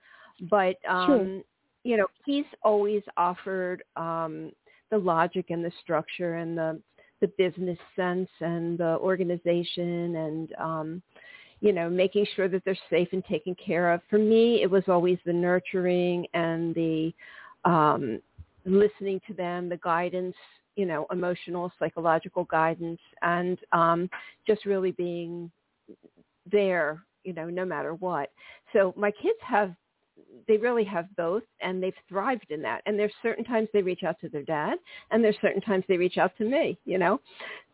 But 0.50 0.76
um, 0.86 1.06
sure. 1.06 1.42
you 1.84 1.96
know, 1.96 2.06
he's 2.26 2.44
always 2.62 3.02
offered 3.16 3.82
um, 3.96 4.52
the 4.90 4.98
logic 4.98 5.46
and 5.48 5.64
the 5.64 5.72
structure 5.82 6.34
and 6.34 6.56
the 6.56 6.80
the 7.22 7.28
business 7.38 7.78
sense 7.96 8.28
and 8.40 8.76
the 8.76 8.98
organization 8.98 10.16
and 10.16 10.52
um, 10.58 11.02
you 11.60 11.72
know 11.72 11.88
making 11.88 12.26
sure 12.36 12.48
that 12.48 12.62
they're 12.66 12.76
safe 12.90 13.08
and 13.12 13.24
taken 13.24 13.54
care 13.54 13.92
of. 13.92 14.02
For 14.10 14.18
me, 14.18 14.60
it 14.62 14.70
was 14.70 14.82
always 14.88 15.18
the 15.24 15.32
nurturing 15.32 16.26
and 16.34 16.74
the 16.74 17.14
um, 17.64 18.20
listening 18.66 19.20
to 19.26 19.34
them, 19.34 19.68
the 19.68 19.78
guidance, 19.78 20.34
you 20.76 20.84
know, 20.84 21.06
emotional, 21.10 21.72
psychological 21.78 22.44
guidance, 22.44 23.00
and 23.22 23.58
um, 23.72 24.10
just 24.46 24.66
really 24.66 24.90
being 24.90 25.50
there, 26.50 27.02
you 27.24 27.32
know, 27.32 27.48
no 27.48 27.64
matter 27.64 27.94
what. 27.94 28.30
So 28.72 28.92
my 28.96 29.10
kids 29.10 29.38
have 29.42 29.74
they 30.48 30.56
really 30.56 30.84
have 30.84 31.06
both 31.16 31.42
and 31.60 31.82
they've 31.82 31.94
thrived 32.08 32.50
in 32.50 32.62
that. 32.62 32.82
And 32.86 32.98
there's 32.98 33.12
certain 33.22 33.44
times 33.44 33.68
they 33.72 33.82
reach 33.82 34.02
out 34.02 34.20
to 34.20 34.28
their 34.28 34.42
dad 34.42 34.78
and 35.10 35.22
there's 35.22 35.36
certain 35.40 35.62
times 35.62 35.84
they 35.88 35.96
reach 35.96 36.18
out 36.18 36.36
to 36.38 36.44
me, 36.44 36.78
you 36.84 36.98
know? 36.98 37.20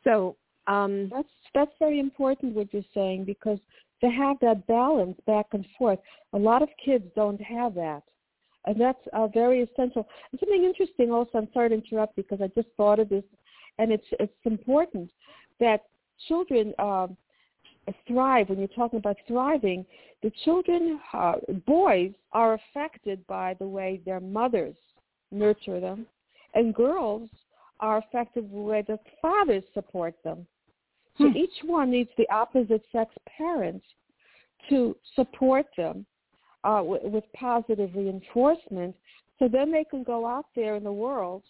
So, 0.04 0.36
um, 0.66 1.08
that's, 1.10 1.28
that's 1.54 1.72
very 1.78 1.98
important 1.98 2.54
what 2.54 2.72
you're 2.72 2.82
saying 2.92 3.24
because 3.24 3.58
to 4.02 4.08
have 4.08 4.36
that 4.40 4.66
balance 4.66 5.18
back 5.26 5.46
and 5.52 5.66
forth, 5.78 5.98
a 6.34 6.38
lot 6.38 6.62
of 6.62 6.68
kids 6.84 7.04
don't 7.16 7.40
have 7.40 7.74
that. 7.74 8.02
And 8.66 8.78
that's 8.78 9.00
uh, 9.12 9.28
very 9.28 9.62
essential. 9.62 10.06
And 10.30 10.38
something 10.38 10.64
interesting 10.64 11.10
also, 11.10 11.38
I'm 11.38 11.48
sorry 11.54 11.70
to 11.70 11.74
interrupt 11.76 12.16
because 12.16 12.40
I 12.42 12.48
just 12.48 12.68
thought 12.76 13.00
of 13.00 13.08
this, 13.08 13.24
and 13.78 13.90
it's, 13.90 14.04
it's 14.20 14.32
important 14.44 15.10
that 15.58 15.84
children, 16.26 16.74
um, 16.78 17.16
thrive, 18.06 18.48
when 18.48 18.58
you're 18.58 18.68
talking 18.68 18.98
about 18.98 19.16
thriving, 19.26 19.84
the 20.22 20.32
children, 20.44 21.00
uh, 21.12 21.34
boys, 21.66 22.12
are 22.32 22.54
affected 22.54 23.26
by 23.26 23.54
the 23.58 23.66
way 23.66 24.00
their 24.04 24.20
mothers 24.20 24.76
nurture 25.30 25.80
them, 25.80 26.06
and 26.54 26.74
girls 26.74 27.28
are 27.80 27.98
affected 27.98 28.50
by 28.50 28.56
the 28.56 28.62
way 28.62 28.84
the 28.86 28.98
fathers 29.22 29.62
support 29.74 30.14
them. 30.24 30.46
So 31.18 31.28
hmm. 31.28 31.36
each 31.36 31.64
one 31.64 31.90
needs 31.90 32.10
the 32.16 32.28
opposite 32.30 32.82
sex 32.92 33.14
parent 33.36 33.82
to 34.68 34.96
support 35.14 35.66
them 35.76 36.06
uh, 36.64 36.78
w- 36.78 37.08
with 37.08 37.24
positive 37.34 37.90
reinforcement 37.94 38.94
so 39.38 39.48
then 39.48 39.70
they 39.70 39.84
can 39.84 40.02
go 40.02 40.26
out 40.26 40.46
there 40.56 40.76
in 40.76 40.84
the 40.84 40.92
world 40.92 41.42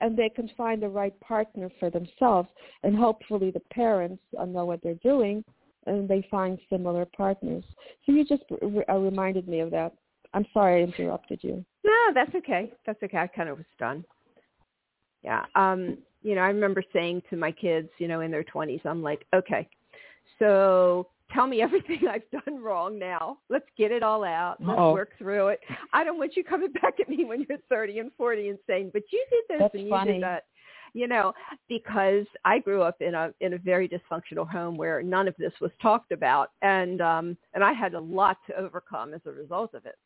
and 0.00 0.16
they 0.16 0.28
can 0.28 0.50
find 0.56 0.82
the 0.82 0.88
right 0.88 1.18
partner 1.20 1.70
for 1.80 1.90
themselves. 1.90 2.48
And 2.82 2.96
hopefully 2.96 3.50
the 3.50 3.60
parents 3.72 4.22
know 4.32 4.64
what 4.64 4.82
they're 4.82 4.94
doing 4.96 5.44
and 5.86 6.08
they 6.08 6.26
find 6.30 6.58
similar 6.70 7.04
partners. 7.04 7.64
So 8.04 8.12
you 8.12 8.24
just 8.24 8.44
re- 8.62 8.84
uh, 8.88 8.98
reminded 8.98 9.48
me 9.48 9.60
of 9.60 9.70
that. 9.70 9.92
I'm 10.34 10.46
sorry 10.52 10.80
I 10.80 10.84
interrupted 10.84 11.40
you. 11.42 11.64
No, 11.84 11.96
that's 12.14 12.34
okay. 12.34 12.72
That's 12.86 13.02
okay. 13.02 13.16
I 13.16 13.26
kind 13.26 13.48
of 13.48 13.56
was 13.58 13.66
done. 13.78 14.04
Yeah. 15.22 15.44
Um, 15.54 15.98
you 16.22 16.34
know, 16.34 16.42
I 16.42 16.48
remember 16.48 16.82
saying 16.92 17.22
to 17.30 17.36
my 17.36 17.52
kids, 17.52 17.88
you 17.98 18.08
know, 18.08 18.20
in 18.20 18.30
their 18.30 18.44
20s, 18.44 18.84
I'm 18.84 19.02
like, 19.02 19.24
okay, 19.34 19.68
so 20.38 21.08
tell 21.32 21.46
me 21.46 21.60
everything 21.62 22.00
I've 22.08 22.28
done 22.44 22.62
wrong 22.62 22.98
now. 22.98 23.38
Let's 23.48 23.66
get 23.76 23.90
it 23.92 24.02
all 24.02 24.24
out. 24.24 24.56
Let's 24.60 24.78
Uh-oh. 24.78 24.92
work 24.92 25.10
through 25.18 25.48
it. 25.48 25.60
I 25.92 26.04
don't 26.04 26.18
want 26.18 26.36
you 26.36 26.44
coming 26.44 26.72
back 26.82 27.00
at 27.00 27.08
me 27.08 27.24
when 27.24 27.44
you're 27.48 27.58
30 27.68 27.98
and 28.00 28.10
40 28.16 28.48
and 28.50 28.58
saying, 28.66 28.90
but 28.92 29.02
you 29.12 29.24
did 29.30 29.44
this 29.48 29.58
That's 29.60 29.74
and 29.74 29.84
you 29.84 29.90
funny. 29.90 30.12
did 30.14 30.22
that. 30.22 30.44
You 30.94 31.06
know, 31.06 31.34
because 31.68 32.24
I 32.46 32.60
grew 32.60 32.80
up 32.80 33.02
in 33.02 33.14
a 33.14 33.30
in 33.40 33.52
a 33.52 33.58
very 33.58 33.86
dysfunctional 33.86 34.48
home 34.48 34.78
where 34.78 35.02
none 35.02 35.28
of 35.28 35.34
this 35.38 35.52
was 35.60 35.70
talked 35.82 36.12
about, 36.12 36.52
and 36.62 37.02
um, 37.02 37.36
and 37.52 37.62
I 37.62 37.74
had 37.74 37.92
a 37.92 38.00
lot 38.00 38.38
to 38.46 38.56
overcome 38.58 39.12
as 39.12 39.20
a 39.26 39.30
result 39.30 39.74
of 39.74 39.84
it. 39.84 39.96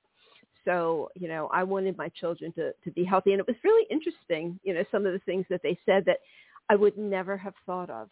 So, 0.65 1.09
you 1.15 1.29
know, 1.29 1.49
I 1.53 1.63
wanted 1.63 1.97
my 1.97 2.09
children 2.09 2.53
to 2.55 2.73
to 2.85 2.91
be 2.91 3.05
healthy, 3.05 3.31
and 3.31 3.39
it 3.39 3.47
was 3.47 3.57
really 3.63 3.87
interesting. 3.91 4.59
You 4.65 4.75
know, 4.75 4.85
some 4.91 5.07
of 5.07 5.13
the 5.13 5.21
things 5.21 5.47
that 5.51 5.61
they 5.63 5.79
said 5.87 6.05
that 6.07 6.19
I 6.69 6.75
would 6.75 6.99
never 6.99 7.37
have 7.37 7.55
thought 7.65 7.89
of 7.89 8.09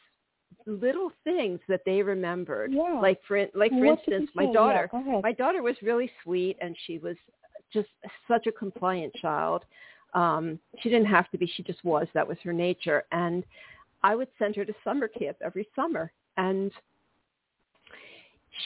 little 0.66 1.10
things 1.24 1.60
that 1.68 1.82
they 1.84 2.02
remembered. 2.02 2.72
Yeah. 2.72 2.98
Like 3.00 3.20
for 3.26 3.46
like 3.54 3.70
for 3.70 3.84
What 3.84 3.98
instance, 3.98 4.30
my 4.34 4.52
daughter. 4.52 4.88
Yeah. 4.92 5.20
My 5.22 5.32
daughter 5.32 5.62
was 5.62 5.76
really 5.82 6.10
sweet 6.22 6.56
and 6.60 6.76
she 6.86 6.98
was 6.98 7.16
just 7.72 7.88
such 8.28 8.46
a 8.46 8.52
compliant 8.52 9.14
child. 9.14 9.64
Um 10.14 10.58
she 10.82 10.88
didn't 10.88 11.06
have 11.06 11.30
to 11.30 11.38
be, 11.38 11.46
she 11.56 11.62
just 11.62 11.84
was. 11.84 12.06
That 12.14 12.26
was 12.26 12.38
her 12.44 12.52
nature 12.52 13.04
and 13.12 13.44
I 14.02 14.14
would 14.16 14.28
send 14.38 14.56
her 14.56 14.64
to 14.64 14.74
summer 14.82 15.08
camp 15.08 15.36
every 15.44 15.68
summer 15.76 16.12
and 16.36 16.72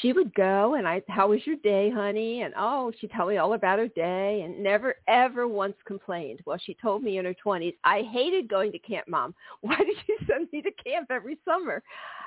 she 0.00 0.12
would 0.12 0.34
go 0.34 0.74
and 0.74 0.86
I, 0.86 1.02
how 1.08 1.28
was 1.28 1.40
your 1.46 1.56
day, 1.56 1.90
honey? 1.90 2.42
And 2.42 2.54
oh, 2.56 2.92
she'd 3.00 3.10
tell 3.10 3.26
me 3.26 3.36
all 3.36 3.54
about 3.54 3.78
her 3.78 3.88
day 3.88 4.42
and 4.44 4.62
never 4.62 4.94
ever 5.08 5.48
once 5.48 5.74
complained. 5.84 6.40
Well, 6.46 6.58
she 6.64 6.76
told 6.80 7.02
me 7.02 7.18
in 7.18 7.24
her 7.24 7.34
20s, 7.44 7.74
I 7.84 8.02
hated 8.12 8.48
going 8.48 8.72
to 8.72 8.78
camp, 8.78 9.08
mom. 9.08 9.34
Why 9.60 9.76
did 9.76 9.96
you 10.06 10.18
send 10.28 10.48
me 10.52 10.62
to 10.62 10.70
camp 10.72 11.08
every 11.10 11.38
summer? 11.44 11.82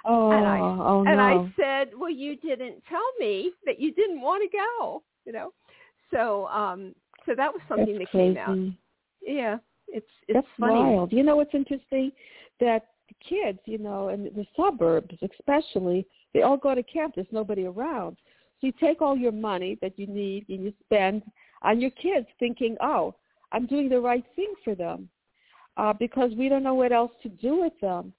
Oh, 0.06 0.32
and 0.32 0.46
I, 0.46 0.60
oh 0.60 1.04
and 1.08 1.18
no. 1.18 1.24
I 1.24 1.54
said, 1.60 1.92
well, 1.98 2.10
you 2.10 2.36
didn't 2.38 2.84
tell 2.90 3.08
me 3.20 3.52
that 3.66 3.80
you 3.80 3.94
didn't 3.94 4.22
want 4.22 4.50
to 4.50 4.58
go, 4.58 5.04
you 5.26 5.32
know? 5.32 5.54
So, 6.12 6.48
um, 6.48 6.94
so 7.26 7.34
that 7.36 7.52
was 7.52 7.62
something 7.68 7.98
That's 7.98 8.00
that 8.00 8.12
crazy. 8.12 8.36
came 8.36 8.38
out. 8.38 8.74
Yeah. 9.22 9.58
It's, 9.88 10.06
it's 10.28 10.36
That's 10.36 10.48
funny. 10.60 10.74
wild. 10.74 11.12
You 11.12 11.24
know 11.24 11.36
what's 11.36 11.54
interesting? 11.54 12.12
That 12.60 12.88
the 13.08 13.16
kids, 13.28 13.60
you 13.66 13.78
know, 13.78 14.10
in 14.10 14.24
the 14.26 14.46
suburbs 14.56 15.16
especially, 15.22 16.06
they 16.34 16.42
all 16.42 16.58
go 16.58 16.76
to 16.76 16.84
camp. 16.84 17.16
There's 17.16 17.28
nobody 17.32 17.66
around. 17.66 18.18
So 18.60 18.68
you 18.68 18.74
take 18.80 19.02
all 19.02 19.18
your 19.18 19.32
money 19.32 19.78
that 19.82 19.98
you 19.98 20.08
need 20.08 20.46
and 20.50 20.64
you 20.64 20.74
spend 20.86 21.24
on 21.62 21.80
your 21.80 21.92
kids 21.92 22.28
thinking, 22.40 22.76
oh, 22.82 23.16
I'm 23.52 23.66
doing 23.66 23.90
the 23.90 24.02
right 24.02 24.26
thing 24.36 24.54
for 24.64 24.76
them 24.76 25.10
uh, 25.78 25.94
because 25.94 26.32
we 26.38 26.50
don't 26.50 26.64
know 26.64 26.74
what 26.74 26.92
else 26.92 27.12
to 27.24 27.30
do 27.30 27.62
with 27.62 27.74
them. 27.82 28.14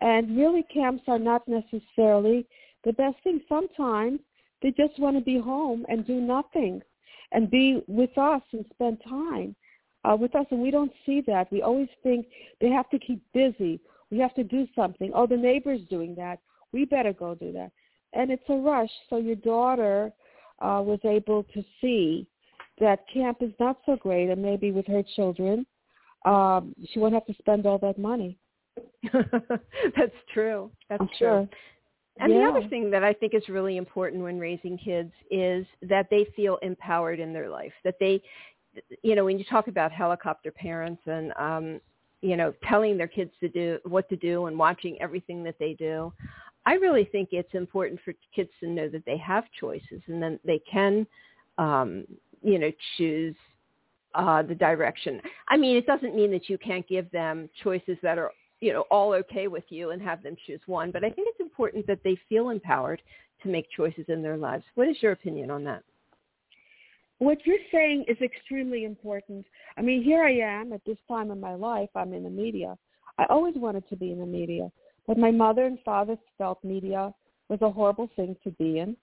And 0.00 0.36
really 0.36 0.64
camps 0.72 1.02
are 1.08 1.18
not 1.18 1.42
necessarily 1.46 2.46
the 2.84 2.92
best 2.94 3.16
thing. 3.22 3.40
Sometimes 3.48 4.20
they 4.62 4.70
just 4.70 4.98
want 4.98 5.16
to 5.16 5.22
be 5.22 5.38
home 5.38 5.84
and 5.88 6.06
do 6.06 6.20
nothing 6.20 6.80
and 7.32 7.50
be 7.50 7.82
with 7.86 8.16
us 8.16 8.42
and 8.52 8.64
spend 8.72 8.98
time 9.08 9.54
uh, 10.04 10.16
with 10.16 10.34
us. 10.34 10.46
And 10.50 10.60
we 10.60 10.70
don't 10.70 10.92
see 11.04 11.22
that. 11.26 11.50
We 11.52 11.62
always 11.62 11.88
think 12.02 12.26
they 12.60 12.68
have 12.68 12.88
to 12.90 12.98
keep 12.98 13.22
busy. 13.34 13.80
We 14.10 14.18
have 14.18 14.34
to 14.34 14.44
do 14.44 14.66
something. 14.74 15.12
Oh, 15.14 15.26
the 15.26 15.36
neighbor's 15.36 15.82
doing 15.90 16.14
that. 16.16 16.40
We 16.72 16.84
better 16.84 17.12
go 17.12 17.34
do 17.34 17.52
that. 17.52 17.70
And 18.12 18.30
it's 18.30 18.42
a 18.48 18.54
rush. 18.54 18.90
So 19.08 19.16
your 19.16 19.36
daughter 19.36 20.12
uh, 20.60 20.82
was 20.84 21.00
able 21.04 21.44
to 21.54 21.64
see 21.80 22.26
that 22.80 23.04
camp 23.12 23.38
is 23.40 23.52
not 23.60 23.78
so 23.86 23.96
great, 23.96 24.30
and 24.30 24.42
maybe 24.42 24.72
with 24.72 24.86
her 24.86 25.02
children, 25.14 25.66
um, 26.24 26.74
she 26.92 26.98
won't 26.98 27.14
have 27.14 27.26
to 27.26 27.34
spend 27.38 27.66
all 27.66 27.78
that 27.78 27.98
money. 27.98 28.38
That's 29.12 30.12
true. 30.32 30.70
That's 30.88 31.00
I'm 31.00 31.08
true. 31.08 31.16
sure. 31.18 31.48
And 32.18 32.32
the 32.32 32.42
other 32.42 32.68
thing 32.68 32.90
that 32.90 33.02
I 33.02 33.14
think 33.14 33.34
is 33.34 33.48
really 33.48 33.78
important 33.78 34.22
when 34.22 34.38
raising 34.38 34.76
kids 34.76 35.12
is 35.30 35.64
that 35.82 36.08
they 36.10 36.26
feel 36.36 36.58
empowered 36.60 37.18
in 37.18 37.32
their 37.32 37.48
life. 37.48 37.72
That 37.82 37.94
they, 37.98 38.20
you 39.02 39.14
know, 39.14 39.24
when 39.24 39.38
you 39.38 39.44
talk 39.44 39.68
about 39.68 39.90
helicopter 39.90 40.50
parents 40.50 41.00
and, 41.06 41.32
um, 41.38 41.80
you 42.20 42.36
know, 42.36 42.52
telling 42.68 42.98
their 42.98 43.08
kids 43.08 43.30
to 43.40 43.48
do 43.48 43.78
what 43.84 44.06
to 44.10 44.16
do 44.16 44.46
and 44.46 44.58
watching 44.58 45.00
everything 45.00 45.42
that 45.44 45.58
they 45.58 45.72
do, 45.72 46.12
I 46.66 46.74
really 46.74 47.04
think 47.04 47.30
it's 47.32 47.54
important 47.54 48.00
for 48.04 48.14
kids 48.34 48.50
to 48.60 48.68
know 48.68 48.88
that 48.88 49.04
they 49.06 49.16
have 49.16 49.44
choices 49.58 50.02
and 50.06 50.22
then 50.22 50.38
they 50.44 50.60
can, 50.70 51.06
um, 51.58 52.04
you 52.42 52.58
know, 52.58 52.70
choose 52.96 53.34
uh, 54.14 54.42
the 54.42 54.54
direction. 54.54 55.20
I 55.48 55.56
mean, 55.56 55.76
it 55.76 55.86
doesn't 55.86 56.14
mean 56.14 56.30
that 56.32 56.48
you 56.48 56.58
can't 56.58 56.86
give 56.86 57.10
them 57.10 57.48
choices 57.62 57.96
that 58.02 58.18
are, 58.18 58.32
you 58.60 58.72
know, 58.72 58.82
all 58.90 59.12
okay 59.14 59.48
with 59.48 59.64
you 59.68 59.90
and 59.90 60.02
have 60.02 60.22
them 60.22 60.36
choose 60.46 60.60
one. 60.66 60.90
But 60.90 61.04
I 61.04 61.10
think 61.10 61.28
it's 61.30 61.40
important 61.40 61.86
that 61.86 62.00
they 62.04 62.18
feel 62.28 62.50
empowered 62.50 63.00
to 63.42 63.48
make 63.48 63.66
choices 63.74 64.04
in 64.08 64.22
their 64.22 64.36
lives. 64.36 64.64
What 64.74 64.88
is 64.88 64.96
your 65.00 65.12
opinion 65.12 65.50
on 65.50 65.64
that? 65.64 65.82
What 67.18 67.38
you're 67.44 67.56
saying 67.70 68.06
is 68.08 68.16
extremely 68.22 68.84
important. 68.84 69.46
I 69.76 69.82
mean, 69.82 70.02
here 70.02 70.24
I 70.24 70.32
am 70.32 70.72
at 70.72 70.84
this 70.86 70.96
time 71.06 71.30
in 71.30 71.38
my 71.38 71.54
life. 71.54 71.90
I'm 71.94 72.14
in 72.14 72.24
the 72.24 72.30
media. 72.30 72.76
I 73.18 73.26
always 73.28 73.54
wanted 73.56 73.86
to 73.90 73.96
be 73.96 74.10
in 74.10 74.18
the 74.18 74.26
media, 74.26 74.70
but 75.10 75.18
my 75.18 75.32
mother 75.32 75.66
and 75.66 75.76
father 75.84 76.16
felt 76.38 76.62
media 76.62 77.12
was 77.48 77.60
a 77.62 77.68
horrible 77.68 78.08
thing 78.14 78.36
to 78.44 78.50
be 78.52 78.78
in. 78.78 78.96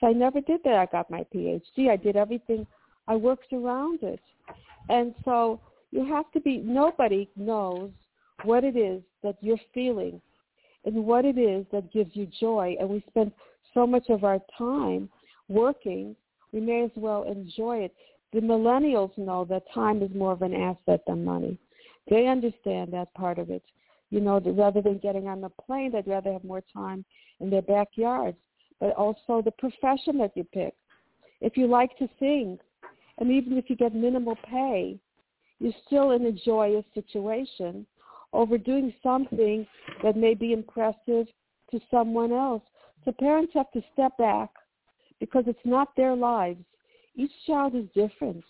So 0.00 0.06
I 0.06 0.14
never 0.14 0.40
did 0.40 0.60
that. 0.64 0.76
I 0.76 0.86
got 0.86 1.10
my 1.10 1.26
PhD. 1.34 1.90
I 1.90 1.96
did 1.96 2.16
everything. 2.16 2.66
I 3.06 3.16
worked 3.16 3.52
around 3.52 4.02
it. 4.02 4.20
And 4.88 5.14
so 5.26 5.60
you 5.90 6.06
have 6.06 6.32
to 6.32 6.40
be, 6.40 6.56
nobody 6.56 7.28
knows 7.36 7.90
what 8.44 8.64
it 8.64 8.78
is 8.78 9.02
that 9.22 9.36
you're 9.42 9.60
feeling 9.74 10.22
and 10.86 11.04
what 11.04 11.26
it 11.26 11.36
is 11.36 11.66
that 11.70 11.92
gives 11.92 12.16
you 12.16 12.26
joy. 12.40 12.74
And 12.80 12.88
we 12.88 13.04
spend 13.10 13.30
so 13.74 13.86
much 13.86 14.06
of 14.08 14.24
our 14.24 14.38
time 14.56 15.10
working, 15.48 16.16
we 16.52 16.60
may 16.60 16.84
as 16.84 16.90
well 16.96 17.24
enjoy 17.24 17.80
it. 17.80 17.94
The 18.32 18.40
millennials 18.40 19.18
know 19.18 19.44
that 19.50 19.64
time 19.74 20.00
is 20.00 20.14
more 20.14 20.32
of 20.32 20.40
an 20.40 20.54
asset 20.54 21.02
than 21.06 21.26
money. 21.26 21.58
They 22.08 22.26
understand 22.26 22.94
that 22.94 23.12
part 23.12 23.38
of 23.38 23.50
it. 23.50 23.62
You 24.12 24.20
know, 24.20 24.38
rather 24.44 24.82
than 24.82 24.98
getting 24.98 25.26
on 25.26 25.40
the 25.40 25.48
plane, 25.48 25.92
they'd 25.92 26.06
rather 26.06 26.34
have 26.34 26.44
more 26.44 26.62
time 26.70 27.02
in 27.40 27.48
their 27.48 27.62
backyards. 27.62 28.36
But 28.78 28.94
also 28.94 29.40
the 29.40 29.52
profession 29.52 30.18
that 30.18 30.36
you 30.36 30.44
pick. 30.44 30.74
If 31.40 31.56
you 31.56 31.66
like 31.66 31.96
to 31.96 32.06
sing, 32.20 32.58
and 33.16 33.32
even 33.32 33.56
if 33.56 33.70
you 33.70 33.76
get 33.76 33.94
minimal 33.94 34.36
pay, 34.44 34.98
you're 35.60 35.72
still 35.86 36.10
in 36.10 36.26
a 36.26 36.32
joyous 36.32 36.84
situation 36.92 37.86
over 38.34 38.58
doing 38.58 38.92
something 39.02 39.66
that 40.02 40.14
may 40.14 40.34
be 40.34 40.52
impressive 40.52 41.26
to 41.70 41.80
someone 41.90 42.32
else. 42.32 42.62
So 43.06 43.12
parents 43.12 43.54
have 43.54 43.70
to 43.72 43.82
step 43.94 44.18
back 44.18 44.50
because 45.20 45.44
it's 45.46 45.58
not 45.64 45.96
their 45.96 46.14
lives. 46.14 46.62
Each 47.16 47.32
child 47.46 47.74
is 47.74 47.86
different. 47.94 48.44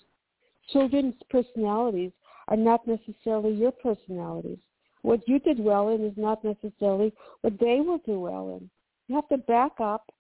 Children's 0.73 1.15
personalities 1.31 2.11
are 2.49 2.57
not 2.57 2.81
necessarily 2.85 3.55
your 3.55 3.71
personalities. 3.73 4.59
What 5.03 5.27
you 5.29 5.39
did 5.39 5.59
well 5.59 5.89
in 5.89 6.05
is 6.05 6.17
not 6.17 6.45
necessarily 6.45 7.13
what 7.41 7.59
they 7.59 7.81
will 7.81 7.99
do 7.99 8.21
well 8.21 8.57
in. 8.57 8.71
You 9.09 9.17
have 9.17 9.29
to 9.29 9.39
back 9.39 9.73
up, 9.81 10.13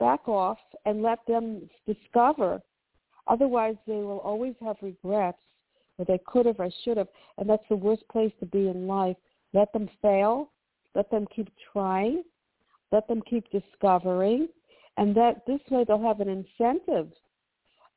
back 0.00 0.28
off, 0.28 0.58
and 0.84 1.02
let 1.02 1.20
them 1.26 1.68
discover 1.86 2.60
Otherwise, 3.26 3.76
they 3.86 3.94
will 3.94 4.18
always 4.18 4.54
have 4.60 4.76
regrets 4.82 5.38
that 5.98 6.06
they 6.06 6.20
could 6.26 6.46
have 6.46 6.60
or 6.60 6.70
should 6.84 6.96
have, 6.96 7.08
and 7.38 7.48
that's 7.48 7.66
the 7.68 7.76
worst 7.76 8.06
place 8.08 8.32
to 8.40 8.46
be 8.46 8.68
in 8.68 8.86
life. 8.86 9.16
Let 9.52 9.72
them 9.72 9.88
fail. 10.02 10.50
Let 10.94 11.10
them 11.10 11.26
keep 11.34 11.48
trying. 11.72 12.24
Let 12.92 13.08
them 13.08 13.22
keep 13.22 13.44
discovering, 13.50 14.48
and 14.98 15.16
that 15.16 15.46
this 15.46 15.60
way 15.70 15.84
they'll 15.84 16.02
have 16.02 16.20
an 16.20 16.28
incentive 16.28 17.08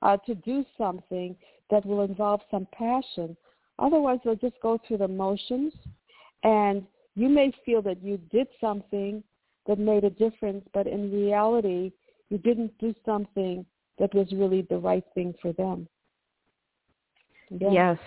uh, 0.02 0.18
to 0.26 0.36
do 0.36 0.66
something 0.78 1.36
that 1.70 1.86
will 1.86 2.02
involve 2.02 2.42
some 2.50 2.68
passion. 2.72 3.36
Otherwise, 3.80 4.20
they'll 4.24 4.36
just 4.36 4.60
go 4.62 4.80
through 4.88 4.98
the 4.98 5.08
motions, 5.08 5.74
and 6.44 6.86
you 7.16 7.30
may 7.30 7.52
feel 7.66 7.82
that 7.82 8.02
you 8.04 8.18
did 8.32 8.48
something 8.62 9.24
that 9.68 9.80
made 9.80 10.04
a 10.04 10.10
difference, 10.10 10.64
but 10.74 10.88
in 10.88 11.12
reality, 11.12 11.92
you 12.30 12.38
didn't 12.38 12.78
do 12.80 12.94
something 13.06 13.66
that 14.00 14.14
was 14.14 14.28
really 14.32 14.62
the 14.70 14.78
right 14.78 15.04
thing 15.14 15.34
for 15.42 15.52
them. 15.54 15.88
Yeah. 17.50 17.72
Yes, 17.72 17.98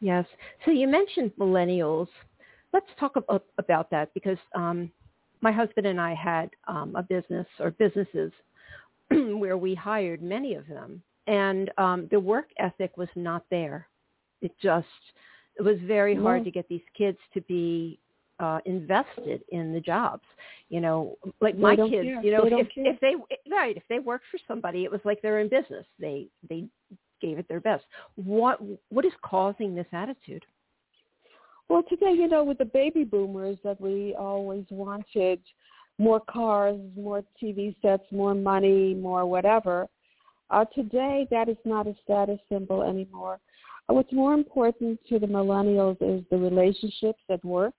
yes. 0.00 0.26
So 0.64 0.70
you 0.70 0.86
mentioned 0.86 1.32
millennials. 1.38 2.08
Let's 2.72 2.86
talk 2.98 3.16
about, 3.16 3.44
that 3.90 4.12
because 4.14 4.38
um, 4.54 4.90
my 5.40 5.52
husband 5.52 5.86
and 5.86 6.00
I 6.00 6.14
had 6.14 6.50
um, 6.66 6.94
a 6.96 7.02
business 7.02 7.46
or 7.58 7.70
businesses 7.72 8.32
where 9.10 9.56
we 9.56 9.74
hired 9.74 10.22
many 10.22 10.54
of 10.54 10.66
them, 10.66 11.02
and 11.26 11.70
um, 11.78 12.08
the 12.10 12.20
work 12.20 12.50
ethic 12.58 12.96
was 12.96 13.08
not 13.14 13.44
there. 13.50 13.86
It 14.42 14.52
just 14.62 14.86
it 15.56 15.62
was 15.62 15.76
very 15.84 16.14
hard 16.14 16.40
yeah. 16.40 16.44
to 16.44 16.50
get 16.50 16.68
these 16.68 16.82
kids 16.96 17.18
to 17.32 17.40
be 17.42 17.98
uh, 18.40 18.58
invested 18.64 19.42
in 19.50 19.72
the 19.72 19.80
jobs. 19.80 20.24
You 20.68 20.80
know, 20.80 21.16
like 21.40 21.54
they 21.54 21.60
my 21.60 21.76
kids. 21.76 21.90
Care. 21.90 22.22
You 22.22 22.32
know, 22.32 22.44
they 22.44 22.56
if, 22.56 22.68
if 22.76 23.00
they 23.00 23.14
right, 23.50 23.76
if 23.76 23.84
they 23.88 23.98
worked 23.98 24.24
for 24.30 24.38
somebody, 24.48 24.84
it 24.84 24.90
was 24.90 25.00
like 25.04 25.22
they're 25.22 25.40
in 25.40 25.48
business. 25.48 25.86
They 25.98 26.26
they 26.48 26.64
gave 27.20 27.38
it 27.38 27.48
their 27.48 27.60
best. 27.60 27.84
What 28.16 28.60
what 28.90 29.04
is 29.04 29.12
causing 29.22 29.74
this 29.74 29.86
attitude? 29.92 30.44
Well, 31.68 31.82
today, 31.88 32.12
you 32.12 32.28
know, 32.28 32.44
with 32.44 32.58
the 32.58 32.66
baby 32.66 33.04
boomers 33.04 33.56
that 33.64 33.80
we 33.80 34.14
always 34.18 34.64
wanted 34.70 35.40
more 35.98 36.20
cars, 36.28 36.78
more 36.96 37.22
TV 37.42 37.74
sets, 37.80 38.04
more 38.10 38.34
money, 38.34 38.94
more 38.94 39.24
whatever. 39.24 39.86
Uh, 40.50 40.64
today, 40.74 41.26
that 41.30 41.48
is 41.48 41.56
not 41.64 41.86
a 41.86 41.94
status 42.04 42.38
symbol 42.50 42.82
anymore. 42.82 43.40
What's 43.88 44.12
more 44.12 44.34
important 44.34 44.98
to 45.08 45.18
the 45.18 45.26
millennials 45.26 45.96
is 46.00 46.24
the 46.30 46.38
relationships 46.38 47.20
at 47.30 47.44
work 47.44 47.74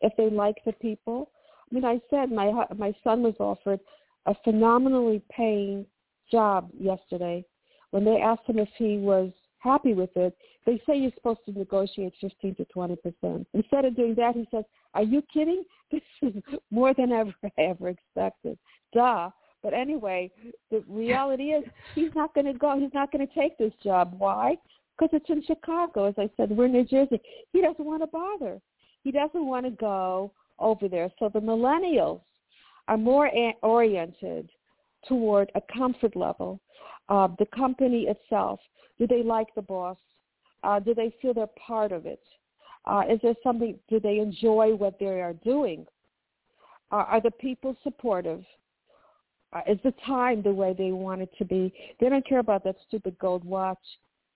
if 0.00 0.12
they 0.16 0.28
like 0.28 0.56
the 0.66 0.72
people. 0.72 1.30
I 1.70 1.74
mean, 1.74 1.84
I 1.84 2.00
said 2.10 2.32
my 2.32 2.64
my 2.76 2.92
son 3.04 3.22
was 3.22 3.34
offered 3.38 3.80
a 4.26 4.34
phenomenally 4.44 5.22
paying 5.30 5.86
job 6.30 6.70
yesterday. 6.78 7.44
When 7.90 8.04
they 8.04 8.20
asked 8.20 8.46
him 8.46 8.58
if 8.58 8.68
he 8.76 8.98
was 8.98 9.30
happy 9.58 9.94
with 9.94 10.10
it, 10.16 10.36
they 10.66 10.80
say 10.86 10.96
you're 10.96 11.12
supposed 11.14 11.40
to 11.46 11.52
negotiate 11.52 12.12
15 12.20 12.56
to 12.56 12.64
20 12.66 12.96
percent. 12.96 13.46
Instead 13.54 13.84
of 13.84 13.96
doing 13.96 14.14
that, 14.16 14.34
he 14.34 14.48
says, 14.50 14.64
"Are 14.94 15.02
you 15.02 15.22
kidding? 15.32 15.64
This 15.90 16.02
is 16.22 16.34
more 16.70 16.94
than 16.94 17.10
ever 17.12 17.34
I 17.58 17.62
ever 17.62 17.88
expected." 17.88 18.58
Duh. 18.92 19.30
But 19.62 19.74
anyway, 19.74 20.30
the 20.70 20.82
reality 20.88 21.50
is 21.50 21.64
he's 21.94 22.14
not 22.14 22.32
going 22.34 22.46
to 22.46 22.54
go. 22.54 22.78
He's 22.80 22.94
not 22.94 23.12
going 23.12 23.26
to 23.26 23.34
take 23.34 23.58
this 23.58 23.74
job. 23.84 24.14
Why? 24.16 24.56
Because 25.00 25.20
it's 25.22 25.30
in 25.30 25.42
Chicago. 25.44 26.08
As 26.08 26.14
I 26.18 26.28
said, 26.36 26.50
we're 26.50 26.66
in 26.66 26.72
New 26.72 26.84
Jersey. 26.84 27.20
He 27.52 27.62
doesn't 27.62 27.84
want 27.84 28.02
to 28.02 28.06
bother. 28.06 28.60
He 29.02 29.10
doesn't 29.10 29.46
want 29.46 29.64
to 29.64 29.70
go 29.70 30.32
over 30.58 30.88
there. 30.88 31.10
So 31.18 31.30
the 31.32 31.40
millennials 31.40 32.20
are 32.86 32.98
more 32.98 33.30
oriented 33.62 34.50
toward 35.08 35.50
a 35.54 35.62
comfort 35.72 36.14
level. 36.16 36.60
Uh, 37.08 37.28
the 37.38 37.46
company 37.46 38.08
itself, 38.08 38.60
do 38.98 39.06
they 39.06 39.22
like 39.22 39.46
the 39.54 39.62
boss? 39.62 39.96
Uh, 40.62 40.78
do 40.80 40.94
they 40.94 41.14
feel 41.22 41.32
they're 41.32 41.46
part 41.66 41.92
of 41.92 42.04
it? 42.04 42.22
Uh, 42.84 43.02
is 43.10 43.18
there 43.22 43.34
something, 43.42 43.78
do 43.88 44.00
they 44.00 44.18
enjoy 44.18 44.74
what 44.74 44.98
they 44.98 45.06
are 45.06 45.32
doing? 45.32 45.86
Are 46.90 47.20
the 47.22 47.30
people 47.30 47.76
supportive? 47.84 48.44
Uh, 49.52 49.60
is 49.66 49.78
the 49.84 49.94
time 50.04 50.42
the 50.42 50.52
way 50.52 50.74
they 50.76 50.90
want 50.90 51.22
it 51.22 51.30
to 51.38 51.44
be? 51.44 51.72
They 52.00 52.08
don't 52.08 52.26
care 52.26 52.40
about 52.40 52.64
that 52.64 52.76
stupid 52.86 53.16
gold 53.18 53.44
watch 53.44 53.78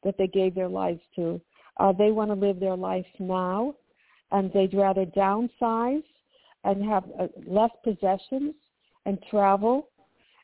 that 0.04 0.16
they 0.18 0.26
gave 0.26 0.54
their 0.54 0.68
lives 0.68 1.00
to. 1.16 1.40
Uh, 1.78 1.92
they 1.92 2.10
want 2.10 2.30
to 2.30 2.34
live 2.34 2.60
their 2.60 2.76
life 2.76 3.06
now 3.18 3.74
and 4.32 4.52
they'd 4.52 4.74
rather 4.74 5.06
downsize 5.06 6.02
and 6.64 6.84
have 6.84 7.04
uh, 7.18 7.26
less 7.46 7.70
possessions 7.82 8.54
and 9.06 9.18
travel 9.30 9.90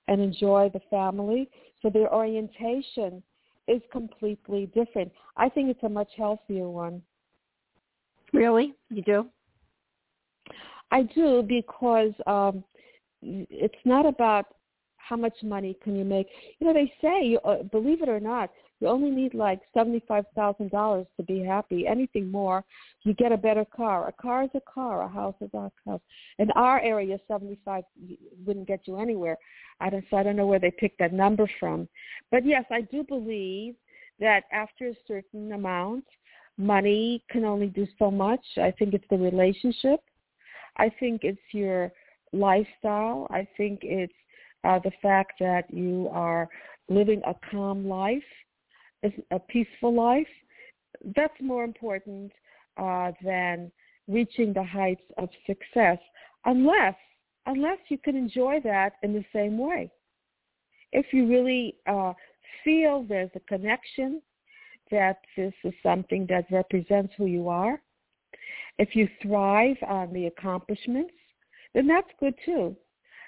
and 0.08 0.20
enjoy 0.20 0.70
the 0.72 0.80
family. 0.90 1.48
So 1.82 1.90
their 1.90 2.12
orientation 2.12 3.22
is 3.68 3.80
completely 3.92 4.66
different. 4.74 5.10
I 5.36 5.48
think 5.48 5.70
it's 5.70 5.82
a 5.82 5.88
much 5.88 6.10
healthier 6.16 6.68
one. 6.68 7.02
Really? 8.32 8.74
You 8.90 9.02
do? 9.02 9.26
I 10.90 11.02
do 11.02 11.42
because 11.42 12.12
um, 12.26 12.64
it's 13.22 13.74
not 13.84 14.06
about 14.06 14.46
how 14.96 15.16
much 15.16 15.34
money 15.42 15.76
can 15.82 15.96
you 15.96 16.04
make. 16.04 16.28
You 16.58 16.66
know, 16.66 16.72
they 16.72 16.92
say, 17.00 17.38
uh, 17.44 17.62
believe 17.64 18.02
it 18.02 18.08
or 18.08 18.20
not, 18.20 18.50
you 18.80 18.88
only 18.88 19.10
need 19.10 19.34
like 19.34 19.60
seventy-five 19.74 20.24
thousand 20.34 20.70
dollars 20.70 21.06
to 21.18 21.22
be 21.22 21.44
happy. 21.44 21.86
Anything 21.86 22.30
more, 22.30 22.64
you 23.02 23.12
get 23.14 23.30
a 23.30 23.36
better 23.36 23.64
car. 23.64 24.08
A 24.08 24.12
car 24.12 24.44
is 24.44 24.50
a 24.54 24.60
car. 24.60 25.02
A 25.02 25.08
house 25.08 25.34
is 25.40 25.50
a 25.54 25.70
house. 25.86 26.00
In 26.38 26.50
our 26.52 26.80
area, 26.80 27.18
seventy-five 27.28 27.84
wouldn't 28.46 28.66
get 28.66 28.80
you 28.86 28.98
anywhere. 28.98 29.36
I 29.80 29.90
don't. 29.90 30.04
So 30.10 30.16
I 30.16 30.22
don't 30.22 30.36
know 30.36 30.46
where 30.46 30.58
they 30.58 30.70
picked 30.70 30.98
that 30.98 31.12
number 31.12 31.48
from. 31.60 31.88
But 32.30 32.46
yes, 32.46 32.64
I 32.70 32.80
do 32.80 33.04
believe 33.04 33.74
that 34.18 34.44
after 34.52 34.88
a 34.88 34.94
certain 35.06 35.52
amount, 35.52 36.04
money 36.56 37.22
can 37.30 37.44
only 37.44 37.68
do 37.68 37.86
so 37.98 38.10
much. 38.10 38.44
I 38.56 38.70
think 38.70 38.94
it's 38.94 39.04
the 39.10 39.18
relationship. 39.18 40.00
I 40.76 40.90
think 41.00 41.22
it's 41.24 41.38
your 41.52 41.92
lifestyle. 42.32 43.26
I 43.30 43.46
think 43.56 43.80
it's 43.82 44.12
uh, 44.64 44.78
the 44.84 44.92
fact 45.02 45.34
that 45.40 45.72
you 45.72 46.08
are 46.12 46.48
living 46.88 47.22
a 47.26 47.34
calm 47.50 47.86
life 47.86 48.22
a 49.30 49.38
peaceful 49.38 49.94
life, 49.94 50.26
that's 51.16 51.40
more 51.40 51.64
important 51.64 52.32
uh, 52.76 53.12
than 53.24 53.70
reaching 54.08 54.52
the 54.52 54.62
heights 54.62 55.02
of 55.18 55.28
success, 55.46 55.98
unless 56.44 56.94
unless 57.46 57.78
you 57.88 57.98
can 57.98 58.16
enjoy 58.16 58.60
that 58.62 58.94
in 59.02 59.12
the 59.12 59.24
same 59.32 59.56
way. 59.56 59.90
If 60.92 61.06
you 61.12 61.26
really 61.26 61.76
uh, 61.86 62.12
feel 62.62 63.02
there's 63.02 63.30
a 63.34 63.40
connection, 63.40 64.20
that 64.90 65.18
this 65.36 65.54
is 65.64 65.72
something 65.82 66.26
that 66.28 66.44
represents 66.50 67.12
who 67.16 67.26
you 67.26 67.48
are, 67.48 67.80
if 68.78 68.94
you 68.94 69.08
thrive 69.22 69.76
on 69.86 70.12
the 70.12 70.26
accomplishments, 70.26 71.14
then 71.74 71.86
that's 71.86 72.08
good 72.18 72.34
too. 72.44 72.76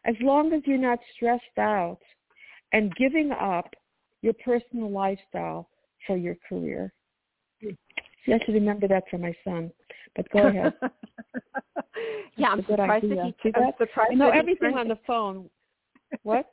As 0.04 0.14
long 0.20 0.52
as 0.52 0.62
you're 0.64 0.78
not 0.78 0.98
stressed 1.14 1.58
out 1.58 2.00
and 2.72 2.94
giving 2.96 3.30
up 3.32 3.72
your 4.22 4.34
personal 4.44 4.90
lifestyle 4.90 5.68
for 6.06 6.16
your 6.16 6.36
career. 6.48 6.92
See, 7.60 8.32
I 8.32 8.38
should 8.44 8.54
remember 8.54 8.88
that 8.88 9.04
for 9.10 9.18
my 9.18 9.34
son. 9.44 9.70
But 10.16 10.28
go 10.30 10.46
ahead. 10.46 10.72
yeah, 12.36 12.48
I'm 12.48 12.64
surprised 12.64 13.10
that 13.10 13.34
he. 13.42 13.52
I'm 13.54 13.72
surprised 13.78 14.12
I 14.12 14.14
know 14.14 14.30
everything 14.30 14.74
on 14.74 14.88
the 14.88 14.98
phone. 15.06 15.48
What? 16.22 16.46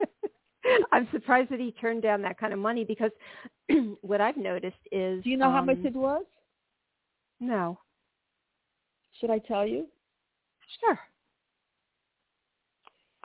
I'm 0.91 1.07
surprised 1.11 1.51
that 1.51 1.59
he 1.59 1.71
turned 1.73 2.01
down 2.01 2.21
that 2.23 2.37
kind 2.37 2.53
of 2.53 2.59
money 2.59 2.83
because 2.83 3.11
what 4.01 4.21
I've 4.21 4.37
noticed 4.37 4.77
is. 4.91 5.23
Do 5.23 5.29
you 5.29 5.37
know 5.37 5.47
um, 5.47 5.53
how 5.53 5.61
much 5.63 5.79
it 5.83 5.93
was? 5.93 6.23
No. 7.39 7.79
Should 9.19 9.29
I 9.29 9.39
tell 9.39 9.65
you? 9.65 9.87
Sure. 10.79 10.99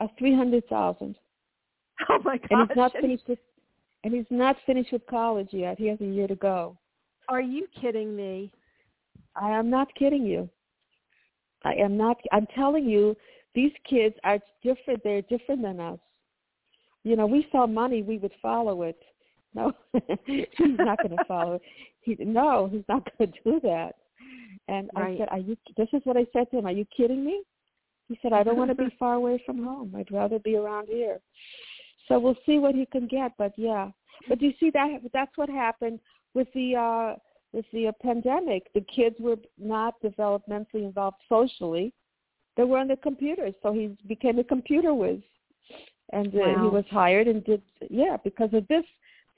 A 0.01 0.07
three 0.19 0.35
hundred 0.35 0.67
thousand. 0.67 1.15
Oh 2.09 2.19
my 2.23 2.37
gosh! 2.37 2.47
And 2.51 2.67
he's 2.67 2.75
not 2.75 2.91
finished 2.99 3.23
with 3.29 3.39
and 4.05 4.13
he's 4.13 4.25
not 4.29 4.55
finished 4.67 4.93
with 4.93 5.01
college 5.09 5.49
yet. 5.51 5.79
He 5.79 5.87
has 5.87 5.99
a 5.99 6.05
year 6.05 6.27
to 6.27 6.35
go. 6.35 6.77
Are 7.27 7.41
you 7.41 7.65
kidding 7.81 8.15
me? 8.15 8.51
I 9.35 9.49
am 9.49 9.67
not 9.67 9.93
kidding 9.95 10.27
you. 10.27 10.47
I 11.63 11.73
am 11.73 11.97
not. 11.97 12.17
I'm 12.31 12.45
telling 12.55 12.85
you, 12.85 13.15
these 13.55 13.71
kids 13.89 14.15
are 14.23 14.37
different. 14.63 15.01
They're 15.03 15.23
different 15.23 15.63
than 15.63 15.79
us. 15.79 15.97
You 17.03 17.15
know, 17.15 17.25
we 17.25 17.47
saw 17.51 17.65
money, 17.65 18.03
we 18.03 18.19
would 18.19 18.33
follow 18.43 18.83
it. 18.83 18.99
No, 19.55 19.73
he's 20.27 20.45
not 20.59 20.99
going 20.99 21.17
to 21.17 21.25
follow 21.27 21.53
it. 21.53 21.61
He, 22.01 22.15
no, 22.19 22.69
he's 22.71 22.83
not 22.87 23.09
going 23.17 23.31
to 23.31 23.39
do 23.43 23.59
that. 23.61 23.95
And 24.67 24.91
right. 24.95 25.15
I 25.15 25.17
said, 25.17 25.29
"Are 25.31 25.39
you?" 25.39 25.57
This 25.77 25.89
is 25.93 26.01
what 26.03 26.15
I 26.15 26.27
said 26.31 26.51
to 26.51 26.59
him. 26.59 26.67
Are 26.67 26.71
you 26.71 26.85
kidding 26.95 27.25
me? 27.25 27.41
He 28.07 28.19
said, 28.21 28.33
"I 28.33 28.43
don't 28.43 28.57
want 28.57 28.69
to 28.69 28.75
be 28.75 28.95
far 28.99 29.15
away 29.15 29.41
from 29.47 29.63
home. 29.63 29.95
I'd 29.97 30.11
rather 30.11 30.37
be 30.37 30.57
around 30.57 30.89
here." 30.89 31.19
So 32.07 32.19
we'll 32.19 32.37
see 32.45 32.59
what 32.59 32.75
he 32.75 32.85
can 32.85 33.07
get. 33.07 33.31
But 33.37 33.53
yeah, 33.57 33.89
but 34.29 34.41
you 34.41 34.53
see 34.59 34.69
that 34.71 34.99
that's 35.13 35.37
what 35.37 35.49
happened 35.49 35.99
with 36.33 36.47
the 36.53 36.75
uh, 36.75 37.15
with 37.51 37.65
the 37.73 37.87
uh, 37.87 37.91
pandemic. 38.01 38.71
The 38.73 38.81
kids 38.81 39.15
were 39.19 39.37
not 39.57 39.95
developmentally 40.03 40.83
involved 40.83 41.17
socially; 41.27 41.93
they 42.57 42.63
were 42.63 42.77
on 42.77 42.87
the 42.87 42.97
computers. 42.97 43.53
So 43.63 43.73
he 43.73 43.97
became 44.07 44.39
a 44.39 44.43
computer 44.43 44.93
whiz, 44.93 45.19
and 46.13 46.27
uh, 46.27 46.39
wow. 46.39 46.63
he 46.63 46.69
was 46.69 46.85
hired 46.91 47.27
and 47.27 47.43
did 47.43 47.61
yeah 47.89 48.17
because 48.23 48.53
of 48.53 48.67
this 48.67 48.85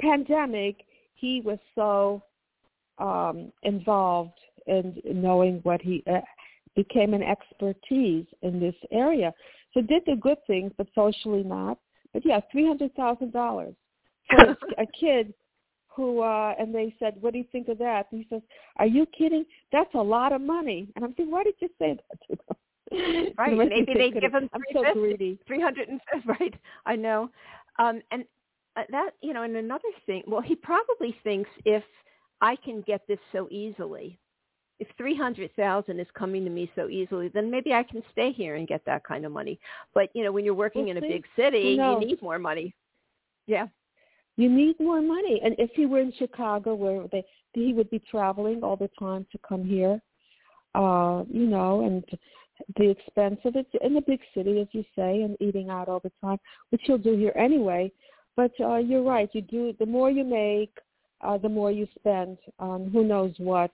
pandemic, 0.01 0.83
he 1.15 1.41
was 1.41 1.59
so 1.75 2.21
um, 2.99 3.51
involved 3.63 4.39
in 4.67 5.01
knowing 5.05 5.59
what 5.63 5.81
he 5.81 6.03
uh, 6.11 6.19
became 6.75 7.13
an 7.13 7.23
expertise 7.23 8.25
in 8.41 8.59
this 8.59 8.75
area. 8.91 9.33
So 9.73 9.81
did 9.81 10.03
the 10.05 10.15
good 10.15 10.37
things, 10.45 10.71
but 10.77 10.87
socially 10.95 11.43
not. 11.43 11.77
But 12.13 12.25
yeah, 12.25 12.39
three 12.51 12.65
hundred 12.65 12.95
thousand 12.95 13.33
dollars 13.33 13.75
for 14.29 14.55
a 14.77 14.85
kid 14.99 15.33
who 15.97 16.21
uh 16.21 16.53
and 16.59 16.73
they 16.73 16.95
said, 16.99 17.15
What 17.19 17.33
do 17.33 17.39
you 17.39 17.45
think 17.51 17.67
of 17.67 17.77
that? 17.79 18.07
And 18.11 18.21
he 18.21 18.27
says, 18.29 18.41
Are 18.77 18.85
you 18.85 19.05
kidding? 19.17 19.45
That's 19.71 19.93
a 19.95 20.01
lot 20.01 20.31
of 20.31 20.41
money 20.41 20.87
and 20.95 21.03
I'm 21.03 21.13
thinking, 21.13 21.31
Why 21.31 21.43
did 21.43 21.55
you 21.59 21.69
say 21.79 21.97
that 21.97 22.19
to 22.29 22.37
them? 22.47 22.57
Right. 23.37 23.57
Maybe 23.57 23.93
they 23.93 24.11
give 24.11 24.33
him 24.33 24.49
I'm 24.53 24.61
so 24.73 24.93
greedy. 24.93 25.37
Three 25.45 25.59
hundred 25.59 25.89
and 25.89 25.99
right. 26.25 26.53
I 26.85 26.95
know. 26.95 27.29
Um 27.79 28.01
and 28.11 28.23
uh, 28.77 28.83
that 28.91 29.11
you 29.21 29.33
know, 29.33 29.43
and 29.43 29.55
another 29.57 29.89
thing 30.05 30.23
well, 30.27 30.41
he 30.41 30.55
probably 30.55 31.15
thinks 31.23 31.49
if 31.65 31.83
I 32.41 32.55
can 32.55 32.81
get 32.81 33.01
this 33.07 33.19
so 33.31 33.47
easily, 33.49 34.19
if 34.79 34.87
three 34.97 35.15
hundred 35.15 35.55
thousand 35.55 35.99
is 35.99 36.07
coming 36.13 36.43
to 36.43 36.49
me 36.49 36.71
so 36.75 36.87
easily, 36.87 37.29
then 37.29 37.49
maybe 37.49 37.73
I 37.73 37.83
can 37.83 38.03
stay 38.11 38.31
here 38.31 38.55
and 38.55 38.67
get 38.67 38.85
that 38.85 39.03
kind 39.03 39.25
of 39.25 39.31
money. 39.31 39.59
But 39.93 40.09
you 40.13 40.23
know, 40.23 40.31
when 40.31 40.45
you're 40.45 40.53
working 40.53 40.87
well, 40.87 40.97
in 40.97 41.03
a 41.03 41.07
big 41.07 41.25
city, 41.35 41.77
no. 41.77 41.99
you 41.99 42.07
need 42.07 42.21
more 42.21 42.39
money. 42.39 42.75
Yeah. 43.47 43.67
You 44.35 44.49
need 44.49 44.79
more 44.79 45.01
money. 45.01 45.41
And 45.43 45.55
if 45.57 45.71
he 45.73 45.87
were 45.87 45.99
in 45.99 46.13
Chicago 46.17 46.75
where 46.75 47.07
they 47.11 47.25
he 47.53 47.73
would 47.73 47.89
be 47.89 47.99
traveling 47.99 48.63
all 48.63 48.75
the 48.75 48.89
time 48.99 49.25
to 49.31 49.39
come 49.47 49.65
here, 49.65 49.99
uh, 50.75 51.23
you 51.27 51.47
know, 51.47 51.85
and 51.85 52.03
the 52.77 52.89
expense 52.89 53.39
of 53.45 53.55
it 53.55 53.67
in 53.81 53.97
a 53.97 54.01
big 54.01 54.19
city, 54.35 54.59
as 54.59 54.67
you 54.71 54.83
say, 54.95 55.21
and 55.23 55.37
eating 55.39 55.69
out 55.69 55.89
all 55.89 55.99
the 55.99 56.11
time, 56.21 56.37
which 56.69 56.81
he'll 56.85 56.97
do 56.99 57.15
here 57.15 57.33
anyway. 57.35 57.91
But 58.35 58.51
uh, 58.59 58.75
you're 58.75 59.03
right. 59.03 59.29
You 59.33 59.41
do 59.41 59.73
the 59.79 59.85
more 59.87 60.11
you 60.11 60.23
make, 60.23 60.77
uh, 61.21 61.39
the 61.39 61.49
more 61.49 61.71
you 61.71 61.87
spend 61.97 62.37
on 62.59 62.91
who 62.91 63.03
knows 63.03 63.33
what. 63.39 63.71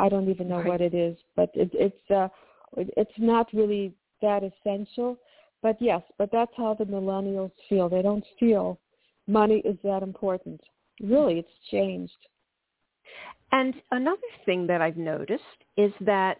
I 0.00 0.08
don't 0.08 0.28
even 0.28 0.48
know 0.48 0.56
right. 0.56 0.66
what 0.66 0.80
it 0.80 0.94
is, 0.94 1.16
but 1.36 1.50
it, 1.54 1.70
it's 1.74 2.10
uh, 2.10 2.28
it's 2.76 3.18
not 3.18 3.48
really 3.52 3.92
that 4.22 4.42
essential. 4.42 5.18
But 5.62 5.76
yes, 5.80 6.02
but 6.18 6.30
that's 6.32 6.52
how 6.56 6.74
the 6.74 6.84
millennials 6.84 7.52
feel. 7.68 7.88
They 7.88 8.02
don't 8.02 8.24
feel 8.38 8.78
money 9.26 9.62
is 9.64 9.76
that 9.84 10.02
important. 10.02 10.60
Really, 11.02 11.38
it's 11.38 11.48
changed. 11.70 12.16
And 13.52 13.74
another 13.90 14.20
thing 14.46 14.66
that 14.68 14.80
I've 14.80 14.96
noticed 14.96 15.42
is 15.76 15.92
that 16.00 16.38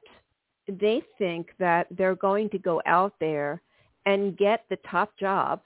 they 0.69 1.03
think 1.19 1.49
that 1.59 1.87
they're 1.91 2.15
going 2.15 2.49
to 2.51 2.59
go 2.59 2.81
out 2.87 3.15
there 3.21 3.61
and 4.07 4.37
get 4.37 4.65
the 4.71 4.79
top 4.91 5.13
job 5.19 5.61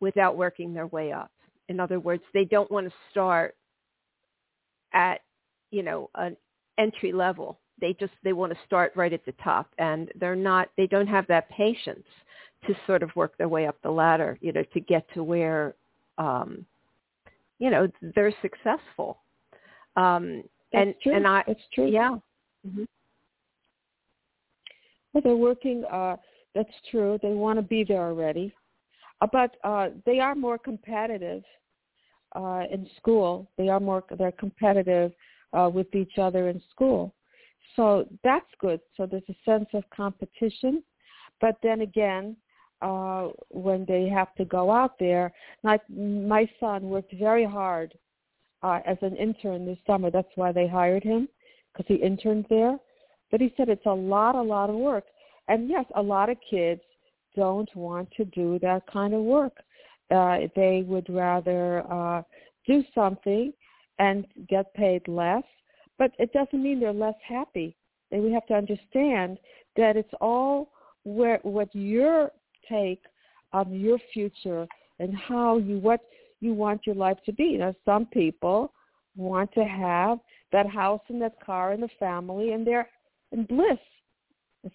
without 0.00 0.36
working 0.36 0.72
their 0.72 0.86
way 0.88 1.12
up. 1.12 1.30
In 1.68 1.80
other 1.80 2.00
words, 2.00 2.22
they 2.34 2.44
don't 2.44 2.70
want 2.70 2.86
to 2.86 2.92
start 3.10 3.56
at, 4.92 5.20
you 5.70 5.82
know, 5.82 6.10
an 6.14 6.36
entry 6.78 7.12
level. 7.12 7.58
They 7.80 7.94
just 7.94 8.12
they 8.24 8.32
want 8.32 8.52
to 8.52 8.58
start 8.66 8.92
right 8.94 9.12
at 9.12 9.24
the 9.24 9.32
top 9.42 9.70
and 9.78 10.10
they're 10.18 10.36
not 10.36 10.68
they 10.76 10.86
don't 10.86 11.06
have 11.06 11.26
that 11.28 11.48
patience 11.50 12.06
to 12.66 12.74
sort 12.86 13.02
of 13.02 13.14
work 13.16 13.36
their 13.38 13.48
way 13.48 13.66
up 13.66 13.76
the 13.82 13.90
ladder, 13.90 14.38
you 14.40 14.52
know, 14.52 14.62
to 14.74 14.80
get 14.80 15.06
to 15.14 15.22
where 15.24 15.74
um 16.18 16.64
you 17.58 17.70
know, 17.70 17.88
they're 18.14 18.34
successful. 18.42 19.18
Um 19.96 20.42
That's 20.72 20.86
and 20.86 20.94
true. 21.02 21.14
and 21.14 21.26
I 21.26 21.42
That's 21.46 21.60
true. 21.74 21.88
yeah. 21.90 22.16
Mm-hmm. 22.66 22.84
Well, 25.12 25.22
they're 25.22 25.36
working. 25.36 25.84
Uh, 25.90 26.16
that's 26.54 26.70
true. 26.90 27.18
They 27.22 27.30
want 27.30 27.58
to 27.58 27.62
be 27.62 27.84
there 27.84 28.02
already, 28.02 28.52
uh, 29.20 29.26
but 29.32 29.56
uh, 29.64 29.88
they 30.06 30.20
are 30.20 30.34
more 30.34 30.58
competitive 30.58 31.42
uh, 32.36 32.64
in 32.70 32.88
school. 32.96 33.48
They 33.56 33.68
are 33.68 33.80
more. 33.80 34.04
They're 34.18 34.32
competitive 34.32 35.12
uh, 35.52 35.70
with 35.72 35.94
each 35.94 36.18
other 36.18 36.48
in 36.48 36.60
school, 36.70 37.14
so 37.76 38.06
that's 38.24 38.50
good. 38.58 38.80
So 38.96 39.06
there's 39.06 39.22
a 39.28 39.36
sense 39.44 39.68
of 39.74 39.84
competition, 39.90 40.82
but 41.40 41.56
then 41.62 41.82
again, 41.82 42.36
uh, 42.82 43.28
when 43.50 43.84
they 43.86 44.08
have 44.08 44.34
to 44.36 44.44
go 44.44 44.70
out 44.70 44.98
there, 44.98 45.32
like 45.62 45.82
my 45.88 46.48
son 46.58 46.88
worked 46.88 47.14
very 47.14 47.44
hard 47.44 47.94
uh, 48.62 48.80
as 48.86 48.96
an 49.02 49.16
intern 49.16 49.66
this 49.66 49.78
summer. 49.86 50.10
That's 50.10 50.28
why 50.34 50.52
they 50.52 50.66
hired 50.66 51.02
him 51.02 51.28
because 51.72 51.86
he 51.88 52.02
interned 52.02 52.46
there. 52.48 52.78
But 53.30 53.40
he 53.40 53.52
said 53.56 53.68
it's 53.68 53.86
a 53.86 53.90
lot, 53.90 54.34
a 54.34 54.42
lot 54.42 54.70
of 54.70 54.76
work. 54.76 55.04
And 55.48 55.68
yes, 55.68 55.84
a 55.94 56.02
lot 56.02 56.30
of 56.30 56.36
kids 56.48 56.80
don't 57.36 57.74
want 57.76 58.10
to 58.16 58.24
do 58.24 58.58
that 58.60 58.82
kind 58.92 59.14
of 59.14 59.20
work. 59.20 59.56
Uh, 60.10 60.38
they 60.56 60.84
would 60.86 61.08
rather 61.08 61.84
uh, 61.90 62.22
do 62.66 62.82
something 62.94 63.52
and 64.00 64.26
get 64.48 64.74
paid 64.74 65.06
less. 65.06 65.44
But 65.98 66.12
it 66.18 66.32
doesn't 66.32 66.60
mean 66.60 66.80
they're 66.80 66.92
less 66.92 67.14
happy. 67.26 67.76
And 68.10 68.24
we 68.24 68.32
have 68.32 68.46
to 68.46 68.54
understand 68.54 69.38
that 69.76 69.96
it's 69.96 70.12
all 70.20 70.72
where 71.04 71.38
what 71.42 71.68
your 71.72 72.32
take 72.68 73.02
on 73.52 73.72
your 73.72 73.98
future 74.12 74.66
and 74.98 75.14
how 75.14 75.58
you 75.58 75.78
what 75.78 76.00
you 76.40 76.54
want 76.54 76.86
your 76.86 76.96
life 76.96 77.18
to 77.26 77.32
be. 77.32 77.58
Now, 77.58 77.74
some 77.84 78.06
people 78.06 78.72
want 79.16 79.52
to 79.52 79.64
have 79.64 80.18
that 80.52 80.66
house 80.66 81.02
and 81.08 81.20
that 81.20 81.44
car 81.44 81.72
and 81.72 81.82
the 81.82 81.88
family, 81.98 82.52
and 82.52 82.66
they're 82.66 82.88
in 83.32 83.44
bliss. 83.44 83.78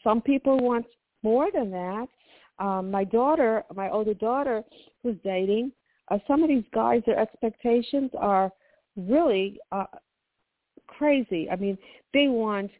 Some 0.03 0.21
people 0.21 0.59
want 0.59 0.85
more 1.23 1.49
than 1.51 1.71
that. 1.71 2.07
Um, 2.59 2.91
my 2.91 3.03
daughter, 3.03 3.63
my 3.73 3.89
older 3.89 4.13
daughter, 4.13 4.63
who's 5.01 5.17
dating, 5.23 5.71
uh, 6.09 6.19
some 6.27 6.43
of 6.43 6.49
these 6.49 6.63
guys, 6.73 7.01
their 7.05 7.19
expectations 7.19 8.11
are 8.17 8.51
really 8.95 9.59
uh, 9.71 9.85
crazy. 10.87 11.49
I 11.49 11.55
mean, 11.55 11.77
they 12.13 12.27
want 12.27 12.71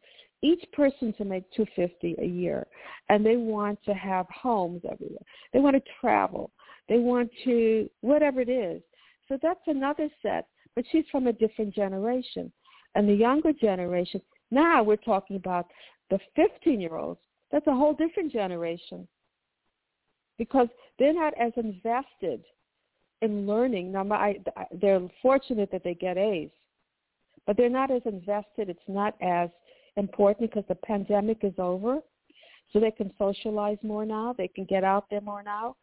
each 0.42 0.64
person 0.74 1.14
to 1.18 1.26
make 1.26 1.44
250 1.56 2.16
a 2.22 2.26
year 2.26 2.68
and 3.10 3.26
they 3.26 3.36
want 3.36 3.80
to 3.86 3.94
have 3.94 4.26
homes 4.30 4.82
everywhere. 4.90 5.18
They 5.54 5.60
want 5.60 5.76
to 5.76 5.92
travel. 6.00 6.52
They 6.88 6.98
want 6.98 7.32
to 7.46 7.90
whatever 8.02 8.42
it 8.42 8.50
is. 8.50 8.82
So 9.28 9.40
that's 9.42 9.62
another 9.66 10.10
set, 10.22 10.48
but 10.76 10.86
she's 10.92 11.06
from 11.12 11.28
a 11.28 11.34
different 11.34 11.74
generation. 11.74 12.52
And 12.94 13.10
the 13.10 13.14
younger 13.14 13.54
generation, 13.54 14.22
now 14.52 14.84
we're 14.84 14.98
talking 14.98 15.36
about 15.36 15.66
the 16.10 16.20
15-year-olds. 16.38 17.20
That's 17.52 17.68
a 17.68 17.74
whole 17.74 17.94
different 17.94 18.32
generation 18.32 19.08
because 20.38 20.68
they're 21.00 21.14
not 21.14 21.34
as 21.40 21.54
invested 21.56 22.44
in 23.26 23.46
learning. 23.46 23.92
Now, 23.92 24.04
my, 24.04 24.40
they're 24.82 25.02
fortunate 25.22 25.70
that 25.72 25.84
they 25.84 25.94
get 25.94 26.18
A's, 26.18 26.50
but 27.46 27.58
they're 27.58 27.70
not 27.70 27.92
as 27.92 28.02
invested. 28.06 28.70
It's 28.70 28.80
not 28.88 29.16
as 29.22 29.50
important 29.98 30.50
because 30.50 30.68
the 30.68 30.76
pandemic 30.76 31.40
is 31.44 31.54
over. 31.58 32.00
So 32.74 32.80
they 32.80 32.92
can 32.92 33.12
socialize 33.18 33.78
more 33.84 34.06
now. 34.06 34.34
They 34.36 34.48
can 34.48 34.66
get 34.66 34.84
out 34.84 35.06
there 35.10 35.22
more 35.22 35.44
now. 35.44 35.76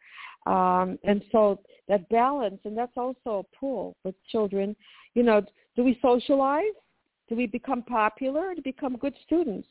Um, 0.47 0.99
and 1.05 1.23
so 1.31 1.61
that 1.89 2.09
balance, 2.09 2.61
and 2.65 2.77
that's 2.77 2.97
also 2.97 3.31
a 3.39 3.57
pull 3.57 3.97
with 4.05 4.15
children. 4.31 4.75
You 5.15 5.23
know, 5.23 5.43
do 5.77 5.85
we 5.85 5.99
socialize? 6.03 6.75
Do 7.29 7.37
we 7.37 7.47
become 7.47 7.83
popular? 7.83 8.55
To 8.55 8.63
become 8.63 8.97
good 8.97 9.15
students? 9.25 9.69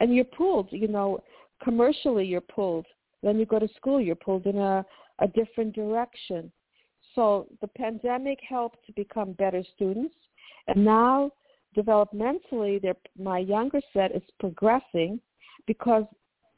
And 0.00 0.14
you're 0.14 0.24
pulled, 0.24 0.68
you 0.72 0.88
know, 0.88 1.22
commercially 1.62 2.26
you're 2.26 2.40
pulled. 2.40 2.86
Then 3.22 3.38
you 3.38 3.46
go 3.46 3.58
to 3.58 3.68
school, 3.76 4.00
you're 4.00 4.16
pulled 4.16 4.46
in 4.46 4.58
a, 4.58 4.84
a 5.20 5.28
different 5.28 5.74
direction. 5.74 6.50
So 7.14 7.46
the 7.60 7.68
pandemic 7.68 8.38
helped 8.48 8.84
to 8.86 8.92
become 8.92 9.32
better 9.32 9.62
students. 9.74 10.14
And 10.68 10.84
now 10.84 11.32
developmentally, 11.76 12.94
my 13.18 13.38
younger 13.38 13.80
set 13.92 14.14
is 14.14 14.22
progressing 14.38 15.20
because 15.66 16.04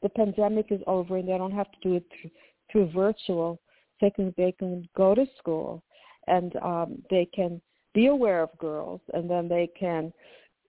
the 0.01 0.09
pandemic 0.09 0.67
is 0.71 0.81
over 0.87 1.17
and 1.17 1.27
they 1.27 1.37
don't 1.37 1.51
have 1.51 1.71
to 1.71 1.77
do 1.81 1.95
it 1.95 2.05
through, 2.21 2.31
through 2.71 2.91
virtual. 2.91 3.59
They 4.01 4.09
can, 4.09 4.33
they 4.37 4.51
can 4.51 4.87
go 4.95 5.15
to 5.15 5.25
school 5.37 5.83
and 6.27 6.55
um, 6.57 7.01
they 7.09 7.27
can 7.33 7.61
be 7.93 8.07
aware 8.07 8.41
of 8.41 8.57
girls 8.57 9.01
and 9.13 9.29
then 9.29 9.47
they 9.47 9.69
can 9.79 10.11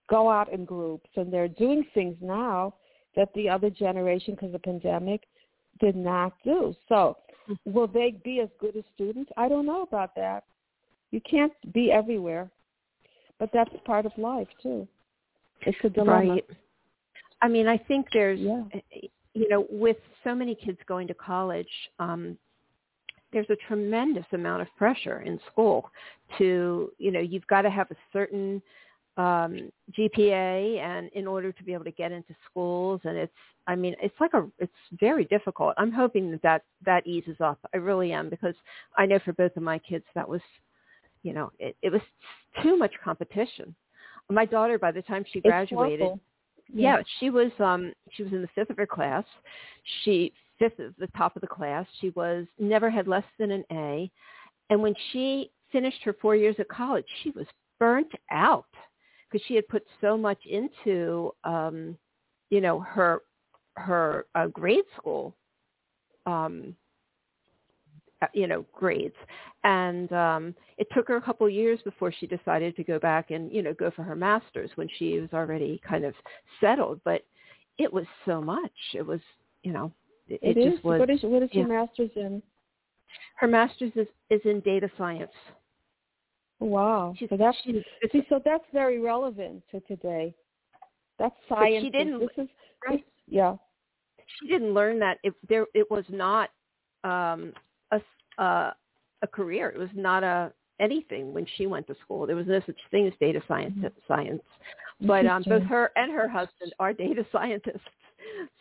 go 0.08 0.30
out 0.30 0.52
in 0.52 0.64
groups 0.64 1.08
and 1.16 1.32
they're 1.32 1.48
doing 1.48 1.84
things 1.94 2.16
now 2.20 2.74
that 3.16 3.28
the 3.34 3.48
other 3.48 3.70
generation 3.70 4.34
because 4.34 4.48
of 4.48 4.52
the 4.52 4.58
pandemic 4.58 5.22
did 5.80 5.96
not 5.96 6.34
do. 6.44 6.74
So 6.88 7.16
will 7.64 7.86
they 7.86 8.16
be 8.24 8.40
as 8.40 8.48
good 8.60 8.76
as 8.76 8.84
students? 8.94 9.30
I 9.36 9.48
don't 9.48 9.66
know 9.66 9.82
about 9.82 10.14
that. 10.16 10.44
You 11.10 11.20
can't 11.28 11.52
be 11.72 11.92
everywhere 11.92 12.50
but 13.38 13.50
that's 13.52 13.70
part 13.84 14.06
of 14.06 14.12
life 14.16 14.48
too. 14.62 14.86
It's 15.62 15.76
a 15.84 15.88
dilemma. 15.88 16.34
Right. 16.34 16.44
I 17.42 17.48
mean, 17.48 17.66
I 17.66 17.76
think 17.76 18.06
there's, 18.12 18.40
yeah. 18.40 18.62
you 19.34 19.48
know, 19.48 19.66
with 19.70 19.96
so 20.22 20.34
many 20.34 20.54
kids 20.54 20.78
going 20.86 21.06
to 21.08 21.14
college, 21.14 21.68
um, 21.98 22.38
there's 23.32 23.50
a 23.50 23.56
tremendous 23.66 24.24
amount 24.32 24.62
of 24.62 24.68
pressure 24.76 25.20
in 25.22 25.40
school 25.50 25.90
to, 26.38 26.92
you 26.98 27.10
know, 27.10 27.20
you've 27.20 27.46
got 27.48 27.62
to 27.62 27.70
have 27.70 27.90
a 27.90 27.96
certain 28.12 28.62
um, 29.16 29.70
GPA 29.96 30.78
and 30.80 31.08
in 31.12 31.26
order 31.26 31.52
to 31.52 31.64
be 31.64 31.72
able 31.72 31.84
to 31.84 31.92
get 31.92 32.12
into 32.12 32.34
schools. 32.50 33.00
And 33.04 33.16
it's, 33.16 33.32
I 33.66 33.74
mean, 33.74 33.94
it's 34.02 34.14
like 34.20 34.34
a, 34.34 34.46
it's 34.58 34.72
very 34.98 35.24
difficult. 35.26 35.74
I'm 35.78 35.92
hoping 35.92 36.30
that 36.32 36.42
that, 36.42 36.62
that 36.84 37.06
eases 37.06 37.36
up. 37.40 37.58
I 37.72 37.78
really 37.78 38.12
am 38.12 38.28
because 38.28 38.54
I 38.96 39.06
know 39.06 39.18
for 39.24 39.32
both 39.32 39.56
of 39.56 39.62
my 39.62 39.78
kids 39.78 40.04
that 40.14 40.28
was 40.28 40.40
you 41.24 41.32
know, 41.32 41.50
it, 41.58 41.74
it 41.82 41.90
was 41.90 42.02
too 42.62 42.76
much 42.76 42.92
competition. 43.02 43.74
My 44.30 44.44
daughter, 44.44 44.78
by 44.78 44.92
the 44.92 45.02
time 45.02 45.24
she 45.32 45.40
graduated, 45.40 46.12
yeah, 46.72 47.02
she 47.18 47.30
was 47.30 47.50
um 47.58 47.92
she 48.12 48.22
was 48.22 48.32
in 48.32 48.42
the 48.42 48.48
fifth 48.54 48.70
of 48.70 48.76
her 48.76 48.86
class. 48.86 49.24
She 50.02 50.32
fifth 50.58 50.78
at 50.78 50.96
the 50.98 51.08
top 51.16 51.34
of 51.34 51.40
the 51.42 51.48
class. 51.48 51.86
She 52.00 52.10
was 52.10 52.46
never 52.58 52.88
had 52.88 53.08
less 53.08 53.24
than 53.38 53.50
an 53.50 53.64
A, 53.72 54.10
and 54.70 54.80
when 54.80 54.94
she 55.10 55.50
finished 55.72 56.02
her 56.04 56.14
four 56.22 56.36
years 56.36 56.56
of 56.58 56.68
college, 56.68 57.06
she 57.22 57.30
was 57.30 57.46
burnt 57.78 58.12
out 58.30 58.66
because 59.34 59.44
she 59.48 59.56
had 59.56 59.66
put 59.66 59.84
so 60.00 60.16
much 60.16 60.38
into 60.46 61.32
um 61.42 61.98
you 62.50 62.60
know 62.60 62.78
her 62.78 63.22
her 63.76 64.26
uh, 64.36 64.46
grade 64.46 64.84
school 64.96 65.34
um 66.26 66.74
uh, 68.22 68.26
you 68.32 68.46
know 68.46 68.64
grades. 68.72 69.16
And 69.64 70.12
um 70.12 70.54
it 70.78 70.86
took 70.94 71.08
her 71.08 71.16
a 71.16 71.20
couple 71.22 71.46
of 71.46 71.52
years 71.52 71.80
before 71.82 72.12
she 72.12 72.26
decided 72.28 72.76
to 72.76 72.84
go 72.84 73.00
back 73.00 73.32
and 73.32 73.52
you 73.52 73.62
know 73.62 73.74
go 73.74 73.90
for 73.90 74.04
her 74.04 74.14
masters 74.14 74.70
when 74.76 74.88
she 74.98 75.18
was 75.18 75.30
already 75.32 75.80
kind 75.86 76.04
of 76.04 76.14
settled. 76.60 77.00
But 77.04 77.24
it 77.78 77.92
was 77.92 78.06
so 78.24 78.40
much. 78.40 78.72
It 78.94 79.04
was 79.04 79.20
you 79.64 79.72
know 79.72 79.90
it, 80.28 80.38
it, 80.42 80.56
it 80.56 80.70
just 80.70 80.84
was 80.84 81.00
what 81.00 81.10
is 81.10 81.20
what 81.22 81.42
is 81.42 81.50
yeah. 81.52 81.60
your 81.60 81.68
master's 81.68 82.10
in? 82.14 82.40
Her 83.36 83.48
master's 83.48 83.92
is 83.96 84.06
is 84.30 84.40
in 84.44 84.60
data 84.60 84.88
science 84.96 85.32
wow 86.64 87.14
she's, 87.18 87.28
so 87.28 87.36
that's 87.36 87.56
she's, 87.64 87.82
see 88.10 88.22
so 88.28 88.40
that's 88.44 88.64
very 88.72 88.98
relevant 88.98 89.62
to 89.70 89.80
today 89.80 90.34
that's 91.18 91.34
science 91.48 91.84
she 91.84 91.90
didn't 91.90 92.18
this 92.20 92.28
is 92.38 92.48
right. 92.88 93.04
yeah 93.28 93.54
she 94.40 94.48
didn't 94.48 94.72
learn 94.72 94.98
that 94.98 95.18
it 95.22 95.34
there 95.48 95.66
it 95.74 95.90
was 95.90 96.04
not 96.08 96.50
um 97.04 97.52
a 97.92 98.00
uh, 98.42 98.70
a 99.22 99.26
career. 99.26 99.70
It 99.70 99.78
was 99.78 99.88
not 99.94 100.22
a 100.22 100.52
anything 100.80 101.32
when 101.32 101.46
she 101.56 101.66
went 101.66 101.86
to 101.88 101.94
school. 102.04 102.26
There 102.26 102.36
was 102.36 102.46
no 102.46 102.60
such 102.66 102.78
thing 102.90 103.06
as 103.06 103.12
data 103.20 103.42
science. 103.48 103.74
Mm-hmm. 103.76 103.86
Science, 104.06 104.42
but 105.00 105.26
um, 105.26 105.42
both 105.46 105.62
her 105.64 105.90
and 105.96 106.12
her 106.12 106.28
husband 106.28 106.72
are 106.78 106.92
data 106.92 107.24
scientists. 107.32 107.80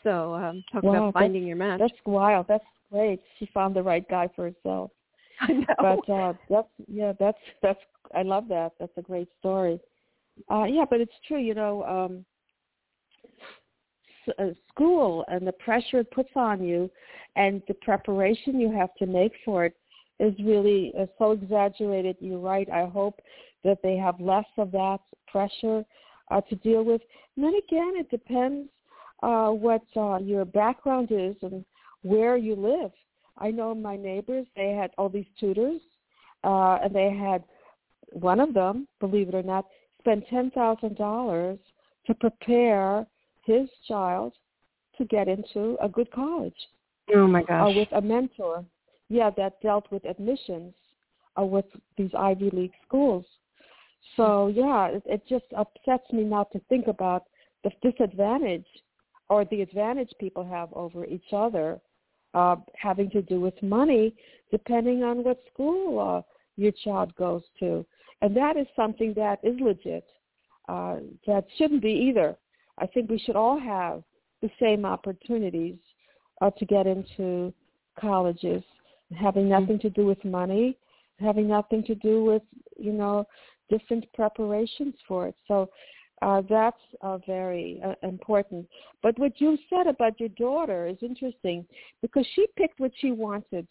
So 0.04 0.34
um, 0.34 0.64
talk 0.72 0.84
wow, 0.84 0.95
about 0.95 1.14
finding 1.14 1.45
your 1.45 1.58
match. 1.58 1.80
That's 1.80 1.93
wild. 2.06 2.47
That's 2.47 2.66
great. 2.91 3.22
She 3.39 3.47
found 3.54 3.76
the 3.76 3.84
right 3.84 4.08
guy 4.10 4.30
for 4.36 4.51
herself. 4.51 4.91
I 5.49 5.53
know. 5.53 5.65
But 5.77 6.09
uh, 6.13 6.33
that's 6.49 6.67
yeah, 6.87 7.13
that's 7.19 7.37
that's 7.61 7.79
I 8.15 8.23
love 8.23 8.47
that. 8.49 8.73
That's 8.79 8.97
a 8.97 9.01
great 9.01 9.29
story. 9.39 9.79
Uh, 10.49 10.65
yeah, 10.65 10.85
but 10.89 11.01
it's 11.01 11.13
true. 11.27 11.39
You 11.39 11.53
know, 11.53 11.83
um, 11.83 12.25
uh, 14.39 14.51
school 14.69 15.25
and 15.27 15.45
the 15.45 15.51
pressure 15.51 15.99
it 15.99 16.11
puts 16.11 16.29
on 16.35 16.63
you 16.63 16.89
and 17.35 17.61
the 17.67 17.73
preparation 17.75 18.59
you 18.59 18.71
have 18.71 18.93
to 18.95 19.05
make 19.05 19.33
for 19.43 19.65
it 19.65 19.75
is 20.19 20.33
really 20.43 20.93
uh, 20.99 21.05
so 21.17 21.31
exaggerated. 21.31 22.15
You're 22.19 22.39
right. 22.39 22.69
I 22.69 22.85
hope 22.85 23.19
that 23.63 23.79
they 23.83 23.97
have 23.97 24.19
less 24.19 24.45
of 24.57 24.71
that 24.71 24.99
pressure 25.27 25.83
uh, 26.31 26.41
to 26.41 26.55
deal 26.57 26.83
with. 26.83 27.01
And 27.35 27.45
then 27.45 27.53
again, 27.67 27.93
it 27.95 28.09
depends 28.09 28.69
uh, 29.21 29.49
what 29.49 29.83
uh, 29.95 30.17
your 30.17 30.45
background 30.45 31.09
is 31.11 31.35
and 31.41 31.65
where 32.03 32.37
you 32.37 32.55
live. 32.55 32.91
I 33.38 33.51
know 33.51 33.73
my 33.73 33.95
neighbors, 33.97 34.45
they 34.55 34.71
had 34.71 34.91
all 34.97 35.09
these 35.09 35.25
tutors, 35.39 35.81
uh, 36.43 36.79
and 36.84 36.93
they 36.93 37.11
had 37.11 37.43
one 38.11 38.39
of 38.39 38.53
them, 38.53 38.88
believe 38.99 39.29
it 39.29 39.36
or 39.36 39.43
not, 39.43 39.65
spent 39.99 40.27
$10,000 40.27 41.59
to 42.05 42.13
prepare 42.15 43.07
his 43.45 43.69
child 43.88 44.34
to 44.97 45.05
get 45.05 45.27
into 45.27 45.77
a 45.81 45.89
good 45.89 46.11
college. 46.11 46.55
Oh 47.13 47.27
my 47.27 47.43
gosh! 47.43 47.75
Uh, 47.75 47.79
with 47.79 47.88
a 47.91 48.01
mentor, 48.01 48.63
yeah, 49.09 49.29
that 49.31 49.61
dealt 49.61 49.91
with 49.91 50.05
admissions 50.05 50.73
uh, 51.38 51.43
with 51.43 51.65
these 51.97 52.11
Ivy 52.17 52.49
League 52.51 52.73
schools. 52.88 53.25
So 54.15 54.47
yeah, 54.47 54.88
it, 54.88 55.03
it 55.05 55.23
just 55.27 55.45
upsets 55.57 56.11
me 56.11 56.23
not 56.23 56.51
to 56.51 56.59
think 56.69 56.88
about 56.88 57.23
the 57.63 57.71
disadvantage 57.81 58.65
or 59.29 59.45
the 59.45 59.61
advantage 59.61 60.11
people 60.19 60.45
have 60.45 60.71
over 60.73 61.05
each 61.05 61.34
other, 61.34 61.79
uh, 62.34 62.55
having 62.75 63.09
to 63.11 63.21
do 63.21 63.39
with 63.39 63.61
money, 63.61 64.15
depending 64.51 65.03
on 65.03 65.23
what 65.23 65.39
school 65.53 65.99
uh, 65.99 66.21
your 66.55 66.71
child 66.84 67.13
goes 67.15 67.43
to, 67.59 67.86
and 68.21 68.36
that 68.36 68.57
is 68.57 68.67
something 68.75 69.13
that 69.15 69.39
is 69.43 69.59
legit. 69.59 70.05
Uh, 70.69 70.97
that 71.27 71.45
shouldn't 71.57 71.81
be 71.81 71.91
either. 71.91 72.38
I 72.77 72.88
think 72.88 73.09
we 73.09 73.19
should 73.19 73.36
all 73.36 73.59
have 73.59 74.01
the 74.41 74.49
same 74.59 74.86
opportunities 74.86 75.75
uh, 76.41 76.51
to 76.51 76.65
get 76.65 76.88
into 76.88 77.53
colleges, 77.99 78.63
having 79.19 79.43
Mm-hmm. 79.49 79.61
nothing 79.61 79.79
to 79.79 79.89
do 79.89 80.05
with 80.05 80.23
money, 80.23 80.77
having 81.19 81.47
nothing 81.47 81.84
to 81.84 81.95
do 81.95 82.23
with 82.23 82.41
you 82.77 82.93
know 82.93 83.25
different 83.69 84.05
preparations 84.13 84.95
for 85.07 85.27
it. 85.27 85.36
So 85.47 85.69
uh, 86.24 86.41
that's 86.49 86.78
uh, 87.01 87.17
very 87.28 87.82
uh, 87.86 87.95
important. 88.07 88.65
But 89.01 89.19
what 89.19 89.41
you 89.41 89.57
said 89.69 89.88
about 89.88 90.19
your 90.19 90.30
daughter 90.30 90.88
is 90.88 90.97
interesting 91.01 91.65
because 92.01 92.26
she 92.34 92.45
picked 92.55 92.80
what 92.80 92.91
she 92.99 93.11
wanted, 93.11 93.67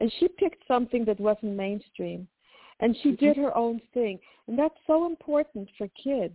and 0.00 0.12
she 0.18 0.28
picked 0.28 0.62
something 0.68 1.04
that 1.06 1.18
wasn't 1.18 1.56
mainstream, 1.56 2.28
and 2.78 2.96
she 3.02 3.12
did 3.12 3.36
her 3.36 3.56
own 3.56 3.80
thing, 3.92 4.20
and 4.46 4.56
that's 4.56 4.78
so 4.86 5.06
important 5.06 5.68
for 5.76 5.88
kids. 6.02 6.34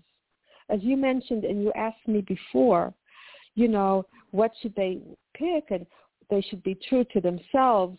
As 0.70 0.80
you 0.84 0.98
mentioned 0.98 1.45
and 1.45 1.64
you 1.64 1.72
asked 1.78 2.08
me 2.08 2.22
before, 2.22 2.93
you 3.56 3.70
know, 3.70 4.06
what 4.32 4.52
should 4.62 4.76
they 4.76 5.00
pick? 5.34 5.72
And 5.72 5.86
they 6.30 6.41
should 6.41 6.62
be 6.62 6.78
true 6.89 7.06
to 7.14 7.22
themselves 7.22 7.98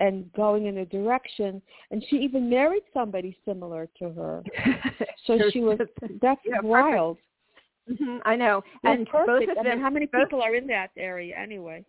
and 0.00 0.32
going 0.34 0.66
in 0.66 0.78
a 0.78 0.86
direction 0.86 1.60
and 1.90 2.04
she 2.08 2.16
even 2.16 2.48
married 2.48 2.82
somebody 2.94 3.36
similar 3.44 3.88
to 3.98 4.10
her. 4.10 4.42
So 5.26 5.38
she 5.52 5.60
was 5.60 5.78
that's 6.22 6.40
Yeah, 6.44 6.60
wild. 6.62 7.18
hmm 7.86 8.18
I 8.24 8.34
know. 8.36 8.62
And 8.84 9.06
perfect. 9.08 9.26
both 9.26 9.48
of 9.50 9.58
I 9.58 9.62
them 9.62 9.72
mean, 9.76 9.80
how 9.80 9.90
many 9.90 10.06
both- 10.06 10.24
people 10.24 10.42
are 10.42 10.54
in 10.54 10.66
that 10.68 10.90
area 10.96 11.36
anyway? 11.36 11.84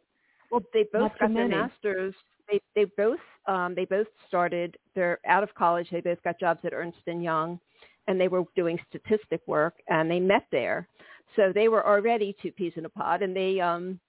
Well, 0.51 0.61
they 0.73 0.85
both 0.91 1.11
got 1.19 1.33
their 1.33 1.47
masters. 1.47 2.13
They 2.49 2.59
they 2.75 2.85
both 2.97 3.19
um 3.47 3.75
they 3.75 3.85
both 3.85 4.07
started. 4.27 4.75
They're 4.95 5.19
out 5.25 5.43
of 5.43 5.53
college. 5.55 5.87
They 5.91 6.01
both 6.01 6.21
got 6.23 6.39
jobs 6.39 6.59
at 6.65 6.73
Ernst 6.73 6.97
and 7.07 7.23
Young, 7.23 7.59
and 8.07 8.19
they 8.19 8.27
were 8.27 8.43
doing 8.55 8.79
statistic 8.89 9.41
work. 9.45 9.75
And 9.87 10.09
they 10.09 10.19
met 10.19 10.45
there, 10.51 10.87
so 11.35 11.51
they 11.53 11.67
were 11.69 11.85
already 11.85 12.35
two 12.41 12.51
peas 12.51 12.73
in 12.75 12.85
a 12.85 12.89
pod. 12.89 13.21
And 13.21 13.35
they 13.35 13.59
um 13.61 13.99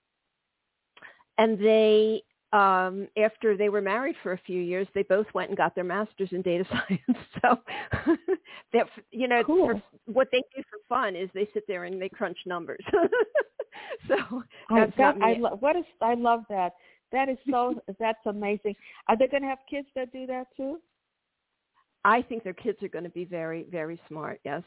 and 1.39 1.59
they 1.59 2.23
um 2.53 3.07
after 3.17 3.57
they 3.57 3.69
were 3.69 3.81
married 3.81 4.17
for 4.23 4.33
a 4.33 4.39
few 4.39 4.61
years, 4.61 4.87
they 4.95 5.03
both 5.05 5.27
went 5.35 5.51
and 5.51 5.57
got 5.57 5.75
their 5.75 5.85
masters 5.85 6.31
in 6.33 6.43
data 6.43 6.65
science. 6.71 7.19
so 7.43 7.59
that 8.73 8.87
you 9.13 9.29
know 9.29 9.43
Cool. 9.45 9.67
for, 9.67 9.83
what 10.07 10.29
they 10.33 10.43
do 10.57 10.63
for 10.71 10.79
fun 10.89 11.15
is 11.15 11.31
they 11.35 11.49
sit 11.55 11.65
there 11.69 11.85
and 11.85 12.01
they 12.01 12.09
crunch 12.09 12.39
numbers. 12.47 12.85
so 14.09 14.43
I, 14.71 14.81
that's 14.81 14.97
that. 14.99 15.15
I 15.21 15.35
lo- 15.39 15.57
what 15.61 15.77
is 15.77 15.85
I 16.01 16.15
love 16.15 16.45
that. 16.49 16.73
That 17.13 17.29
is 17.29 17.39
so 17.51 17.81
that's 17.99 18.25
amazing. 18.27 18.75
Are 19.09 19.17
they 19.17 19.27
going 19.27 19.43
to 19.43 19.49
have 19.49 19.59
kids 19.69 19.89
that 19.95 20.13
do 20.13 20.27
that 20.27 20.47
too? 20.57 20.81
I 22.05 22.23
think 22.23 22.45
their 22.45 22.55
kids 22.55 22.83
are 22.83 22.89
going 22.89 23.05
to 23.05 23.11
be 23.11 23.25
very, 23.25 23.67
very 23.71 24.01
smart. 24.09 24.41
Yes. 24.45 24.63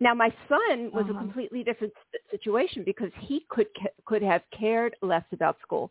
Now, 0.00 0.14
my 0.14 0.32
son 0.48 0.90
was 0.92 1.04
Uh-huh. 1.04 1.12
a 1.14 1.18
completely 1.18 1.62
different 1.62 1.92
situation 2.30 2.82
because 2.84 3.10
he 3.20 3.44
could 3.48 3.68
could 4.04 4.22
have 4.22 4.42
cared 4.58 4.96
less 5.02 5.24
about 5.32 5.56
school. 5.60 5.90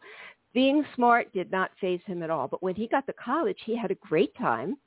Being 0.54 0.84
smart 0.96 1.32
did 1.34 1.52
not 1.52 1.72
faze 1.80 2.02
him 2.06 2.24
at 2.24 2.30
all. 2.30 2.48
But 2.48 2.62
when 2.62 2.76
he 2.76 2.88
got 2.88 3.06
to 3.08 3.14
college, 3.14 3.58
he 3.66 3.76
had 3.76 3.92
a 3.92 3.96
great 3.96 4.36
time. 4.36 4.78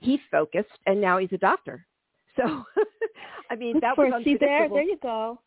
He 0.00 0.20
focused, 0.30 0.78
and 0.86 1.00
now 1.00 1.18
he's 1.18 1.32
a 1.32 1.38
doctor. 1.38 1.84
So, 2.38 2.62
I 3.50 3.56
mean, 3.56 3.72
Good 3.72 3.82
that 3.82 3.98
was 3.98 4.22
see 4.22 4.36
there. 4.38 4.68
There 4.68 4.82
you 4.84 4.96
go. 5.02 5.40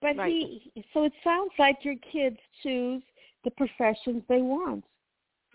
But 0.00 0.16
Right. 0.16 0.30
he, 0.30 0.84
so 0.94 1.02
it 1.02 1.12
sounds 1.24 1.50
like 1.58 1.78
your 1.84 1.96
kids 2.12 2.36
choose 2.62 3.02
the 3.42 3.50
professions 3.50 4.22
they 4.28 4.40
want. 4.40 4.84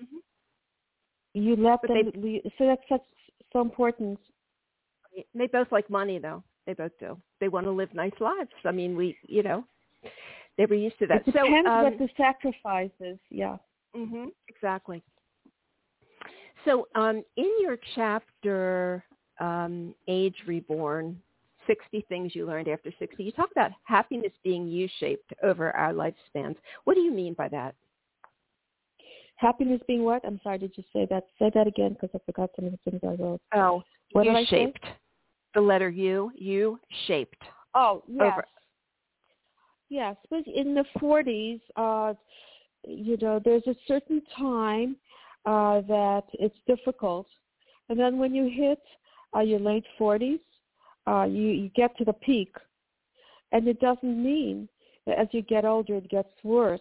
Mhm. 0.01 0.19
You 1.33 1.55
let 1.55 1.79
But 1.81 1.87
them. 1.87 2.11
they- 2.21 2.41
so 2.57 2.65
that's 2.65 2.81
such 2.89 3.05
so 3.53 3.61
important. 3.61 4.19
They 5.33 5.47
both 5.47 5.71
like 5.71 5.89
money, 5.89 6.19
though. 6.19 6.43
They 6.65 6.73
both 6.73 6.97
do. 6.99 7.17
They 7.39 7.47
want 7.47 7.65
to 7.65 7.71
live 7.71 7.93
nice 7.93 8.19
lives. 8.19 8.51
I 8.65 8.71
mean, 8.71 8.95
we, 8.97 9.17
you 9.23 9.43
know, 9.43 9.65
they 10.57 10.65
were 10.65 10.75
used 10.75 10.99
to 10.99 11.07
that. 11.07 11.27
It 11.27 11.33
so, 11.33 11.43
depends 11.43 11.69
um, 11.69 11.83
what 11.83 11.97
the 11.97 12.09
sacrifice 12.17 12.91
is. 12.99 13.17
Yeah. 13.29 13.57
hmm 13.95 14.25
exactly. 14.47 15.03
So 16.65 16.87
um, 16.95 17.23
in 17.37 17.51
your 17.59 17.77
chapter, 17.95 19.03
um, 19.39 19.95
Age 20.07 20.35
Reborn, 20.45 21.19
60 21.67 22.05
Things 22.09 22.35
You 22.35 22.45
Learned 22.45 22.67
After 22.67 22.91
60, 22.99 23.23
you 23.23 23.31
talk 23.31 23.49
about 23.51 23.71
happiness 23.83 24.31
being 24.43 24.67
U-shaped 24.67 25.33
over 25.43 25.71
our 25.75 25.93
lifespans. 25.93 26.55
What 26.83 26.95
do 26.95 27.01
you 27.01 27.11
mean 27.11 27.33
by 27.33 27.47
that? 27.49 27.75
Happiness 29.35 29.81
being 29.87 30.03
what? 30.03 30.23
I'm 30.23 30.39
sorry. 30.43 30.59
Did 30.59 30.73
you 30.75 30.83
say 30.93 31.07
that? 31.09 31.25
Say 31.39 31.49
that 31.55 31.65
again 31.65 31.93
because 31.93 32.09
I 32.13 32.19
forgot 32.25 32.51
some 32.55 32.65
of 32.65 32.71
the 32.71 32.79
things 32.91 33.01
I 33.03 33.21
wrote. 33.21 33.41
Oh, 33.55 33.81
What 34.11 34.25
did 34.25 34.35
I 34.35 34.45
say? 34.45 34.61
U-shaped. 34.61 34.85
The 35.55 35.61
letter 35.61 35.89
U, 35.89 36.31
U-shaped. 36.35 37.41
Oh, 37.73 38.03
yes. 38.07 38.33
Over- 38.33 38.45
Yes, 39.91 40.15
but 40.29 40.47
in 40.47 40.73
the 40.73 40.85
40s, 41.01 41.59
uh, 41.75 42.13
you 42.87 43.17
know, 43.17 43.41
there's 43.43 43.67
a 43.67 43.75
certain 43.89 44.21
time 44.37 44.95
uh, 45.45 45.81
that 45.81 46.23
it's 46.31 46.55
difficult, 46.65 47.27
And 47.89 47.99
then 47.99 48.17
when 48.17 48.33
you 48.33 48.49
hit 48.49 48.81
uh, 49.35 49.41
your 49.41 49.59
late 49.59 49.83
40s, 49.99 50.39
uh, 51.07 51.25
you, 51.25 51.47
you 51.49 51.69
get 51.75 51.97
to 51.97 52.05
the 52.05 52.13
peak. 52.13 52.55
And 53.51 53.67
it 53.67 53.81
doesn't 53.81 54.23
mean 54.23 54.69
that 55.05 55.19
as 55.19 55.27
you 55.31 55.41
get 55.41 55.65
older, 55.65 55.97
it 55.97 56.07
gets 56.07 56.31
worse. 56.41 56.79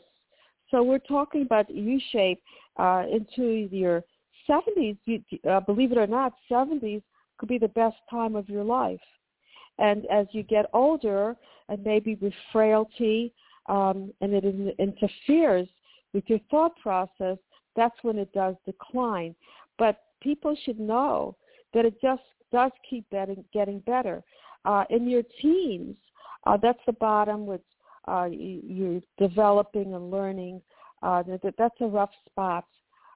So 0.71 0.85
we're 0.85 0.99
talking 1.01 1.43
about 1.43 1.69
U-shape 1.69 2.41
uh, 2.77 3.07
into 3.11 3.69
your 3.73 4.05
70s. 4.49 4.97
You, 5.07 5.21
uh, 5.51 5.59
believe 5.59 5.91
it 5.91 5.99
or 5.99 6.07
not, 6.07 6.35
70s 6.49 7.03
could 7.39 7.49
be 7.49 7.59
the 7.59 7.75
best 7.83 7.97
time 8.09 8.37
of 8.37 8.49
your 8.49 8.63
life. 8.63 9.01
And 9.79 10.07
as 10.07 10.27
you 10.33 10.43
get 10.43 10.67
older, 10.73 11.37
and 11.69 11.83
maybe 11.85 12.17
with 12.17 12.33
frailty, 12.53 13.33
um, 13.67 14.13
and 14.21 14.35
it 14.35 14.45
interferes 14.79 15.69
with 16.13 16.25
your 16.27 16.41
thought 16.51 16.77
process, 16.83 17.39
that's 17.77 17.95
when 18.03 18.19
it 18.19 18.33
does 18.33 18.57
decline. 18.67 19.35
But 19.79 20.03
people 20.21 20.57
should 20.65 20.81
know 20.81 21.37
that 21.73 21.85
it 21.85 22.01
just 22.03 22.23
does 22.53 22.73
keep 22.89 23.09
getting, 23.11 23.45
getting 23.53 23.79
better. 23.81 24.23
Uh, 24.65 24.85
in 24.91 25.09
your 25.09 25.23
teens, 25.41 25.97
uh, 26.47 26.57
that's 26.57 26.81
the 26.87 26.93
bottom 26.93 27.47
which 27.47 27.63
uh, 28.09 28.25
you, 28.31 29.03
are 29.21 29.29
developing 29.29 29.95
and 29.95 30.11
learning. 30.11 30.61
Uh, 31.03 31.23
that, 31.23 31.55
that's 31.57 31.81
a 31.81 31.87
rough 31.87 32.11
spot. 32.27 32.67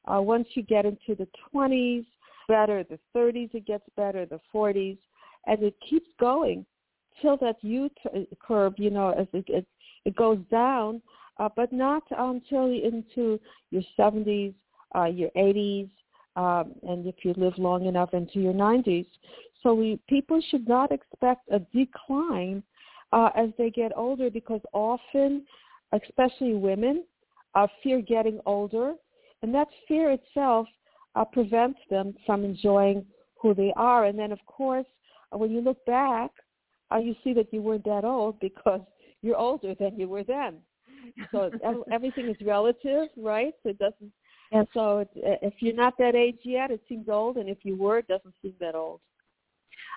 Uh, 0.06 0.20
once 0.20 0.46
you 0.54 0.62
get 0.62 0.84
into 0.86 1.14
the 1.14 1.28
20s, 1.52 2.04
better, 2.46 2.84
the 2.84 2.98
30s 3.16 3.54
it 3.54 3.66
gets 3.66 3.84
better, 3.96 4.26
the 4.26 4.40
40s, 4.54 4.98
and 5.46 5.62
it 5.62 5.74
keeps 5.88 6.08
going 6.18 6.64
till 7.20 7.36
that 7.38 7.56
U 7.62 7.90
curve, 8.40 8.74
you 8.76 8.90
know, 8.90 9.10
as 9.10 9.26
it, 9.32 9.44
it, 9.48 9.66
it 10.04 10.16
goes 10.16 10.38
down, 10.50 11.00
uh, 11.38 11.48
but 11.54 11.72
not 11.72 12.02
until 12.10 12.66
into 12.66 13.40
your 13.70 13.82
70s, 13.98 14.54
uh, 14.94 15.04
your 15.04 15.30
80s, 15.36 15.90
um, 16.36 16.72
and 16.82 17.06
if 17.06 17.16
you 17.22 17.34
live 17.36 17.54
long 17.58 17.86
enough 17.86 18.14
into 18.14 18.40
your 18.40 18.52
90s. 18.52 19.06
So 19.62 19.74
we, 19.74 19.98
people 20.08 20.40
should 20.50 20.68
not 20.68 20.92
expect 20.92 21.48
a 21.50 21.60
decline 21.74 22.62
uh, 23.12 23.30
as 23.36 23.50
they 23.56 23.70
get 23.70 23.92
older 23.96 24.30
because 24.30 24.60
often, 24.72 25.44
especially 25.92 26.54
women, 26.54 27.04
uh, 27.54 27.68
fear 27.82 28.00
getting 28.00 28.40
older, 28.46 28.94
and 29.42 29.54
that 29.54 29.68
fear 29.86 30.10
itself 30.10 30.66
uh, 31.14 31.24
prevents 31.24 31.78
them 31.90 32.14
from 32.26 32.44
enjoying 32.44 33.04
who 33.40 33.54
they 33.54 33.72
are. 33.76 34.06
And 34.06 34.18
then, 34.18 34.32
of 34.32 34.44
course, 34.46 34.86
uh, 35.34 35.38
when 35.38 35.50
you 35.50 35.60
look 35.60 35.84
back, 35.86 36.30
uh, 36.92 36.98
you 36.98 37.14
see 37.24 37.32
that 37.34 37.52
you 37.52 37.62
weren't 37.62 37.84
that 37.84 38.04
old 38.04 38.38
because 38.40 38.80
you're 39.22 39.36
older 39.36 39.74
than 39.74 39.98
you 39.98 40.08
were 40.08 40.24
then. 40.24 40.58
So 41.32 41.50
everything 41.92 42.28
is 42.28 42.36
relative, 42.46 43.08
right? 43.16 43.54
So 43.62 43.70
it 43.70 43.78
doesn't. 43.78 44.12
And 44.52 44.68
so 44.72 44.98
it, 44.98 45.08
if 45.14 45.54
you're 45.60 45.74
not 45.74 45.94
that 45.98 46.14
age 46.14 46.38
yet, 46.44 46.70
it 46.70 46.82
seems 46.88 47.08
old, 47.08 47.36
and 47.38 47.48
if 47.48 47.58
you 47.62 47.76
were, 47.76 47.98
it 47.98 48.08
doesn't 48.08 48.34
seem 48.42 48.54
that 48.60 48.74
old. 48.74 49.00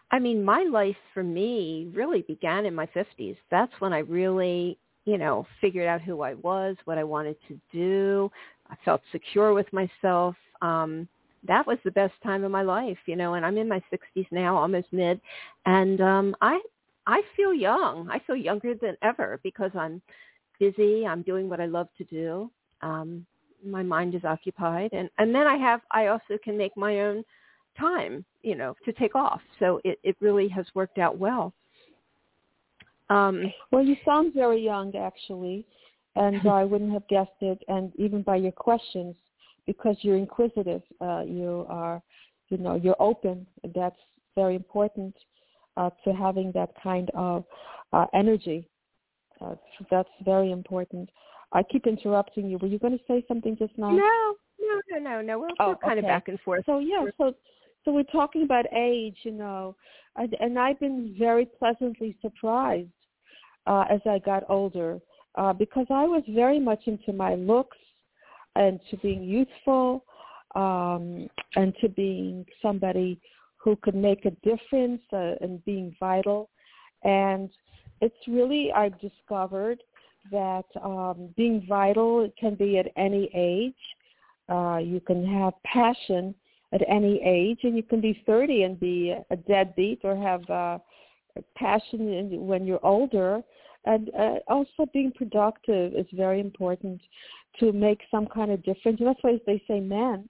I 0.09 0.19
mean, 0.19 0.43
my 0.43 0.63
life 0.63 0.95
for 1.13 1.23
me 1.23 1.91
really 1.93 2.21
began 2.21 2.65
in 2.65 2.73
my 2.73 2.87
50s. 2.87 3.35
That's 3.51 3.73
when 3.79 3.91
I 3.91 3.99
really, 3.99 4.77
you 5.05 5.17
know, 5.17 5.45
figured 5.59 5.87
out 5.87 6.01
who 6.01 6.21
I 6.21 6.35
was, 6.35 6.77
what 6.85 6.97
I 6.97 7.03
wanted 7.03 7.35
to 7.49 7.59
do. 7.73 8.31
I 8.69 8.75
felt 8.85 9.01
secure 9.11 9.53
with 9.53 9.67
myself. 9.73 10.35
Um, 10.61 11.07
that 11.45 11.65
was 11.65 11.77
the 11.83 11.91
best 11.91 12.13
time 12.23 12.43
of 12.43 12.51
my 12.51 12.61
life, 12.61 12.97
you 13.05 13.15
know, 13.15 13.35
and 13.35 13.45
I'm 13.45 13.57
in 13.57 13.67
my 13.67 13.81
60s 13.91 14.27
now, 14.31 14.57
almost 14.57 14.87
mid, 14.91 15.19
and 15.65 16.01
um 16.01 16.35
I 16.41 16.59
I 17.05 17.21
feel 17.35 17.53
young. 17.53 18.09
I 18.11 18.19
feel 18.19 18.35
younger 18.35 18.75
than 18.75 18.97
ever 19.01 19.39
because 19.41 19.71
I'm 19.75 20.01
busy. 20.59 21.05
I'm 21.05 21.21
doing 21.21 21.49
what 21.49 21.61
I 21.61 21.65
love 21.65 21.87
to 21.97 22.03
do. 22.03 22.51
Um, 22.81 23.25
my 23.65 23.81
mind 23.81 24.13
is 24.13 24.23
occupied, 24.23 24.91
and 24.93 25.09
and 25.17 25.33
then 25.33 25.47
I 25.47 25.55
have 25.57 25.81
I 25.91 26.07
also 26.07 26.37
can 26.43 26.57
make 26.57 26.75
my 26.77 27.01
own 27.01 27.23
time, 27.79 28.25
you 28.41 28.55
know, 28.55 28.75
to 28.85 28.91
take 28.93 29.15
off. 29.15 29.41
So 29.59 29.81
it 29.83 29.99
it 30.03 30.15
really 30.19 30.47
has 30.49 30.65
worked 30.73 30.97
out 30.97 31.17
well. 31.17 31.53
Um, 33.09 33.51
well, 33.71 33.83
you 33.83 33.95
sound 34.03 34.33
very 34.33 34.61
young, 34.61 34.95
actually, 34.95 35.65
and 36.15 36.47
I 36.49 36.63
wouldn't 36.65 36.91
have 36.91 37.07
guessed 37.07 37.41
it. 37.41 37.63
And 37.67 37.91
even 37.95 38.21
by 38.21 38.35
your 38.35 38.51
questions, 38.51 39.15
because 39.67 39.97
you're 40.01 40.17
inquisitive, 40.17 40.81
uh, 41.01 41.21
you 41.21 41.65
are, 41.69 42.01
you 42.49 42.57
know, 42.57 42.75
you're 42.75 42.99
open. 42.99 43.45
That's 43.75 43.99
very 44.35 44.55
important 44.55 45.13
uh, 45.75 45.91
to 46.05 46.13
having 46.13 46.51
that 46.53 46.71
kind 46.81 47.11
of 47.13 47.43
uh, 47.93 48.05
energy. 48.13 48.67
Uh, 49.39 49.55
that's 49.91 50.09
very 50.25 50.51
important. 50.51 51.09
I 51.53 51.61
keep 51.63 51.85
interrupting 51.85 52.49
you. 52.49 52.57
Were 52.57 52.67
you 52.67 52.79
going 52.79 52.97
to 52.97 53.03
say 53.07 53.23
something 53.27 53.55
just 53.57 53.77
now? 53.77 53.91
No, 53.91 54.35
no, 54.59 54.81
no, 54.89 54.99
no, 54.99 55.21
no. 55.21 55.39
We're, 55.39 55.49
oh, 55.59 55.69
we're 55.69 55.75
kind 55.75 55.99
okay. 55.99 55.99
of 55.99 56.05
back 56.05 56.27
and 56.27 56.39
forth. 56.39 56.63
So 56.65 56.79
yeah, 56.79 57.05
so 57.17 57.33
so 57.85 57.91
we're 57.91 58.03
talking 58.03 58.43
about 58.43 58.65
age, 58.75 59.17
you 59.23 59.31
know, 59.31 59.75
and, 60.17 60.35
and 60.41 60.59
I've 60.59 60.79
been 60.79 61.15
very 61.17 61.45
pleasantly 61.45 62.17
surprised 62.21 62.89
uh, 63.65 63.85
as 63.89 64.01
I 64.05 64.19
got 64.19 64.43
older 64.49 64.99
uh, 65.35 65.53
because 65.53 65.85
I 65.89 66.03
was 66.03 66.23
very 66.29 66.59
much 66.59 66.81
into 66.85 67.13
my 67.13 67.35
looks 67.35 67.77
and 68.57 68.79
to 68.89 68.97
being 68.97 69.23
youthful 69.23 70.03
um, 70.55 71.29
and 71.55 71.73
to 71.81 71.89
being 71.89 72.45
somebody 72.61 73.19
who 73.57 73.75
could 73.77 73.95
make 73.95 74.25
a 74.25 74.31
difference 74.47 75.01
uh, 75.13 75.33
and 75.41 75.63
being 75.65 75.95
vital. 75.99 76.49
And 77.03 77.49
it's 78.01 78.15
really, 78.27 78.71
I've 78.71 78.99
discovered 78.99 79.81
that 80.31 80.65
um, 80.83 81.29
being 81.37 81.65
vital 81.67 82.29
can 82.39 82.55
be 82.55 82.77
at 82.77 82.87
any 82.97 83.29
age. 83.33 83.73
Uh, 84.49 84.77
you 84.77 84.99
can 84.99 85.25
have 85.25 85.53
passion 85.63 86.33
at 86.73 86.81
any 86.87 87.21
age, 87.23 87.59
and 87.63 87.75
you 87.75 87.83
can 87.83 88.01
be 88.01 88.21
30 88.25 88.63
and 88.63 88.79
be 88.79 89.15
a 89.29 89.35
deadbeat 89.35 90.01
or 90.03 90.15
have 90.15 90.49
uh, 90.49 90.79
passion 91.55 92.45
when 92.47 92.65
you're 92.65 92.85
older. 92.85 93.41
And 93.85 94.11
uh, 94.19 94.35
also 94.49 94.85
being 94.93 95.11
productive 95.11 95.93
is 95.93 96.05
very 96.13 96.39
important 96.41 97.01
to 97.59 97.71
make 97.71 97.99
some 98.11 98.27
kind 98.27 98.51
of 98.51 98.63
difference. 98.63 98.99
And 98.99 99.07
that's 99.07 99.19
why 99.21 99.39
they 99.45 99.61
say 99.67 99.79
men 99.79 100.29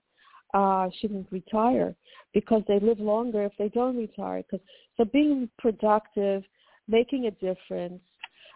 uh, 0.54 0.90
shouldn't 1.00 1.28
retire 1.32 1.96
because 2.34 2.64
they 2.68 2.80
live 2.80 3.00
longer 3.00 3.44
if 3.44 3.52
they 3.58 3.70
don't 3.70 3.98
retire. 3.98 4.44
Cause, 4.50 4.60
so 4.96 5.06
being 5.06 5.50
productive, 5.58 6.44
making 6.88 7.28
a 7.28 7.32
difference, 7.32 8.02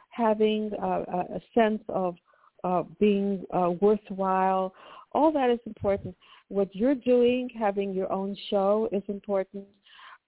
having 0.09 0.71
uh, 0.81 1.03
a 1.09 1.41
sense 1.53 1.81
of 1.89 2.15
uh, 2.63 2.83
being 2.99 3.43
uh, 3.53 3.71
worthwhile, 3.81 4.73
all 5.13 5.31
that 5.31 5.49
is 5.49 5.59
important. 5.65 6.15
What 6.49 6.73
you're 6.75 6.95
doing, 6.95 7.49
having 7.57 7.93
your 7.93 8.11
own 8.11 8.35
show 8.49 8.89
is 8.91 9.03
important. 9.07 9.65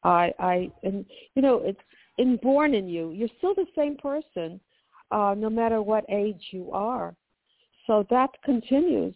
I, 0.03 0.31
I, 0.39 0.71
and 0.83 1.05
you 1.35 1.41
know, 1.41 1.61
it's 1.63 1.79
inborn 2.17 2.73
in 2.73 2.87
you. 2.87 3.11
You're 3.11 3.29
still 3.37 3.55
the 3.55 3.65
same 3.75 3.97
person, 3.97 4.59
uh, 5.11 5.35
no 5.37 5.49
matter 5.49 5.81
what 5.81 6.05
age 6.09 6.41
you 6.51 6.71
are. 6.71 7.15
So 7.87 8.05
that 8.09 8.29
continues 8.43 9.13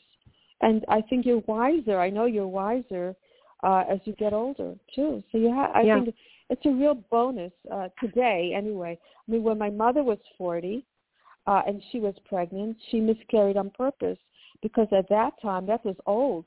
and 0.62 0.86
I 0.88 1.02
think 1.02 1.26
you're 1.26 1.44
wiser. 1.48 2.00
I 2.00 2.10
know 2.10 2.26
you're 2.26 2.48
wiser 2.48 3.16
uh, 3.64 3.84
as 3.90 4.00
you 4.06 4.14
get 4.14 4.34
older 4.34 4.76
too. 4.96 5.24
So 5.32 5.38
you 5.38 5.54
have, 5.54 5.72
I 5.76 5.82
yeah. 5.82 6.04
think 6.04 6.16
it's 6.50 6.66
a 6.66 6.72
real 6.72 6.96
bonus 7.12 7.52
uh, 7.72 7.90
today. 8.02 8.54
Anyway, 8.56 8.98
I 9.28 9.32
mean, 9.32 9.44
when 9.44 9.58
my 9.58 9.70
mother 9.70 10.04
was 10.04 10.18
40 10.38 10.86
uh, 11.46 11.62
and 11.68 11.82
she 11.92 12.00
was 12.00 12.16
pregnant, 12.28 12.78
she 12.90 13.00
miscarried 13.00 13.58
on 13.58 13.70
purpose 13.72 14.18
because 14.62 14.88
at 14.98 15.08
that 15.10 15.34
time 15.42 15.68
that 15.68 15.86
was 15.86 15.96
old, 16.08 16.46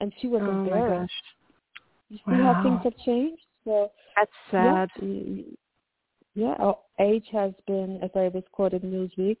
and 0.00 0.12
she 0.20 0.28
was 0.28 0.40
oh 0.44 0.50
embarrassed. 0.50 1.12
You 2.08 2.16
see 2.16 2.32
wow. 2.32 2.54
how 2.54 2.62
things 2.62 2.80
have 2.84 3.04
changed. 3.04 3.42
So 3.64 3.90
that's 4.16 4.30
sad. 4.50 4.88
Yeah, 5.02 5.42
yeah, 6.34 6.54
oh, 6.58 6.80
age 7.00 7.26
has 7.32 7.52
been, 7.66 8.00
as 8.02 8.10
I 8.14 8.28
was 8.28 8.42
quoted 8.52 8.82
in 8.82 8.90
Newsweek, 8.90 9.36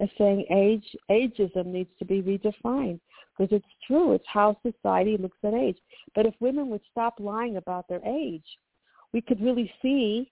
as 0.00 0.08
saying 0.16 0.44
age 0.50 0.84
ageism 1.10 1.66
needs 1.66 1.90
to 1.98 2.04
be 2.04 2.22
redefined 2.22 3.00
because 3.36 3.54
it's 3.54 3.74
true. 3.86 4.12
It's 4.12 4.24
how 4.26 4.56
society 4.62 5.16
looks 5.16 5.38
at 5.44 5.54
age. 5.54 5.78
But 6.14 6.26
if 6.26 6.34
women 6.40 6.68
would 6.70 6.80
stop 6.90 7.14
lying 7.18 7.56
about 7.56 7.88
their 7.88 8.04
age, 8.04 8.44
we 9.12 9.20
could 9.20 9.40
really 9.40 9.72
see 9.82 10.30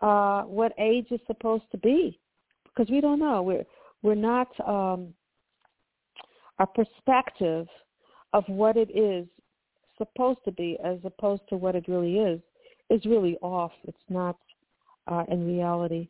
uh, 0.00 0.42
what 0.42 0.72
age 0.78 1.06
is 1.10 1.20
supposed 1.26 1.64
to 1.72 1.78
be 1.78 2.18
because 2.64 2.90
we 2.90 3.00
don't 3.00 3.18
know. 3.18 3.42
We're 3.42 3.64
we're 4.02 4.14
not 4.14 4.48
um, 4.66 5.12
our 6.58 6.66
perspective 6.66 7.66
of 8.32 8.44
what 8.46 8.76
it 8.76 8.90
is 8.96 9.26
supposed 9.98 10.40
to 10.44 10.52
be 10.52 10.78
as 10.82 10.98
opposed 11.04 11.42
to 11.50 11.56
what 11.56 11.74
it 11.74 11.84
really 11.88 12.18
is 12.18 12.40
is 12.88 13.04
really 13.04 13.36
off. 13.42 13.72
It's 13.84 13.98
not 14.08 14.36
uh, 15.06 15.24
in 15.28 15.46
reality. 15.46 16.08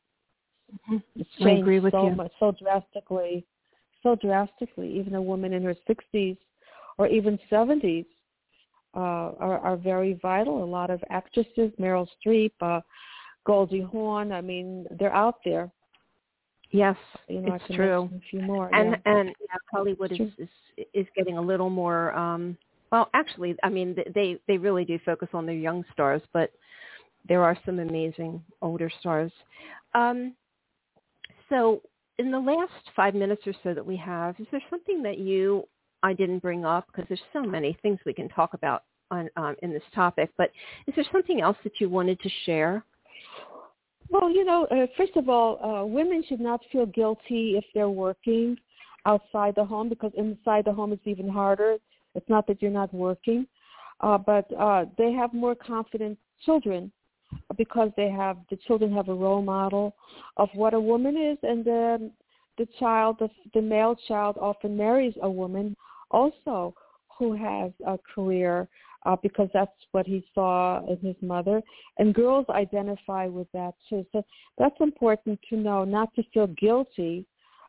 Mm-hmm. 0.91 0.97
It's 1.17 1.31
changed 1.39 1.93
so 1.93 2.09
you. 2.09 2.15
much, 2.15 2.33
so 2.39 2.53
drastically 2.53 3.45
so 4.03 4.15
drastically. 4.17 4.91
Even 4.99 5.15
a 5.15 5.23
woman 5.23 5.53
in 5.53 5.63
her 5.63 5.75
60s 5.89 6.37
or 6.99 7.07
even 7.07 7.39
70s 7.51 8.07
uh, 8.95 8.99
are, 8.99 9.59
are 9.59 9.77
very 9.77 10.19
vital. 10.21 10.63
A 10.63 10.65
lot 10.65 10.91
of 10.91 11.03
actresses, 11.11 11.73
Meryl 11.79 12.07
Streep, 12.25 12.53
uh, 12.61 12.81
Goldie 13.47 13.83
Hawn. 13.83 14.33
I 14.33 14.41
mean, 14.41 14.87
they're 14.99 15.15
out 15.15 15.37
there. 15.45 15.71
Yes, 16.73 16.97
you 17.29 17.41
know, 17.41 17.55
it's 17.55 17.75
true. 17.75 18.09
A 18.15 18.21
few 18.31 18.43
more, 18.43 18.73
and 18.73 18.91
yeah. 18.91 19.13
and 19.13 19.35
Hollywood 19.73 20.13
is, 20.13 20.21
is 20.39 20.49
is 20.95 21.07
getting 21.17 21.37
a 21.37 21.43
little 21.43 21.69
more 21.69 22.17
um 22.17 22.57
well, 22.93 23.11
actually, 23.13 23.57
I 23.65 23.71
mean, 23.71 23.97
they 24.15 24.39
they 24.47 24.57
really 24.57 24.85
do 24.85 24.97
focus 25.05 25.31
on 25.35 25.47
their 25.47 25.57
young 25.57 25.85
stars, 25.93 26.23
but 26.33 26.53
there 27.29 27.43
are 27.43 27.59
some 27.67 27.81
amazing 27.81 28.41
older 28.63 28.89
stars. 29.01 29.33
Um, 29.95 30.37
so, 31.51 31.83
in 32.19 32.31
the 32.31 32.39
last 32.39 32.73
five 32.97 33.15
minutes 33.15 33.43
or 33.47 33.53
so 33.63 33.75
that 33.75 33.85
we 33.85 33.97
have, 33.97 34.39
is 34.39 34.47
there 34.51 34.63
something 34.71 35.03
that 35.03 35.19
you 35.19 35.67
I 36.03 36.13
didn't 36.13 36.39
bring 36.39 36.65
up 36.65 36.87
because 36.87 37.05
there's 37.09 37.21
so 37.33 37.43
many 37.43 37.77
things 37.83 37.99
we 38.07 38.15
can 38.15 38.29
talk 38.29 38.55
about 38.55 38.85
on 39.11 39.29
um, 39.37 39.57
in 39.63 39.73
this 39.73 39.83
topic, 39.95 40.31
but 40.39 40.51
is 40.87 40.95
there 40.95 41.05
something 41.13 41.41
else 41.41 41.57
that 41.65 41.81
you 41.81 41.89
wanted 41.89 42.21
to 42.21 42.31
share? 42.47 42.85
Well, 44.09 44.31
you 44.31 44.45
know, 44.45 44.65
uh, 44.67 44.87
first 44.97 45.17
of 45.17 45.29
all, 45.29 45.63
uh, 45.65 45.85
women 45.85 46.25
should 46.29 46.41
not 46.41 46.61
feel 46.73 46.87
guilty 46.87 47.55
if 47.57 47.65
they're 47.75 47.89
working 47.89 48.57
outside 49.07 49.55
the 49.57 49.65
home 49.65 49.89
because 49.89 50.13
inside 50.17 50.65
the 50.65 50.73
home 50.73 50.93
it's 50.93 51.07
even 51.07 51.29
harder. 51.29 51.77
It's 52.15 52.29
not 52.29 52.47
that 52.49 52.61
you're 52.61 52.71
not 52.71 52.93
working, 52.93 53.47
uh, 54.01 54.19
but 54.19 54.47
uh, 54.59 54.87
they 54.99 55.13
have 55.13 55.33
more 55.33 55.55
confident 55.55 56.19
children 56.45 56.91
because 57.57 57.91
they 57.97 58.11
have 58.11 58.39
the 58.51 58.57
children 58.67 58.93
have 58.93 59.09
a 59.09 59.15
role 59.15 59.43
model 59.43 59.95
of 60.37 60.49
what 60.55 60.75
a 60.75 60.81
woman 60.81 61.17
is, 61.17 61.39
and 61.43 61.65
the 61.65 62.11
the 62.59 62.67
child, 62.79 63.17
the, 63.19 63.29
the 63.55 63.63
male 63.63 63.97
child, 64.07 64.37
often 64.39 64.77
marries 64.77 65.15
a 65.23 65.31
woman 65.31 65.75
also 66.11 66.75
who 67.19 67.33
has 67.33 67.73
a 67.87 67.99
career 68.15 68.69
uh, 69.07 69.17
because 69.23 69.49
that's 69.55 69.73
what 69.93 70.07
he 70.07 70.25
saw 70.35 70.85
in 70.87 70.99
his 70.99 71.17
mother. 71.23 71.63
And 71.99 72.15
girls 72.15 72.47
identify 72.51 73.27
with 73.27 73.47
that 73.53 73.73
too. 73.89 74.05
So 74.13 74.23
that's 74.59 74.77
important 74.81 75.39
to 75.49 75.57
know, 75.57 75.85
not 75.85 76.15
to 76.17 76.23
feel 76.35 76.49
guilty 76.49 77.25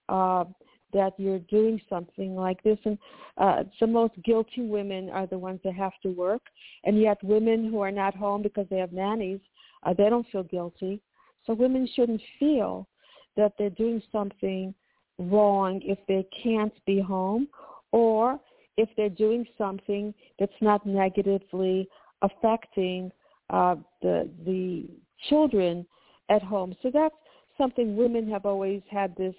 uh, 0.10 0.46
that 0.94 1.14
you're 1.18 1.40
doing 1.40 1.80
something 1.90 2.36
like 2.36 2.62
this. 2.64 2.78
And 2.84 2.98
uh, 3.38 3.64
the 3.80 3.88
most 3.88 4.14
guilty 4.26 4.62
women 4.62 5.10
are 5.10 5.26
the 5.26 5.38
ones 5.38 5.62
that 5.64 5.74
have 5.76 5.94
to 6.04 6.10
work. 6.10 6.42
And 6.84 7.00
yet 7.00 7.18
women 7.24 7.70
who 7.70 7.80
are 7.80 7.92
not 7.92 8.16
home 8.16 8.42
because 8.42 8.68
they 8.70 8.78
have 8.78 8.92
nannies, 8.92 9.40
uh, 9.84 9.94
they 9.94 10.10
don't 10.10 10.28
feel 10.32 10.44
guilty. 10.44 11.02
So 11.46 11.54
women 11.54 11.88
shouldn't 11.96 12.22
feel 12.40 12.88
that 13.36 13.54
they're 13.58 13.70
doing 13.72 14.02
something 14.12 14.74
wrong 15.18 15.82
if 15.84 16.00
they 16.08 16.26
can't 16.44 16.74
be 16.86 17.00
home 17.00 17.48
or 17.92 18.40
if 18.78 18.90
they're 18.96 19.10
doing 19.10 19.46
something 19.58 20.14
that's 20.40 20.52
not 20.62 20.86
negatively 20.86 21.88
affecting 22.22 23.12
uh, 23.50 23.76
the 24.02 24.30
the 24.46 24.86
children 25.30 25.86
at 26.30 26.42
home. 26.42 26.76
So 26.82 26.90
that's 26.92 27.16
something 27.58 27.96
women 27.96 28.30
have 28.30 28.46
always 28.46 28.82
had 28.90 29.16
this 29.18 29.36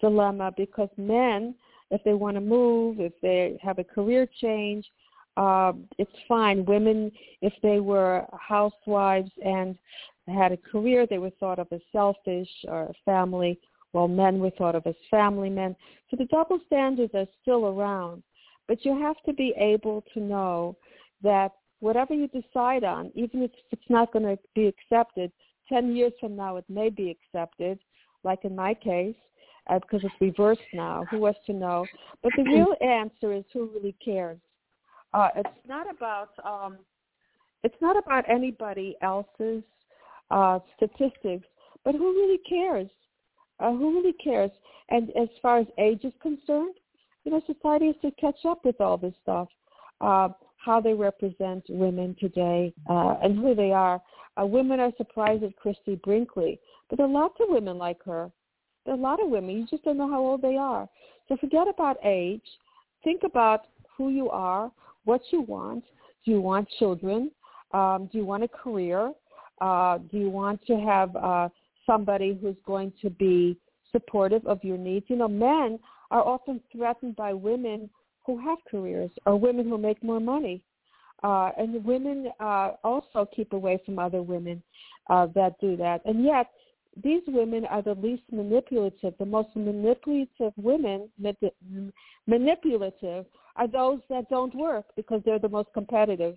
dilemma 0.00 0.52
because 0.56 0.90
men, 0.96 1.54
if 1.90 2.02
they 2.04 2.14
want 2.14 2.36
to 2.36 2.40
move, 2.40 3.00
if 3.00 3.12
they 3.22 3.58
have 3.62 3.78
a 3.78 3.84
career 3.84 4.28
change, 4.40 4.86
uh, 5.36 5.72
it's 5.98 6.10
fine. 6.26 6.64
Women, 6.64 7.12
if 7.42 7.52
they 7.62 7.80
were 7.80 8.24
housewives 8.38 9.30
and 9.44 9.76
had 10.28 10.52
a 10.52 10.56
career, 10.56 11.06
they 11.06 11.18
were 11.18 11.30
thought 11.38 11.58
of 11.58 11.68
as 11.72 11.80
selfish 11.92 12.48
or 12.68 12.84
a 12.84 12.94
family, 13.04 13.58
while 13.92 14.08
men 14.08 14.38
were 14.38 14.50
thought 14.50 14.74
of 14.74 14.86
as 14.86 14.94
family 15.10 15.50
men. 15.50 15.76
So 16.10 16.16
the 16.16 16.24
double 16.26 16.58
standards 16.66 17.14
are 17.14 17.26
still 17.42 17.66
around. 17.66 18.22
But 18.68 18.84
you 18.84 18.98
have 19.00 19.16
to 19.26 19.32
be 19.32 19.54
able 19.56 20.04
to 20.14 20.20
know 20.20 20.76
that 21.22 21.52
whatever 21.80 22.14
you 22.14 22.28
decide 22.28 22.84
on, 22.84 23.12
even 23.14 23.42
if 23.42 23.50
it's 23.70 23.82
not 23.88 24.12
going 24.12 24.24
to 24.24 24.38
be 24.54 24.66
accepted, 24.66 25.30
10 25.68 25.94
years 25.94 26.12
from 26.18 26.36
now 26.36 26.56
it 26.56 26.64
may 26.68 26.90
be 26.90 27.10
accepted, 27.10 27.78
like 28.24 28.44
in 28.44 28.56
my 28.56 28.74
case, 28.74 29.16
uh, 29.68 29.78
because 29.78 30.00
it's 30.04 30.14
reversed 30.20 30.60
now. 30.72 31.04
Who 31.10 31.18
was 31.18 31.34
to 31.46 31.52
know? 31.52 31.86
But 32.22 32.32
the 32.36 32.44
real 32.44 32.74
answer 32.80 33.32
is 33.32 33.44
who 33.52 33.70
really 33.74 33.94
cares. 34.04 34.38
Uh, 35.12 35.28
it's 35.36 35.68
not 35.68 35.86
about 35.90 36.30
um, 36.44 36.78
it's 37.62 37.80
not 37.80 37.96
about 37.96 38.28
anybody 38.28 38.96
else's 39.02 39.62
uh, 40.30 40.58
statistics, 40.76 41.46
but 41.84 41.94
who 41.94 42.12
really 42.12 42.38
cares? 42.48 42.88
Uh, 43.58 43.72
who 43.72 43.96
really 43.96 44.12
cares? 44.12 44.50
And 44.90 45.10
as 45.16 45.28
far 45.40 45.58
as 45.58 45.66
age 45.78 46.04
is 46.04 46.12
concerned, 46.20 46.74
you 47.24 47.32
know, 47.32 47.40
society 47.46 47.86
has 47.86 47.96
to 48.02 48.10
catch 48.20 48.44
up 48.46 48.64
with 48.64 48.80
all 48.80 48.96
this 48.96 49.14
stuff, 49.22 49.48
uh, 50.00 50.28
how 50.58 50.80
they 50.80 50.92
represent 50.92 51.64
women 51.68 52.14
today 52.20 52.72
uh, 52.88 53.16
and 53.22 53.38
who 53.38 53.54
they 53.54 53.72
are. 53.72 54.00
Uh, 54.40 54.46
women 54.46 54.78
are 54.78 54.92
surprised 54.96 55.42
at 55.42 55.56
Christie 55.56 56.00
Brinkley, 56.04 56.60
but 56.88 56.98
there 56.98 57.06
are 57.06 57.12
lots 57.12 57.34
of 57.40 57.48
women 57.48 57.78
like 57.78 58.02
her. 58.04 58.30
There 58.84 58.94
are 58.94 58.98
a 58.98 59.00
lot 59.00 59.22
of 59.22 59.28
women. 59.28 59.56
You 59.56 59.66
just 59.66 59.84
don't 59.84 59.96
know 59.96 60.10
how 60.10 60.20
old 60.20 60.42
they 60.42 60.56
are. 60.56 60.88
So 61.28 61.36
forget 61.38 61.66
about 61.68 61.96
age. 62.04 62.44
Think 63.02 63.22
about 63.24 63.66
who 63.96 64.10
you 64.10 64.30
are, 64.30 64.70
what 65.06 65.22
you 65.32 65.40
want. 65.40 65.84
Do 66.24 66.30
you 66.32 66.40
want 66.40 66.68
children? 66.78 67.30
Um, 67.72 68.08
do 68.12 68.18
you 68.18 68.24
want 68.24 68.44
a 68.44 68.48
career? 68.48 69.12
Uh, 69.60 69.98
do 70.10 70.18
you 70.18 70.28
want 70.28 70.64
to 70.66 70.74
have 70.80 71.16
uh, 71.16 71.48
somebody 71.86 72.38
who's 72.40 72.56
going 72.66 72.92
to 73.00 73.08
be 73.08 73.56
supportive 73.90 74.46
of 74.46 74.62
your 74.62 74.76
needs? 74.76 75.06
You 75.08 75.16
know, 75.16 75.28
men 75.28 75.78
are 76.10 76.22
often 76.22 76.60
threatened 76.70 77.16
by 77.16 77.32
women 77.32 77.88
who 78.26 78.38
have 78.38 78.58
careers 78.70 79.10
or 79.24 79.38
women 79.38 79.68
who 79.68 79.78
make 79.78 80.02
more 80.02 80.20
money. 80.20 80.62
Uh, 81.22 81.50
and 81.56 81.82
women 81.84 82.30
uh, 82.40 82.72
also 82.84 83.26
keep 83.34 83.52
away 83.52 83.80
from 83.86 83.98
other 83.98 84.22
women 84.22 84.62
uh, 85.08 85.26
that 85.34 85.58
do 85.60 85.76
that. 85.76 86.02
And 86.04 86.24
yet, 86.24 86.50
these 87.02 87.22
women 87.26 87.64
are 87.66 87.82
the 87.82 87.94
least 87.94 88.22
manipulative. 88.30 89.14
The 89.18 89.26
most 89.26 89.48
manipulative 89.54 90.52
women, 90.56 91.08
manipulative, 92.26 93.26
are 93.56 93.68
those 93.68 94.00
that 94.08 94.28
don't 94.30 94.54
work 94.54 94.86
because 94.96 95.20
they're 95.24 95.38
the 95.38 95.48
most 95.48 95.68
competitive. 95.74 96.36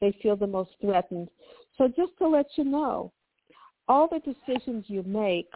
They 0.00 0.16
feel 0.22 0.36
the 0.36 0.46
most 0.46 0.70
threatened. 0.80 1.28
So 1.76 1.88
just 1.88 2.12
to 2.18 2.28
let 2.28 2.46
you 2.56 2.64
know, 2.64 3.12
all 3.88 4.08
the 4.08 4.20
decisions 4.20 4.84
you 4.88 5.02
make 5.02 5.48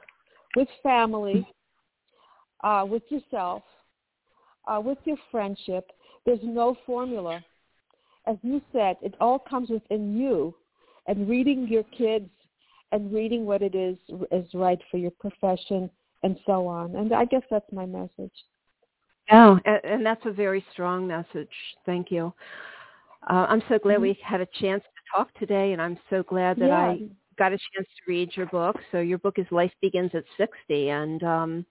with 0.57 0.69
family, 0.83 1.47
uh, 2.63 2.85
with 2.89 3.03
yourself, 3.09 3.63
uh, 4.67 4.81
with 4.81 4.99
your 5.05 5.19
friendship. 5.31 5.91
There's 6.25 6.41
no 6.43 6.77
formula. 6.87 7.45
As 8.27 8.37
you 8.43 8.61
said, 8.73 8.97
it 9.03 9.15
all 9.21 9.39
comes 9.39 9.69
within 9.71 10.17
you 10.17 10.55
and 11.07 11.29
reading 11.29 11.69
your 11.69 11.83
kids 11.97 12.31
and 12.95 13.12
reading 13.12 13.45
what 13.45 13.61
it 13.61 13.74
is 13.74 13.99
is 14.30 14.47
right 14.55 14.78
for 14.88 14.99
your 14.99 15.11
profession 15.11 15.90
and 16.22 16.38
so 16.47 16.66
on. 16.68 16.95
And 16.95 17.12
I 17.12 17.24
guess 17.24 17.42
that's 17.51 17.70
my 17.72 17.84
message. 17.84 18.32
Oh, 19.32 19.59
and 19.64 20.07
that's 20.07 20.24
a 20.26 20.30
very 20.30 20.64
strong 20.72 21.07
message. 21.07 21.51
Thank 21.84 22.12
you. 22.12 22.32
Uh, 23.28 23.47
I'm 23.49 23.62
so 23.68 23.78
glad 23.78 23.95
mm-hmm. 23.95 24.03
we 24.03 24.18
had 24.22 24.40
a 24.40 24.47
chance 24.61 24.82
to 24.82 25.16
talk 25.16 25.34
today, 25.38 25.72
and 25.72 25.82
I'm 25.82 25.99
so 26.09 26.22
glad 26.22 26.59
that 26.59 26.66
yeah. 26.68 26.78
I 26.78 27.01
got 27.36 27.53
a 27.53 27.59
chance 27.74 27.88
to 27.88 28.03
read 28.07 28.30
your 28.36 28.47
book. 28.47 28.76
So 28.92 29.01
your 29.01 29.18
book 29.18 29.38
is 29.38 29.47
Life 29.51 29.72
Begins 29.80 30.12
at 30.14 30.24
60, 30.36 30.90
and 30.90 31.22
um, 31.24 31.66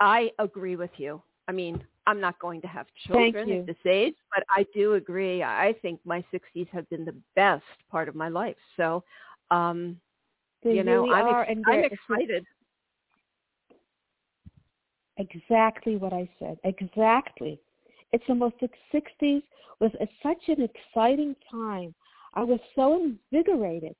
I 0.00 0.30
agree 0.38 0.76
with 0.76 0.92
you. 0.96 1.20
I 1.46 1.52
mean, 1.52 1.84
I'm 2.06 2.20
not 2.20 2.38
going 2.38 2.60
to 2.62 2.68
have 2.68 2.86
children 3.06 3.50
at 3.50 3.66
this 3.66 3.76
age, 3.86 4.14
but 4.34 4.44
I 4.48 4.64
do 4.72 4.94
agree. 4.94 5.42
I 5.42 5.74
think 5.82 6.00
my 6.04 6.24
60s 6.32 6.68
have 6.70 6.88
been 6.90 7.04
the 7.04 7.14
best 7.36 7.64
part 7.90 8.08
of 8.08 8.14
my 8.14 8.28
life. 8.28 8.56
So, 8.76 9.04
um, 9.50 10.00
they 10.62 10.74
you 10.74 10.84
know, 10.84 11.02
really 11.02 11.12
I'm, 11.12 11.26
are, 11.26 11.42
ex- 11.44 11.60
I'm 11.66 11.84
excited. 11.84 12.44
Exactly 15.16 15.96
what 15.96 16.12
I 16.12 16.28
said. 16.38 16.58
Exactly. 16.64 17.60
It's 18.12 18.24
the 18.26 18.34
most 18.34 18.56
60s 18.60 19.42
was 19.80 19.90
a, 20.00 20.08
such 20.22 20.48
an 20.48 20.68
exciting 20.68 21.36
time. 21.50 21.94
I 22.34 22.42
was 22.42 22.60
so 22.74 23.04
invigorated. 23.32 23.94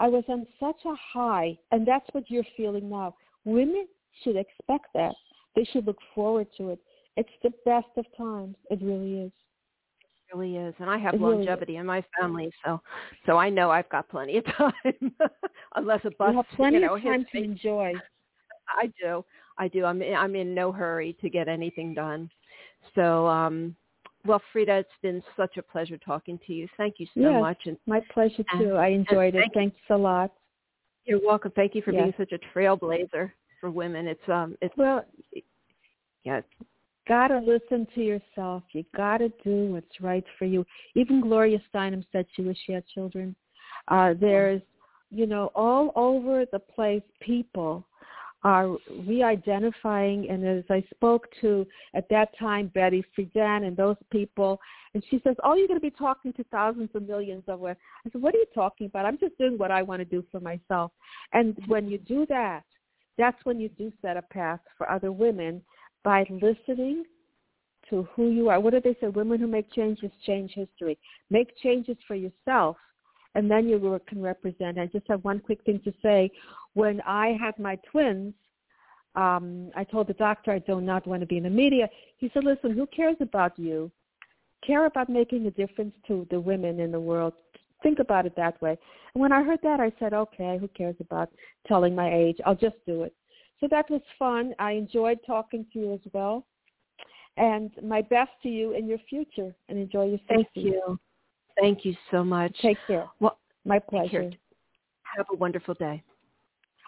I 0.00 0.08
was 0.08 0.24
on 0.28 0.46
such 0.60 0.80
a 0.84 0.94
high, 0.94 1.58
and 1.72 1.86
that's 1.86 2.06
what 2.12 2.30
you're 2.30 2.44
feeling 2.56 2.88
now. 2.88 3.14
Women 3.44 3.86
should 4.22 4.36
expect 4.36 4.86
that. 4.94 5.14
They 5.56 5.64
should 5.64 5.86
look 5.86 5.98
forward 6.14 6.48
to 6.56 6.70
it. 6.70 6.78
It's 7.16 7.28
the 7.42 7.52
best 7.64 7.88
of 7.96 8.04
times. 8.16 8.56
It 8.70 8.80
really 8.82 9.22
is. 9.22 9.32
Really 10.32 10.56
is. 10.56 10.74
And 10.78 10.90
I 10.90 10.98
have 10.98 11.14
it 11.14 11.20
longevity 11.20 11.72
really 11.72 11.80
in 11.80 11.86
my 11.86 12.04
family, 12.20 12.52
so 12.64 12.80
so 13.24 13.36
I 13.38 13.48
know 13.48 13.70
I've 13.70 13.88
got 13.88 14.08
plenty 14.08 14.36
of 14.36 14.44
time. 14.56 15.14
Unless 15.74 16.04
a 16.04 16.10
bus, 16.10 16.30
you 16.30 16.36
have 16.36 16.46
plenty 16.54 16.78
you 16.78 16.86
know, 16.86 16.96
of 16.96 17.02
time 17.02 17.24
to 17.32 17.42
enjoy. 17.42 17.94
I 18.68 18.92
do. 19.00 19.24
I 19.56 19.68
do. 19.68 19.84
I'm 19.84 20.02
in, 20.02 20.14
I'm 20.14 20.36
in 20.36 20.54
no 20.54 20.70
hurry 20.70 21.16
to 21.22 21.30
get 21.30 21.48
anything 21.48 21.94
done. 21.94 22.30
So, 22.94 23.26
um 23.26 23.74
well, 24.26 24.42
Frieda, 24.52 24.78
it's 24.78 24.90
been 25.00 25.22
such 25.36 25.56
a 25.56 25.62
pleasure 25.62 25.96
talking 25.96 26.38
to 26.46 26.52
you. 26.52 26.68
Thank 26.76 26.96
you 26.98 27.06
so 27.14 27.20
yes, 27.20 27.40
much. 27.40 27.58
And 27.64 27.76
my 27.86 28.00
pleasure 28.12 28.44
too. 28.58 28.74
I 28.74 28.88
enjoyed 28.88 29.34
it. 29.34 29.48
Thanks 29.54 29.76
a 29.90 29.96
lot. 29.96 30.32
You're 31.04 31.20
welcome. 31.24 31.52
Thank 31.56 31.74
you 31.74 31.82
for 31.82 31.92
yes. 31.92 32.02
being 32.02 32.14
such 32.18 32.32
a 32.32 32.58
trailblazer 32.58 33.30
for 33.60 33.70
women. 33.70 34.06
It's 34.06 34.28
um 34.28 34.56
it's 34.60 34.76
well 34.76 35.04
yeah. 36.24 36.40
Gotta 37.08 37.38
listen 37.38 37.86
to 37.94 38.02
yourself. 38.02 38.62
You 38.72 38.84
gotta 38.94 39.30
do 39.42 39.72
what's 39.72 40.00
right 40.00 40.24
for 40.38 40.44
you. 40.44 40.64
Even 40.94 41.20
Gloria 41.20 41.58
Steinem 41.72 42.04
said 42.12 42.26
she 42.34 42.42
wished 42.42 42.60
she 42.66 42.72
had 42.72 42.84
children. 42.86 43.34
Uh 43.88 44.14
there's 44.20 44.62
you 45.10 45.26
know, 45.26 45.50
all 45.54 45.92
over 45.96 46.44
the 46.52 46.58
place 46.58 47.02
people 47.20 47.86
are 48.44 48.76
re-identifying. 49.06 50.28
And 50.30 50.46
as 50.46 50.64
I 50.70 50.84
spoke 50.94 51.26
to 51.40 51.66
at 51.94 52.08
that 52.10 52.36
time 52.38 52.68
Betty 52.68 53.04
Friedan 53.16 53.66
and 53.66 53.76
those 53.76 53.96
people, 54.10 54.60
and 54.94 55.02
she 55.10 55.20
says, 55.24 55.34
"Oh, 55.42 55.54
you're 55.54 55.66
going 55.66 55.80
to 55.80 55.82
be 55.82 55.90
talking 55.90 56.32
to 56.34 56.44
thousands 56.44 56.90
of 56.94 57.02
millions 57.02 57.44
of 57.48 57.60
women." 57.60 57.76
I 58.06 58.10
said, 58.10 58.22
"What 58.22 58.34
are 58.34 58.38
you 58.38 58.46
talking 58.54 58.86
about? 58.86 59.06
I'm 59.06 59.18
just 59.18 59.36
doing 59.38 59.58
what 59.58 59.70
I 59.70 59.82
want 59.82 60.00
to 60.00 60.04
do 60.04 60.24
for 60.30 60.40
myself." 60.40 60.92
And 61.32 61.56
when 61.66 61.88
you 61.88 61.98
do 61.98 62.26
that, 62.26 62.64
that's 63.16 63.44
when 63.44 63.58
you 63.58 63.68
do 63.70 63.92
set 64.00 64.16
a 64.16 64.22
path 64.22 64.60
for 64.76 64.90
other 64.90 65.10
women 65.10 65.62
by 66.08 66.24
listening 66.40 67.04
to 67.90 68.08
who 68.14 68.30
you 68.30 68.48
are. 68.48 68.58
What 68.58 68.72
do 68.72 68.80
they 68.80 68.96
say? 68.98 69.08
Women 69.08 69.38
who 69.40 69.46
make 69.46 69.70
changes 69.74 70.10
change 70.24 70.52
history. 70.54 70.96
Make 71.28 71.54
changes 71.62 71.98
for 72.06 72.14
yourself, 72.14 72.78
and 73.34 73.50
then 73.50 73.68
you 73.68 74.00
can 74.08 74.22
represent. 74.22 74.78
I 74.78 74.86
just 74.86 75.06
have 75.10 75.22
one 75.22 75.38
quick 75.38 75.62
thing 75.64 75.82
to 75.84 75.92
say. 76.02 76.30
When 76.72 77.02
I 77.02 77.36
had 77.38 77.58
my 77.58 77.76
twins, 77.90 78.32
um, 79.16 79.70
I 79.76 79.84
told 79.84 80.06
the 80.06 80.14
doctor 80.14 80.50
I 80.50 80.60
do 80.60 80.80
not 80.80 81.06
want 81.06 81.20
to 81.20 81.26
be 81.26 81.36
in 81.36 81.42
the 81.42 81.50
media. 81.50 81.90
He 82.16 82.30
said, 82.32 82.44
listen, 82.44 82.70
who 82.70 82.86
cares 82.86 83.16
about 83.20 83.58
you? 83.58 83.92
Care 84.66 84.86
about 84.86 85.10
making 85.10 85.44
a 85.44 85.50
difference 85.50 85.92
to 86.06 86.26
the 86.30 86.40
women 86.40 86.80
in 86.80 86.90
the 86.90 86.98
world. 86.98 87.34
Think 87.82 87.98
about 87.98 88.24
it 88.24 88.34
that 88.36 88.58
way. 88.62 88.78
And 89.12 89.20
when 89.20 89.32
I 89.32 89.42
heard 89.42 89.60
that, 89.62 89.78
I 89.78 89.92
said, 89.98 90.14
okay, 90.14 90.56
who 90.58 90.68
cares 90.68 90.96
about 91.00 91.28
telling 91.66 91.94
my 91.94 92.10
age? 92.10 92.38
I'll 92.46 92.54
just 92.54 92.76
do 92.86 93.02
it. 93.02 93.14
So 93.60 93.66
that 93.70 93.90
was 93.90 94.00
fun. 94.18 94.54
I 94.58 94.72
enjoyed 94.72 95.18
talking 95.26 95.66
to 95.72 95.78
you 95.78 95.94
as 95.94 96.00
well. 96.12 96.46
And 97.36 97.70
my 97.82 98.02
best 98.02 98.30
to 98.42 98.48
you 98.48 98.72
in 98.72 98.86
your 98.86 98.98
future 99.08 99.54
and 99.68 99.78
enjoy 99.78 100.06
your 100.06 100.18
Thank 100.28 100.48
you. 100.54 100.98
Thank 101.60 101.84
you 101.84 101.94
so 102.10 102.24
much. 102.24 102.56
Take 102.60 102.78
care. 102.86 103.06
Well, 103.20 103.38
my 103.64 103.78
pleasure. 103.78 104.30
Have 105.16 105.26
a 105.32 105.36
wonderful 105.36 105.74
day. 105.74 106.02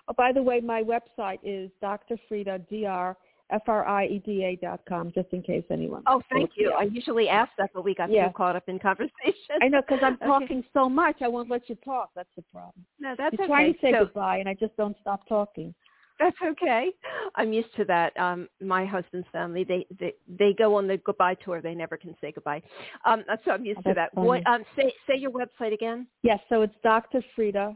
Oh, 0.09 0.15
by 0.17 0.33
the 0.33 0.43
way, 0.43 0.61
my 0.61 0.83
website 0.83 1.39
is 1.45 1.71
Dr. 1.81 2.17
Frieda, 2.29 2.61
D-R, 2.69 3.17
F-R-I-E-D-A 3.53 4.57
dot 4.57 4.81
com, 4.89 5.13
just 5.15 5.29
in 5.33 5.43
case 5.43 5.65
anyone. 5.71 6.03
Oh, 6.07 6.23
thank 6.33 6.53
you. 6.57 6.73
I 6.73 6.85
usually 6.85 7.29
ask 7.29 7.51
that, 7.59 7.71
but 7.75 7.85
we 7.85 7.95
got 7.95 8.11
yeah. 8.11 8.27
too 8.27 8.35
caught 8.35 8.57
up 8.57 8.69
in 8.69 8.79
conversation. 8.79 9.59
I 9.61 9.69
know, 9.69 9.83
because 9.83 10.03
I'm 10.03 10.17
talking 10.19 10.59
okay. 10.59 10.69
so 10.73 10.89
much, 10.89 11.17
I 11.21 11.29
won't 11.29 11.51
let 11.51 11.69
you 11.69 11.77
talk. 11.85 12.11
That's 12.15 12.29
the 12.37 12.43
problem. 12.53 12.85
No, 12.99 13.15
that's 13.19 13.33
You're 13.35 13.43
okay. 13.43 13.49
trying 13.49 13.73
to 13.75 13.81
say 13.81 13.93
so, 13.93 14.05
goodbye, 14.05 14.39
and 14.39 14.49
I 14.49 14.55
just 14.55 14.77
don't 14.77 14.97
stop 15.01 15.27
talking. 15.29 15.75
That's 16.21 16.37
okay. 16.45 16.91
I'm 17.35 17.53
used 17.53 17.75
to 17.77 17.85
that. 17.87 18.19
Um, 18.21 18.47
my 18.61 18.85
husband's 18.85 19.27
family, 19.33 19.65
they, 19.65 19.87
they 19.99 20.13
they 20.29 20.53
go 20.53 20.75
on 20.75 20.87
the 20.87 20.99
goodbye 20.99 21.35
tour. 21.35 21.63
They 21.63 21.75
never 21.75 21.97
can 21.97 22.15
say 22.21 22.31
goodbye. 22.31 22.63
Um, 23.07 23.25
so 23.45 23.53
I'm 23.53 23.65
used 23.65 23.81
oh, 23.87 23.91
to 23.91 23.95
that. 23.95 24.15
What, 24.15 24.47
um, 24.47 24.63
say 24.77 24.93
say 25.09 25.17
your 25.17 25.31
website 25.31 25.73
again. 25.73 26.07
Yes, 26.23 26.39
so 26.51 26.61
it's 26.61 26.75
Dr. 26.83 27.25
Frieda, 27.35 27.75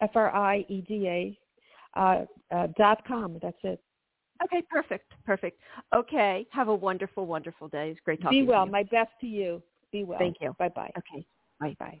F 0.00 0.10
R 0.14 0.32
I 0.32 0.64
E 0.68 0.84
D 0.86 1.08
A, 1.08 1.38
uh, 1.98 2.24
uh, 2.54 2.68
dot 2.78 3.04
com. 3.06 3.38
That's 3.42 3.58
it. 3.64 3.82
Okay, 4.44 4.62
perfect, 4.70 5.12
perfect. 5.26 5.60
Okay, 5.94 6.46
have 6.50 6.68
a 6.68 6.74
wonderful, 6.74 7.26
wonderful 7.26 7.66
day. 7.68 7.90
It's 7.90 8.00
great 8.04 8.22
talking 8.22 8.38
to 8.38 8.38
you. 8.38 8.44
Be 8.44 8.48
well. 8.48 8.64
to 8.64 8.68
you. 8.68 8.72
My 8.72 8.82
best 8.84 9.10
to 9.20 9.26
you. 9.26 9.62
Be 9.90 10.04
well. 10.04 10.18
Thank 10.20 10.36
you. 10.40 10.54
Bye 10.60 10.68
bye. 10.68 10.92
Okay, 10.96 11.26
bye 11.60 11.76
bye. 11.80 12.00